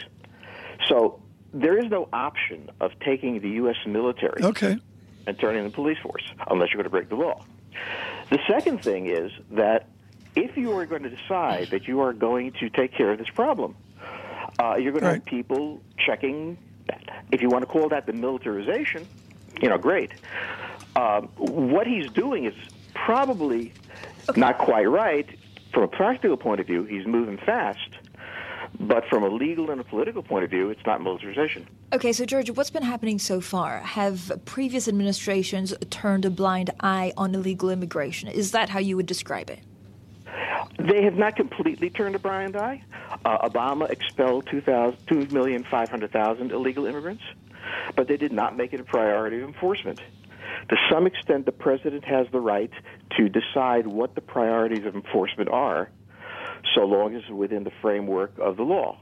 So 0.88 1.22
there 1.54 1.78
is 1.78 1.90
no 1.92 2.08
option 2.14 2.70
of 2.80 2.92
taking 3.04 3.42
the 3.42 3.50
U.S. 3.62 3.76
military 3.86 4.44
okay 4.44 4.78
and 5.28 5.38
turning 5.40 5.64
the 5.64 5.70
police 5.70 5.98
force 6.02 6.24
unless 6.50 6.70
you're 6.70 6.78
going 6.82 6.86
to 6.86 6.90
break 6.90 7.10
the 7.10 7.16
law. 7.16 7.44
The 8.30 8.40
second 8.48 8.82
thing 8.84 9.08
is 9.08 9.32
that 9.52 9.88
if 10.36 10.56
you 10.56 10.72
are 10.78 10.86
going 10.86 11.04
to 11.04 11.10
decide 11.10 11.70
that 11.72 11.88
you 11.88 12.00
are 12.02 12.14
going 12.14 12.54
to 12.60 12.70
take 12.70 12.94
care 12.94 13.12
of 13.12 13.18
this 13.18 13.30
problem, 13.34 13.76
uh, 14.60 14.76
you're 14.76 14.92
going 14.92 15.02
to 15.04 15.08
Right. 15.10 15.14
have 15.16 15.26
people 15.26 15.82
checking 15.98 16.58
that. 16.88 17.26
If 17.32 17.42
you 17.42 17.50
want 17.50 17.64
to 17.64 17.68
call 17.68 17.90
that 17.90 18.06
the 18.06 18.14
militarization, 18.14 19.06
you 19.62 19.70
know, 19.70 19.78
great. 19.78 20.12
Um, 21.00 21.30
what 21.38 21.88
he's 21.88 22.10
doing 22.12 22.44
is 22.46 22.54
probably 22.94 23.72
not 24.36 24.58
quite 24.58 24.84
right 24.84 25.28
from 25.74 25.84
a 25.84 25.88
practical 25.88 26.36
point 26.36 26.60
of 26.60 26.68
view. 26.68 26.84
He's 26.84 27.08
moving 27.08 27.38
fast, 27.38 27.90
but 28.82 29.06
from 29.08 29.24
a 29.24 29.30
legal 29.30 29.72
and 29.72 29.80
a 29.80 29.84
political 29.86 30.22
point 30.22 30.44
of 30.44 30.50
view, 30.50 30.70
it's 30.70 30.86
not 30.86 31.02
militarization. 31.02 31.66
Okay, 31.94 32.12
so 32.12 32.26
George, 32.26 32.52
what's 32.52 32.70
been 32.70 32.84
happening 32.84 33.18
so 33.18 33.40
far? 33.40 33.80
Have 33.80 34.42
previous 34.44 34.90
administrations 34.90 35.74
turned 35.90 36.26
a 36.26 36.30
blind 36.30 36.72
eye 36.82 37.14
on 37.16 37.34
illegal 37.34 37.70
immigration? 37.70 38.28
Is 38.28 38.52
that 38.52 38.68
how 38.68 38.80
you 38.80 38.98
would 38.98 39.06
describe 39.06 39.50
it? 39.50 39.60
They 40.80 41.04
have 41.04 41.16
not 41.16 41.38
completely 41.38 41.90
turned 41.90 42.16
a 42.16 42.20
blind 42.20 42.58
eye. 42.58 42.84
Uh, 43.24 43.48
Obama 43.50 43.90
expelled 43.90 44.48
2,000 44.48 44.98
2,500,000 45.08 46.52
illegal 46.52 46.86
immigrants, 46.86 47.24
but 47.96 48.10
they 48.10 48.18
did 48.18 48.34
not 48.34 48.58
make 48.58 48.74
it 48.74 48.82
a 48.82 48.84
priority 48.84 49.40
of 49.40 49.48
enforcement. 49.48 50.02
To 50.70 50.76
some 50.92 51.08
extent, 51.08 51.46
the 51.46 51.52
president 51.52 52.06
has 52.06 52.28
the 52.32 52.40
right 52.40 52.72
to 53.18 53.30
decide 53.30 53.88
what 53.88 54.16
the 54.16 54.22
priorities 54.22 54.86
of 54.86 54.96
enforcement 54.96 55.50
are, 55.50 55.90
so 56.76 56.82
long 56.86 57.16
as 57.16 57.28
within 57.30 57.64
the 57.64 57.72
framework 57.82 58.38
of 58.40 58.58
the 58.58 58.64
law. 58.64 59.00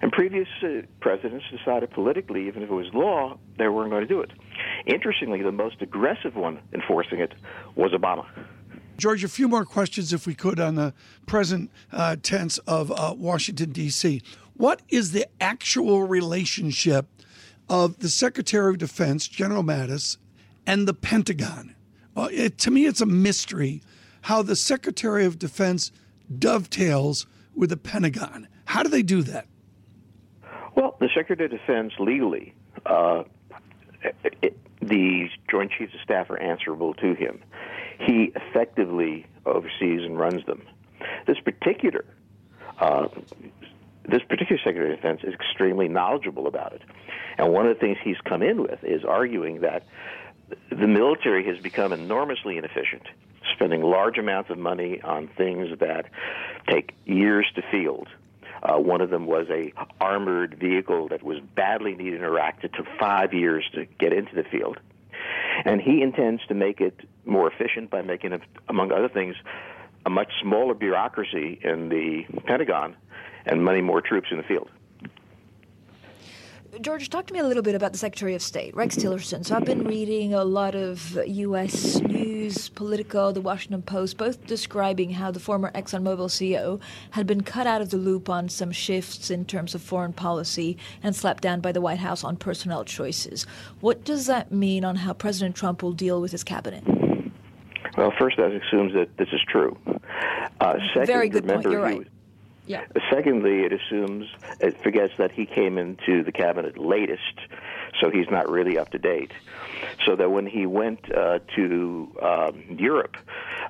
And 0.00 0.10
previous 0.12 0.48
uh, 0.62 0.82
presidents 1.00 1.44
decided 1.50 1.90
politically, 1.90 2.46
even 2.48 2.62
if 2.62 2.70
it 2.70 2.74
was 2.74 2.92
law, 2.92 3.38
they 3.56 3.68
weren't 3.68 3.90
going 3.90 4.02
to 4.02 4.08
do 4.08 4.20
it. 4.20 4.30
Interestingly, 4.86 5.42
the 5.42 5.52
most 5.52 5.80
aggressive 5.80 6.34
one 6.34 6.60
enforcing 6.72 7.20
it 7.20 7.32
was 7.76 7.92
Obama. 7.92 8.26
George, 8.98 9.24
a 9.24 9.28
few 9.28 9.48
more 9.48 9.64
questions, 9.64 10.12
if 10.12 10.26
we 10.26 10.34
could, 10.34 10.60
on 10.60 10.74
the 10.74 10.92
present 11.26 11.70
uh, 11.92 12.16
tense 12.22 12.58
of 12.58 12.92
uh, 12.92 13.14
Washington, 13.16 13.72
D.C. 13.72 14.22
What 14.54 14.82
is 14.88 15.12
the 15.12 15.26
actual 15.40 16.04
relationship 16.04 17.06
of 17.68 17.98
the 18.00 18.08
Secretary 18.08 18.70
of 18.70 18.78
Defense, 18.78 19.26
General 19.26 19.62
Mattis, 19.62 20.18
and 20.66 20.86
the 20.86 20.94
Pentagon? 20.94 21.74
Uh, 22.16 22.28
it, 22.30 22.58
to 22.58 22.70
me, 22.70 22.86
it's 22.86 23.00
a 23.00 23.06
mystery 23.06 23.82
how 24.22 24.42
the 24.42 24.56
Secretary 24.56 25.24
of 25.24 25.38
Defense 25.38 25.90
dovetails 26.38 27.26
with 27.54 27.70
the 27.70 27.76
Pentagon. 27.76 28.48
How 28.66 28.82
do 28.82 28.88
they 28.88 29.02
do 29.02 29.22
that? 29.22 29.46
Well, 30.74 30.96
the 31.00 31.08
Secretary 31.14 31.46
of 31.46 31.50
Defense 31.50 31.92
legally, 31.98 32.54
uh, 32.86 33.24
it, 34.42 34.56
the 34.80 35.28
Joint 35.50 35.72
Chiefs 35.76 35.94
of 35.94 36.00
Staff 36.00 36.30
are 36.30 36.38
answerable 36.38 36.94
to 36.94 37.14
him. 37.14 37.42
He 37.98 38.32
effectively 38.34 39.26
oversees 39.44 40.02
and 40.02 40.18
runs 40.18 40.44
them. 40.46 40.62
This 41.26 41.38
particular 41.40 42.04
uh, 42.80 43.08
this 44.08 44.22
particular 44.28 44.60
Secretary 44.64 44.92
of 44.92 44.96
Defense 44.96 45.20
is 45.22 45.34
extremely 45.34 45.88
knowledgeable 45.88 46.46
about 46.46 46.72
it, 46.72 46.82
and 47.38 47.52
one 47.52 47.66
of 47.66 47.76
the 47.76 47.80
things 47.80 47.98
he's 48.02 48.20
come 48.24 48.42
in 48.42 48.62
with 48.62 48.82
is 48.82 49.04
arguing 49.04 49.60
that 49.60 49.84
the 50.70 50.86
military 50.86 51.44
has 51.46 51.58
become 51.58 51.92
enormously 51.92 52.56
inefficient, 52.56 53.02
spending 53.54 53.82
large 53.82 54.18
amounts 54.18 54.50
of 54.50 54.58
money 54.58 55.00
on 55.02 55.28
things 55.28 55.78
that 55.80 56.06
take 56.68 56.94
years 57.04 57.46
to 57.54 57.62
field. 57.70 58.08
Uh, 58.62 58.78
one 58.78 59.00
of 59.00 59.10
them 59.10 59.26
was 59.26 59.46
a 59.50 59.72
armored 60.00 60.56
vehicle 60.58 61.08
that 61.08 61.22
was 61.22 61.38
badly 61.56 61.94
needed 61.94 62.20
in 62.20 62.24
Iraq 62.24 62.62
that 62.62 62.72
took 62.74 62.86
five 62.98 63.34
years 63.34 63.64
to 63.74 63.86
get 63.98 64.12
into 64.12 64.34
the 64.34 64.44
field. 64.44 64.78
And 65.64 65.80
he 65.80 66.02
intends 66.02 66.44
to 66.46 66.54
make 66.54 66.80
it 66.80 67.00
more 67.24 67.50
efficient 67.50 67.90
by 67.90 68.02
making 68.02 68.32
it, 68.32 68.42
among 68.68 68.92
other 68.92 69.08
things, 69.08 69.34
a 70.06 70.10
much 70.10 70.32
smaller 70.40 70.74
bureaucracy 70.74 71.60
in 71.62 71.88
the 71.88 72.24
Pentagon 72.46 72.96
and 73.46 73.64
many 73.64 73.80
more 73.80 74.00
troops 74.00 74.28
in 74.30 74.36
the 74.36 74.42
field. 74.42 74.70
George, 76.80 77.10
talk 77.10 77.26
to 77.26 77.34
me 77.34 77.38
a 77.38 77.44
little 77.44 77.62
bit 77.62 77.74
about 77.74 77.92
the 77.92 77.98
Secretary 77.98 78.34
of 78.34 78.40
State, 78.40 78.74
Rex 78.74 78.96
Tillerson. 78.96 79.44
So 79.44 79.54
I've 79.54 79.66
been 79.66 79.84
reading 79.84 80.32
a 80.32 80.42
lot 80.42 80.74
of 80.74 81.18
U.S. 81.26 82.00
news, 82.00 82.70
Politico, 82.70 83.30
The 83.30 83.42
Washington 83.42 83.82
Post, 83.82 84.16
both 84.16 84.46
describing 84.46 85.10
how 85.10 85.30
the 85.30 85.38
former 85.38 85.70
ExxonMobil 85.72 86.30
CEO 86.30 86.80
had 87.10 87.26
been 87.26 87.42
cut 87.42 87.66
out 87.66 87.82
of 87.82 87.90
the 87.90 87.98
loop 87.98 88.30
on 88.30 88.48
some 88.48 88.72
shifts 88.72 89.30
in 89.30 89.44
terms 89.44 89.74
of 89.74 89.82
foreign 89.82 90.14
policy 90.14 90.78
and 91.02 91.14
slapped 91.14 91.42
down 91.42 91.60
by 91.60 91.72
the 91.72 91.80
White 91.82 91.98
House 91.98 92.24
on 92.24 92.38
personnel 92.38 92.86
choices. 92.86 93.46
What 93.80 94.02
does 94.02 94.24
that 94.26 94.50
mean 94.50 94.82
on 94.82 94.96
how 94.96 95.12
President 95.12 95.54
Trump 95.54 95.82
will 95.82 95.92
deal 95.92 96.22
with 96.22 96.32
his 96.32 96.42
cabinet? 96.42 96.84
Well, 97.98 98.14
first, 98.18 98.38
that 98.38 98.50
assumes 98.50 98.94
that 98.94 99.14
this 99.18 99.28
is 99.30 99.40
true. 99.46 99.76
Uh, 100.58 100.78
second, 100.88 101.06
Very 101.06 101.28
good 101.28 101.42
remember 101.42 101.64
point. 101.64 101.72
You're 101.72 101.82
right. 101.82 102.08
Yeah. 102.66 102.84
Secondly, 103.10 103.64
it 103.64 103.72
assumes 103.72 104.26
it 104.60 104.80
forgets 104.82 105.14
that 105.18 105.32
he 105.32 105.46
came 105.46 105.78
into 105.78 106.22
the 106.22 106.32
cabinet 106.32 106.78
latest, 106.78 107.40
so 108.00 108.08
he's 108.10 108.30
not 108.30 108.48
really 108.48 108.78
up 108.78 108.90
to 108.90 108.98
date. 108.98 109.32
So 110.06 110.14
that 110.16 110.30
when 110.30 110.46
he 110.46 110.66
went 110.66 111.12
uh, 111.12 111.40
to 111.56 112.16
um, 112.22 112.62
Europe, 112.78 113.16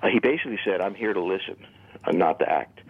uh, 0.03 0.09
he 0.09 0.19
basically 0.19 0.59
said, 0.65 0.81
"I'm 0.83 0.95
here 0.95 1.15
to 1.15 1.23
listen, 1.23 1.57
uh, 2.05 2.13
not 2.13 2.39
to 2.41 2.49
act." 2.49 2.81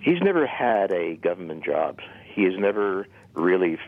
He's 0.00 0.22
never 0.22 0.46
had 0.46 0.90
a 0.90 1.16
government 1.16 1.64
job. 1.64 2.00
He 2.24 2.44
has 2.44 2.54
never 2.58 3.06
really 3.34 3.78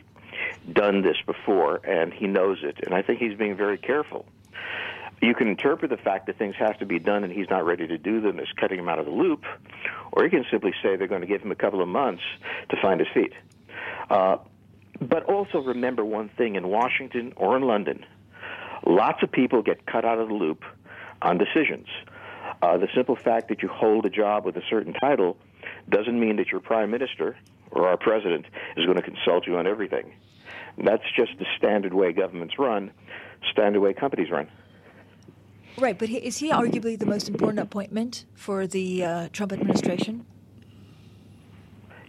done 0.73 1.03
this 1.03 1.17
before, 1.25 1.81
and 1.85 2.13
he 2.13 2.27
knows 2.27 2.59
it. 2.63 2.77
And 2.85 2.95
I 2.95 3.03
think 3.03 3.21
he's 3.21 3.37
being 3.37 3.57
very 3.57 3.79
careful. 3.79 4.27
You 5.21 5.35
can 5.35 5.49
interpret 5.49 5.91
the 5.91 5.97
fact 5.97 6.27
that 6.27 6.39
things 6.39 6.55
have 6.59 6.79
to 6.79 6.87
be 6.87 6.99
done 6.99 7.25
and 7.25 7.33
he's 7.33 7.51
not 7.51 7.65
ready 7.65 7.87
to 7.87 7.99
do 7.99 8.21
them 8.21 8.39
as 8.39 8.47
cutting 8.59 8.79
him 8.79 8.89
out 8.89 8.99
of 8.99 9.07
the 9.07 9.13
loop, 9.13 9.45
or 10.13 10.25
you 10.25 10.31
can 10.31 10.45
simply 10.51 10.73
say 10.83 10.97
they're 10.97 11.09
going 11.09 11.23
to 11.23 11.27
give 11.27 11.43
him 11.43 11.51
a 11.51 11.57
couple 11.57 11.83
of 11.83 11.89
months 11.89 12.23
to 12.71 12.77
find 12.81 13.01
his 13.01 13.09
feet. 13.13 13.33
Uh, 14.11 14.37
but 15.01 15.25
also 15.25 15.59
remember 15.59 16.05
one 16.05 16.29
thing 16.29 16.57
in 16.57 16.69
Washington 16.69 17.33
or 17.37 17.57
in 17.57 17.63
London, 17.63 18.05
lots 18.87 19.23
of 19.23 19.31
people 19.31 19.63
get 19.63 19.87
cut 19.87 20.05
out 20.05 20.19
of 20.19 20.29
the 20.29 20.35
loop 20.35 20.65
on 21.21 21.39
decisions. 21.39 21.87
Uh, 22.63 22.77
the 22.79 22.89
simple 22.95 23.17
fact 23.17 23.49
that 23.49 23.63
you 23.63 23.69
hold 23.69 24.07
a 24.07 24.11
job 24.11 24.45
with 24.45 24.57
a 24.57 24.63
certain 24.71 24.93
title 24.93 25.37
doesn't 25.89 26.19
mean 26.19 26.37
that 26.37 26.49
your 26.49 26.61
prime 26.61 26.91
minister 26.91 27.37
or 27.71 27.89
our 27.89 27.97
president 27.97 28.47
is 28.77 28.85
going 28.85 28.97
to 28.97 29.03
consult 29.03 29.47
you 29.47 29.57
on 29.57 29.67
everything. 29.67 30.13
That's 30.79 31.03
just 31.17 31.33
the 31.39 31.47
standard 31.57 31.93
way 31.93 32.13
governments 32.13 32.59
run, 32.59 32.91
standard 33.53 33.81
way 33.81 33.95
companies 33.95 34.31
run. 34.31 34.49
Right, 35.79 35.97
but 35.97 36.09
he, 36.09 36.17
is 36.19 36.39
he 36.39 36.51
arguably 36.51 36.99
the 36.99 37.07
most 37.07 37.29
important 37.29 37.61
appointment 37.61 38.25
for 38.35 38.67
the 38.67 39.05
uh, 39.05 39.29
Trump 39.33 39.53
administration? 39.53 40.27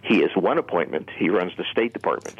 He 0.03 0.23
is 0.23 0.31
one 0.35 0.57
appointment. 0.57 1.09
He 1.15 1.29
runs 1.29 1.51
the 1.55 1.65
State 1.71 1.93
Department. 1.93 2.39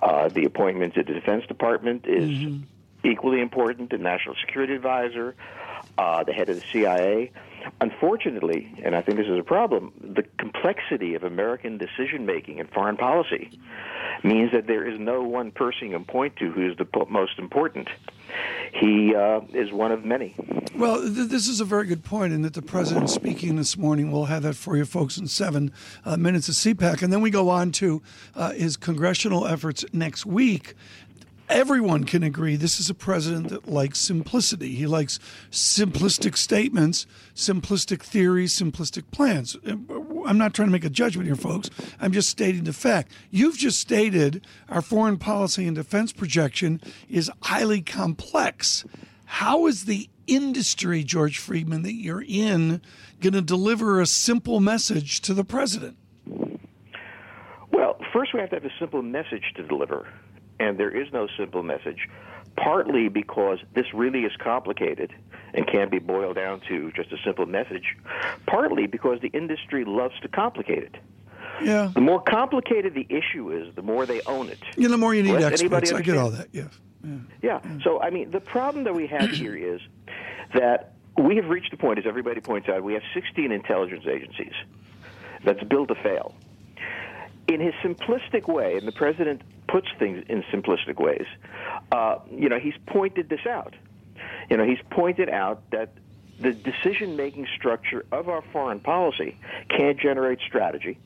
Uh, 0.00 0.28
the 0.28 0.44
appointment 0.44 0.94
to 0.94 1.02
the 1.02 1.12
Defense 1.12 1.44
Department 1.46 2.06
is 2.06 2.62
equally 3.02 3.40
important. 3.40 3.90
The 3.90 3.98
National 3.98 4.36
Security 4.40 4.74
Advisor, 4.74 5.34
uh, 5.98 6.22
the 6.22 6.32
head 6.32 6.48
of 6.48 6.60
the 6.60 6.64
CIA. 6.72 7.32
Unfortunately, 7.80 8.72
and 8.84 8.94
I 8.94 9.02
think 9.02 9.18
this 9.18 9.26
is 9.26 9.38
a 9.38 9.42
problem, 9.42 9.92
the 10.00 10.22
complexity 10.38 11.14
of 11.14 11.24
American 11.24 11.78
decision 11.78 12.26
making 12.26 12.60
and 12.60 12.68
foreign 12.70 12.96
policy 12.96 13.50
means 14.22 14.52
that 14.52 14.66
there 14.66 14.86
is 14.86 14.98
no 14.98 15.22
one 15.22 15.50
person 15.50 15.88
you 15.88 15.96
can 15.96 16.04
point 16.04 16.36
to 16.36 16.50
who 16.50 16.70
is 16.70 16.76
the 16.76 16.86
most 17.08 17.38
important. 17.38 17.88
He 18.72 19.14
uh, 19.14 19.40
is 19.52 19.72
one 19.72 19.92
of 19.92 20.04
many. 20.04 20.34
Well, 20.74 21.00
th- 21.00 21.28
this 21.28 21.48
is 21.48 21.60
a 21.60 21.64
very 21.64 21.86
good 21.86 22.04
point, 22.04 22.32
in 22.32 22.42
that 22.42 22.54
the 22.54 22.62
president 22.62 23.10
speaking 23.10 23.56
this 23.56 23.76
morning. 23.76 24.12
We'll 24.12 24.26
have 24.26 24.44
that 24.44 24.54
for 24.54 24.76
you 24.76 24.84
folks 24.84 25.18
in 25.18 25.26
seven 25.26 25.72
uh, 26.04 26.16
minutes 26.16 26.48
of 26.48 26.54
CPAC, 26.54 27.02
and 27.02 27.12
then 27.12 27.20
we 27.20 27.30
go 27.30 27.48
on 27.48 27.72
to 27.72 28.02
uh, 28.34 28.52
his 28.52 28.76
congressional 28.76 29.46
efforts 29.46 29.84
next 29.92 30.24
week. 30.24 30.74
Everyone 31.50 32.04
can 32.04 32.22
agree 32.22 32.54
this 32.54 32.78
is 32.78 32.88
a 32.90 32.94
president 32.94 33.48
that 33.48 33.68
likes 33.68 33.98
simplicity. 33.98 34.76
He 34.76 34.86
likes 34.86 35.18
simplistic 35.50 36.36
statements, 36.36 37.06
simplistic 37.34 38.02
theories, 38.02 38.56
simplistic 38.56 39.10
plans. 39.10 39.56
I'm 39.66 40.38
not 40.38 40.54
trying 40.54 40.68
to 40.68 40.72
make 40.72 40.84
a 40.84 40.90
judgment 40.90 41.26
here, 41.26 41.34
folks. 41.34 41.68
I'm 42.00 42.12
just 42.12 42.28
stating 42.28 42.62
the 42.64 42.72
fact. 42.72 43.10
You've 43.32 43.58
just 43.58 43.80
stated 43.80 44.46
our 44.68 44.80
foreign 44.80 45.16
policy 45.16 45.66
and 45.66 45.74
defense 45.74 46.12
projection 46.12 46.80
is 47.08 47.32
highly 47.42 47.82
complex. 47.82 48.84
How 49.24 49.66
is 49.66 49.86
the 49.86 50.08
industry, 50.28 51.02
George 51.02 51.38
Friedman, 51.38 51.82
that 51.82 51.94
you're 51.94 52.24
in, 52.26 52.80
going 53.20 53.32
to 53.32 53.42
deliver 53.42 54.00
a 54.00 54.06
simple 54.06 54.60
message 54.60 55.20
to 55.22 55.34
the 55.34 55.44
president? 55.44 55.96
Well, 57.72 57.96
first 58.12 58.34
we 58.34 58.40
have 58.40 58.50
to 58.50 58.56
have 58.56 58.64
a 58.64 58.72
simple 58.78 59.02
message 59.02 59.52
to 59.56 59.64
deliver, 59.64 60.08
and 60.60 60.78
there 60.78 60.90
is 60.90 61.12
no 61.12 61.26
simple 61.36 61.62
message. 61.62 62.08
Partly 62.56 63.08
because 63.08 63.58
this 63.74 63.86
really 63.94 64.20
is 64.20 64.32
complicated 64.38 65.12
and 65.54 65.66
can't 65.66 65.90
be 65.90 65.98
boiled 65.98 66.36
down 66.36 66.60
to 66.68 66.92
just 66.92 67.10
a 67.12 67.16
simple 67.24 67.46
message. 67.46 67.96
Partly 68.46 68.86
because 68.86 69.20
the 69.20 69.28
industry 69.28 69.84
loves 69.84 70.14
to 70.20 70.28
complicate 70.28 70.82
it. 70.82 70.96
Yeah. 71.62 71.90
The 71.94 72.00
more 72.00 72.20
complicated 72.20 72.94
the 72.94 73.06
issue 73.08 73.50
is, 73.50 73.74
the 73.74 73.82
more 73.82 74.04
they 74.04 74.20
own 74.22 74.48
it. 74.48 74.58
Know, 74.76 74.88
the 74.88 74.98
more 74.98 75.14
you 75.14 75.22
need 75.22 75.40
experts. 75.42 75.92
I 75.92 76.02
get 76.02 76.16
all 76.16 76.30
that. 76.30 76.48
Yeah. 76.52 76.68
Yeah. 77.42 77.60
So, 77.82 78.00
I 78.00 78.10
mean, 78.10 78.30
the 78.30 78.40
problem 78.40 78.84
that 78.84 78.94
we 78.94 79.06
have 79.06 79.30
here 79.30 79.56
is 79.56 79.80
that 80.54 80.92
we 81.16 81.36
have 81.36 81.48
reached 81.48 81.72
a 81.72 81.76
point, 81.76 81.98
as 81.98 82.04
everybody 82.06 82.40
points 82.40 82.68
out, 82.68 82.82
we 82.82 82.94
have 82.94 83.02
16 83.14 83.52
intelligence 83.52 84.04
agencies 84.06 84.52
that's 85.44 85.62
built 85.64 85.88
to 85.88 85.94
fail. 85.94 86.34
In 87.50 87.58
his 87.60 87.74
simplistic 87.82 88.46
way, 88.46 88.76
and 88.76 88.86
the 88.86 88.92
president 88.92 89.42
puts 89.66 89.88
things 89.98 90.24
in 90.28 90.44
simplistic 90.52 91.00
ways, 91.00 91.26
uh, 91.90 92.20
you 92.30 92.48
know, 92.48 92.60
he's 92.60 92.74
pointed 92.86 93.28
this 93.28 93.44
out. 93.44 93.74
You 94.48 94.56
know, 94.56 94.64
he's 94.64 94.78
pointed 94.90 95.28
out 95.28 95.68
that 95.72 95.90
the 96.38 96.52
decision 96.52 97.16
making 97.16 97.48
structure 97.56 98.04
of 98.12 98.28
our 98.28 98.42
foreign 98.52 98.78
policy 98.78 99.36
can't 99.68 99.98
generate 99.98 100.38
strategy, 100.46 100.98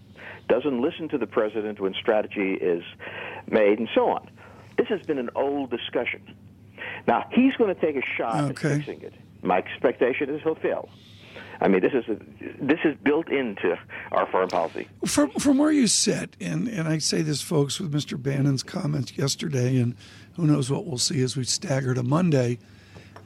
doesn't 0.46 0.82
listen 0.82 1.08
to 1.08 1.18
the 1.18 1.26
president 1.26 1.80
when 1.80 1.94
strategy 1.94 2.52
is 2.52 2.84
made, 3.50 3.78
and 3.78 3.88
so 3.94 4.10
on. 4.10 4.28
This 4.76 4.88
has 4.88 5.00
been 5.02 5.18
an 5.18 5.30
old 5.34 5.70
discussion. 5.70 6.20
Now, 7.06 7.24
he's 7.32 7.54
going 7.56 7.74
to 7.74 7.80
take 7.80 7.96
a 7.96 8.06
shot 8.18 8.50
Okay. 8.50 8.68
at 8.72 8.76
fixing 8.76 9.00
it. 9.00 9.14
My 9.42 9.58
expectation 9.58 10.28
is 10.28 10.42
he'll 10.42 10.56
fail. 10.56 10.90
I 11.60 11.68
mean, 11.68 11.80
this 11.80 11.92
is 11.92 12.04
this 12.60 12.80
is 12.84 12.96
built 13.02 13.28
into 13.28 13.78
our 14.12 14.26
foreign 14.26 14.48
policy. 14.48 14.88
From 15.06 15.30
from 15.30 15.58
where 15.58 15.70
you 15.72 15.86
sit, 15.86 16.36
and, 16.40 16.68
and 16.68 16.88
I 16.88 16.98
say 16.98 17.22
this, 17.22 17.40
folks, 17.40 17.80
with 17.80 17.92
Mr. 17.92 18.20
Bannon's 18.20 18.62
comments 18.62 19.16
yesterday, 19.16 19.78
and 19.78 19.94
who 20.36 20.46
knows 20.46 20.70
what 20.70 20.86
we'll 20.86 20.98
see 20.98 21.22
as 21.22 21.36
we 21.36 21.44
stagger 21.44 21.94
to 21.94 22.02
Monday. 22.02 22.58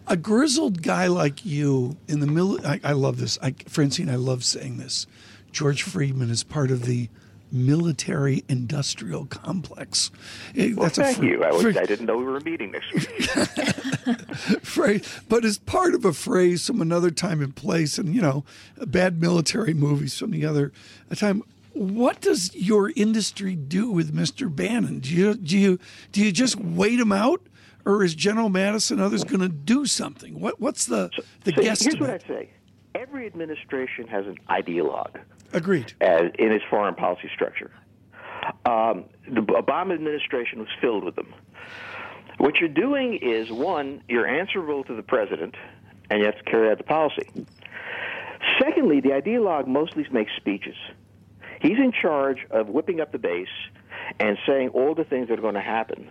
A 0.06 0.16
grizzled 0.16 0.82
guy 0.82 1.06
like 1.06 1.44
you 1.44 1.98
in 2.06 2.20
the 2.20 2.26
middle, 2.26 2.66
I, 2.66 2.80
I 2.82 2.92
love 2.92 3.18
this. 3.18 3.38
I, 3.42 3.54
Francine, 3.66 4.08
I 4.08 4.16
love 4.16 4.42
saying 4.42 4.78
this. 4.78 5.06
George 5.52 5.82
Friedman 5.82 6.30
is 6.30 6.42
part 6.42 6.70
of 6.70 6.86
the 6.86 7.10
military 7.51 8.44
industrial 8.49 9.26
complex. 9.26 10.11
Well, 10.57 10.74
That's 10.76 10.99
a 10.99 11.03
thank 11.03 11.18
fr- 11.18 11.24
you. 11.24 11.44
I, 11.44 11.53
was, 11.53 11.62
fr- 11.62 11.80
I 11.80 11.84
didn't 11.84 12.07
know 12.07 12.16
we 12.16 12.24
were 12.24 12.40
meeting 12.40 12.72
next 12.72 12.92
week. 12.92 13.24
phrase, 14.62 15.20
but 15.28 15.44
it's 15.44 15.59
part 15.59 15.94
of 15.94 16.05
a 16.05 16.12
phrase 16.12 16.66
from 16.66 16.80
another 16.80 17.11
time 17.11 17.40
and 17.42 17.55
place, 17.55 17.99
and 17.99 18.14
you 18.14 18.20
know, 18.22 18.44
bad 18.86 19.20
military 19.20 19.74
movies 19.74 20.18
from 20.18 20.30
the 20.30 20.44
other 20.44 20.72
time. 21.16 21.42
What 21.72 22.20
does 22.20 22.55
your 22.57 22.92
industry 22.96 23.55
do 23.55 23.90
with 23.90 24.14
Mr. 24.14 24.55
Bannon? 24.55 24.99
Do 25.01 25.14
you 25.14 25.34
do 25.34 25.57
you 25.57 25.78
do 26.12 26.24
you 26.24 26.32
just 26.32 26.57
wait 26.57 26.99
him 26.99 27.12
out, 27.12 27.40
or 27.84 28.03
is 28.03 28.14
General 28.14 28.51
Mattis 28.51 28.90
and 28.90 29.01
others 29.01 29.22
going 29.24 29.40
to 29.40 29.49
do 29.49 29.86
something? 29.86 30.40
What 30.40 30.61
what's 30.61 30.86
the 30.86 31.11
the 31.44 31.53
so 31.53 31.62
here's 31.62 32.01
what? 32.01 32.11
I'd 32.11 32.26
say: 32.26 32.51
every 32.99 33.26
administration 33.26 34.09
has 34.09 34.26
an 34.26 34.36
ideologue. 34.51 35.20
Agreed. 35.53 35.94
as 36.01 36.30
in 36.38 36.53
its 36.53 36.64
foreign 36.68 36.94
policy 36.94 37.30
structure. 37.34 37.70
Um, 38.66 39.05
the 39.26 39.40
Obama 39.40 39.94
administration 39.94 40.59
was 40.59 40.68
filled 40.80 41.05
with 41.05 41.16
them. 41.16 41.32
What 42.36 42.57
you're 42.57 42.68
doing 42.68 43.18
is 43.22 43.51
one, 43.51 44.03
you're 44.09 44.26
answerable 44.26 44.84
to 44.84 44.94
the 44.94 45.03
president, 45.03 45.55
and 46.11 46.20
you 46.20 46.26
have 46.26 46.36
to 46.36 46.44
carry 46.44 46.70
out 46.70 46.78
the 46.78 46.84
policy. 46.84 47.28
Secondly, 48.61 49.01
the 49.01 49.11
ideologue 49.11 49.66
mostly 49.66 50.07
makes 50.12 50.32
speeches. 50.36 50.76
He's 51.61 51.78
in 51.78 51.92
charge 51.92 52.46
of 52.51 52.68
whipping 52.68 53.01
up 53.01 53.11
the 53.11 53.18
base 53.18 53.49
and 54.20 54.38
saying 54.46 54.68
all 54.68 54.94
the 54.94 55.05
things 55.05 55.28
that 55.28 55.38
are 55.38 55.42
going 55.42 55.55
to 55.55 55.61
happen. 55.61 56.11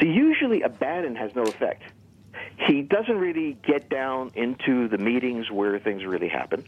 So 0.00 0.06
usually 0.06 0.62
a 0.62 0.68
Bannon 0.68 1.16
has 1.16 1.34
no 1.34 1.42
effect. 1.42 1.82
He 2.56 2.82
doesn't 2.82 3.16
really 3.18 3.56
get 3.62 3.88
down 3.88 4.30
into 4.34 4.88
the 4.88 4.98
meetings 4.98 5.50
where 5.50 5.78
things 5.78 6.04
really 6.04 6.28
happen. 6.28 6.64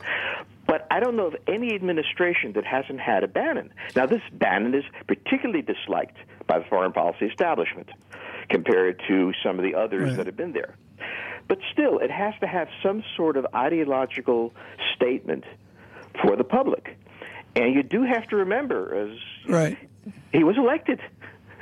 But 0.66 0.86
I 0.90 1.00
don't 1.00 1.16
know 1.16 1.26
of 1.26 1.36
any 1.48 1.74
administration 1.74 2.52
that 2.52 2.64
hasn't 2.64 3.00
had 3.00 3.24
a 3.24 3.28
Bannon. 3.28 3.72
Now, 3.96 4.06
this 4.06 4.22
Bannon 4.32 4.74
is 4.74 4.84
particularly 5.08 5.62
disliked 5.62 6.16
by 6.46 6.58
the 6.60 6.64
foreign 6.66 6.92
policy 6.92 7.26
establishment 7.26 7.88
compared 8.48 9.00
to 9.08 9.32
some 9.42 9.58
of 9.58 9.64
the 9.64 9.74
others 9.74 10.10
Right. 10.10 10.16
that 10.18 10.26
have 10.26 10.36
been 10.36 10.52
there. 10.52 10.74
But 11.48 11.58
still, 11.72 11.98
it 11.98 12.10
has 12.10 12.34
to 12.40 12.46
have 12.46 12.68
some 12.82 13.02
sort 13.16 13.36
of 13.36 13.46
ideological 13.54 14.54
statement 14.94 15.44
for 16.22 16.36
the 16.36 16.44
public. 16.44 16.96
And 17.56 17.74
you 17.74 17.82
do 17.82 18.02
have 18.04 18.28
to 18.28 18.36
remember, 18.36 18.94
as 19.10 19.18
Right. 19.50 19.76
he 20.32 20.44
was 20.44 20.56
elected. 20.56 21.00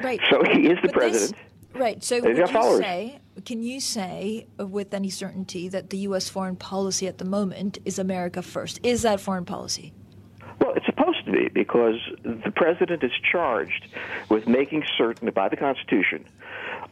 Right. 0.02 0.20
So 0.28 0.42
he 0.44 0.66
is 0.66 0.76
the 0.82 0.82
But 0.82 0.82
this- 0.82 0.92
president. 0.92 1.38
right. 1.74 2.04
So 2.04 2.16
They've 2.16 2.24
would 2.24 2.36
got 2.36 2.48
you 2.48 2.52
followers. 2.52 2.80
say, 2.80 3.18
can 3.44 3.62
you 3.62 3.80
say 3.80 4.46
uh, 4.58 4.66
with 4.66 4.94
any 4.94 5.10
certainty 5.10 5.68
that 5.68 5.90
the 5.90 5.98
U.S. 5.98 6.28
foreign 6.28 6.56
policy 6.56 7.06
at 7.06 7.18
the 7.18 7.24
moment 7.24 7.78
is 7.84 7.98
America 7.98 8.42
first? 8.42 8.80
Is 8.82 9.02
that 9.02 9.20
foreign 9.20 9.44
policy? 9.44 9.92
Well, 10.60 10.72
it's 10.74 10.86
supposed 10.86 11.24
to 11.26 11.32
be 11.32 11.48
because 11.48 11.96
the 12.24 12.52
president 12.54 13.02
is 13.04 13.12
charged 13.30 13.88
with 14.28 14.46
making 14.46 14.84
certain 14.96 15.30
by 15.30 15.48
the 15.48 15.56
Constitution 15.56 16.24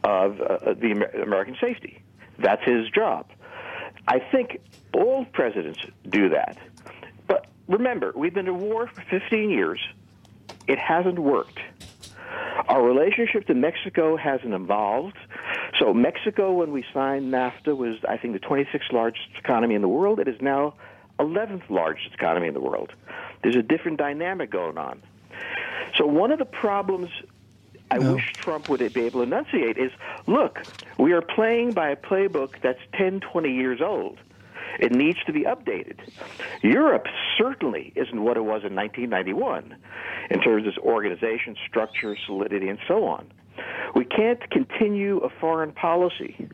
of 0.03 0.39
uh, 0.39 0.73
the 0.73 0.91
Amer- 0.91 1.21
American 1.21 1.57
safety. 1.59 2.01
That's 2.39 2.63
his 2.63 2.89
job. 2.89 3.29
I 4.07 4.19
think 4.19 4.59
all 4.93 5.25
presidents 5.25 5.79
do 6.09 6.29
that. 6.29 6.57
But 7.27 7.47
remember, 7.67 8.13
we've 8.15 8.33
been 8.33 8.47
at 8.47 8.55
war 8.55 8.87
for 8.87 9.01
15 9.09 9.49
years. 9.49 9.81
It 10.67 10.79
hasn't 10.79 11.19
worked. 11.19 11.59
Our 12.67 12.83
relationship 12.83 13.47
to 13.47 13.53
Mexico 13.53 14.17
hasn't 14.17 14.53
evolved. 14.53 15.17
So 15.79 15.93
Mexico, 15.93 16.53
when 16.53 16.71
we 16.71 16.83
signed 16.93 17.33
NAFTA, 17.33 17.75
was 17.75 17.97
I 18.07 18.17
think 18.17 18.33
the 18.33 18.45
26th 18.45 18.91
largest 18.91 19.27
economy 19.37 19.75
in 19.75 19.81
the 19.81 19.87
world. 19.87 20.19
It 20.19 20.27
is 20.27 20.41
now 20.41 20.73
11th 21.19 21.69
largest 21.69 22.13
economy 22.13 22.47
in 22.47 22.53
the 22.53 22.59
world. 22.59 22.91
There's 23.43 23.55
a 23.55 23.61
different 23.61 23.97
dynamic 23.97 24.49
going 24.49 24.77
on. 24.77 25.01
So 25.97 26.05
one 26.05 26.31
of 26.31 26.39
the 26.39 26.45
problems 26.45 27.09
I 27.89 27.99
wish 27.99 28.35
Trump 28.43 28.69
would 28.69 28.79
be 28.93 29.01
able 29.03 29.21
to 29.21 29.23
enunciate 29.23 29.77
is, 29.77 29.91
look, 30.25 30.59
we 30.97 31.13
are 31.13 31.21
playing 31.21 31.73
by 31.73 31.89
a 31.89 31.95
playbook 31.95 32.55
that's 32.61 32.79
10, 32.93 33.21
20 33.21 33.53
years 33.53 33.81
old. 33.81 34.17
It 34.79 34.91
needs 34.91 35.17
to 35.25 35.33
be 35.33 35.43
updated. 35.43 35.99
Europe 36.61 37.07
certainly 37.37 37.91
isn't 37.95 38.21
what 38.21 38.37
it 38.37 38.41
was 38.41 38.63
in 38.63 38.75
1991 38.75 39.75
in 40.29 40.41
terms 40.41 40.63
of 40.63 40.69
its 40.69 40.77
organization, 40.77 41.55
structure, 41.67 42.15
solidity, 42.25 42.69
and 42.69 42.79
so 42.87 43.05
on. 43.05 43.31
We 43.95 44.05
can't 44.05 44.49
continue 44.51 45.17
a 45.17 45.29
foreign 45.29 45.71
policy 45.71 46.49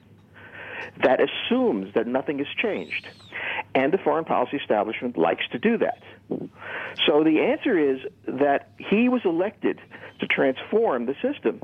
that 1.02 1.20
assumes 1.20 1.94
that 1.96 2.08
nothing 2.08 2.38
has 2.40 2.48
changed. 2.62 3.08
And 3.76 3.92
the 3.92 3.98
foreign 3.98 4.26
policy 4.26 4.58
establishment 4.58 5.18
likes 5.18 5.44
to 5.52 5.60
do 5.60 5.78
that. 5.80 6.02
So 7.06 7.24
the 7.24 7.42
answer 7.42 7.78
is 7.78 8.00
that 8.28 8.70
he 8.78 9.10
was 9.10 9.22
elected 9.26 9.82
to 10.20 10.28
transform 10.28 11.06
the 11.06 11.16
system. 11.22 11.60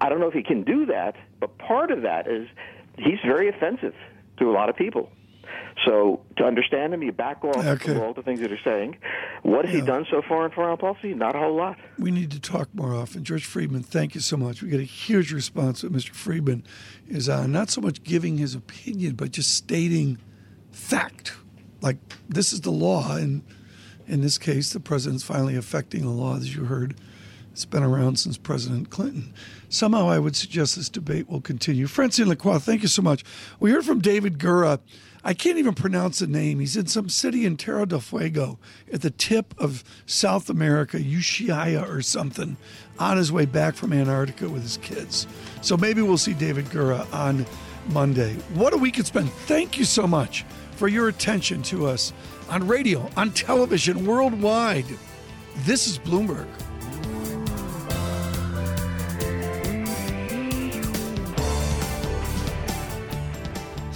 I 0.00 0.08
don't 0.08 0.20
know 0.20 0.28
if 0.28 0.34
he 0.34 0.42
can 0.42 0.62
do 0.62 0.86
that, 0.86 1.16
but 1.40 1.56
part 1.58 1.90
of 1.90 2.02
that 2.02 2.28
is 2.28 2.48
he's 2.96 3.18
very 3.24 3.48
offensive 3.48 3.94
to 4.38 4.50
a 4.50 4.52
lot 4.52 4.68
of 4.68 4.76
people. 4.76 5.10
So 5.84 6.20
to 6.36 6.44
understand 6.44 6.92
him, 6.92 7.02
you 7.02 7.12
back 7.12 7.44
off 7.44 7.56
Okay. 7.64 7.96
all 7.98 8.12
the 8.12 8.22
things 8.22 8.40
that 8.40 8.50
are 8.52 8.58
saying. 8.64 8.96
What 9.42 9.64
has 9.64 9.74
he 9.74 9.80
done 9.80 10.06
so 10.10 10.22
far 10.28 10.44
in 10.44 10.50
foreign 10.50 10.76
policy? 10.76 11.14
Not 11.14 11.36
a 11.36 11.38
whole 11.38 11.54
lot. 11.54 11.76
We 11.98 12.10
need 12.10 12.30
to 12.32 12.40
talk 12.40 12.68
more 12.74 12.94
often. 12.94 13.22
George 13.24 13.44
Friedman, 13.44 13.82
thank 13.84 14.14
you 14.14 14.20
so 14.20 14.36
much. 14.36 14.60
We 14.62 14.68
get 14.70 14.80
a 14.80 14.84
huge 14.84 15.32
response 15.32 15.82
that 15.82 15.92
Mr. 15.92 16.10
Friedman 16.10 16.64
is 17.08 17.28
on 17.28 17.52
not 17.52 17.70
so 17.70 17.80
much 17.80 18.02
giving 18.02 18.38
his 18.38 18.54
opinion, 18.54 19.14
but 19.14 19.30
just 19.30 19.54
stating 19.54 20.18
fact. 20.72 21.34
Like 21.80 21.96
this 22.28 22.52
is 22.52 22.62
the 22.62 22.72
law, 22.72 23.14
and 23.16 23.42
in 24.06 24.20
this 24.20 24.36
case, 24.36 24.72
the 24.72 24.80
president's 24.80 25.22
finally 25.22 25.54
affecting 25.56 26.02
the 26.02 26.10
law, 26.10 26.36
as 26.36 26.54
you 26.56 26.64
heard. 26.64 26.96
It's 27.52 27.64
been 27.64 27.82
around 27.82 28.20
since 28.20 28.38
President 28.38 28.88
Clinton. 28.90 29.34
Somehow, 29.68 30.08
I 30.08 30.20
would 30.20 30.36
suggest 30.36 30.76
this 30.76 30.88
debate 30.88 31.28
will 31.28 31.40
continue. 31.40 31.88
Francine 31.88 32.26
Lacqua, 32.26 32.60
thank 32.62 32.82
you 32.82 32.88
so 32.88 33.02
much. 33.02 33.24
We 33.58 33.72
heard 33.72 33.84
from 33.84 34.00
David 34.00 34.38
Gura. 34.38 34.78
I 35.24 35.34
can't 35.34 35.58
even 35.58 35.74
pronounce 35.74 36.20
the 36.20 36.26
name. 36.26 36.60
He's 36.60 36.76
in 36.76 36.86
some 36.86 37.08
city 37.08 37.44
in 37.44 37.56
Terra 37.56 37.86
del 37.86 38.00
Fuego 38.00 38.58
at 38.92 39.02
the 39.02 39.10
tip 39.10 39.54
of 39.58 39.84
South 40.06 40.48
America, 40.48 40.98
Ushuaia 40.98 41.88
or 41.88 42.02
something, 42.02 42.56
on 42.98 43.16
his 43.16 43.32
way 43.32 43.44
back 43.44 43.74
from 43.74 43.92
Antarctica 43.92 44.48
with 44.48 44.62
his 44.62 44.76
kids. 44.78 45.26
So 45.60 45.76
maybe 45.76 46.02
we'll 46.02 46.18
see 46.18 46.34
David 46.34 46.66
Gura 46.66 47.12
on 47.12 47.46
Monday. 47.88 48.34
What 48.54 48.74
a 48.74 48.78
week 48.78 48.98
it's 48.98 49.10
been. 49.10 49.26
Thank 49.26 49.78
you 49.78 49.84
so 49.84 50.06
much 50.06 50.44
for 50.72 50.88
your 50.88 51.08
attention 51.08 51.62
to 51.64 51.86
us 51.86 52.12
on 52.48 52.66
radio, 52.66 53.10
on 53.16 53.32
television, 53.32 54.06
worldwide. 54.06 54.86
This 55.64 55.88
is 55.88 55.98
Bloomberg. 55.98 56.46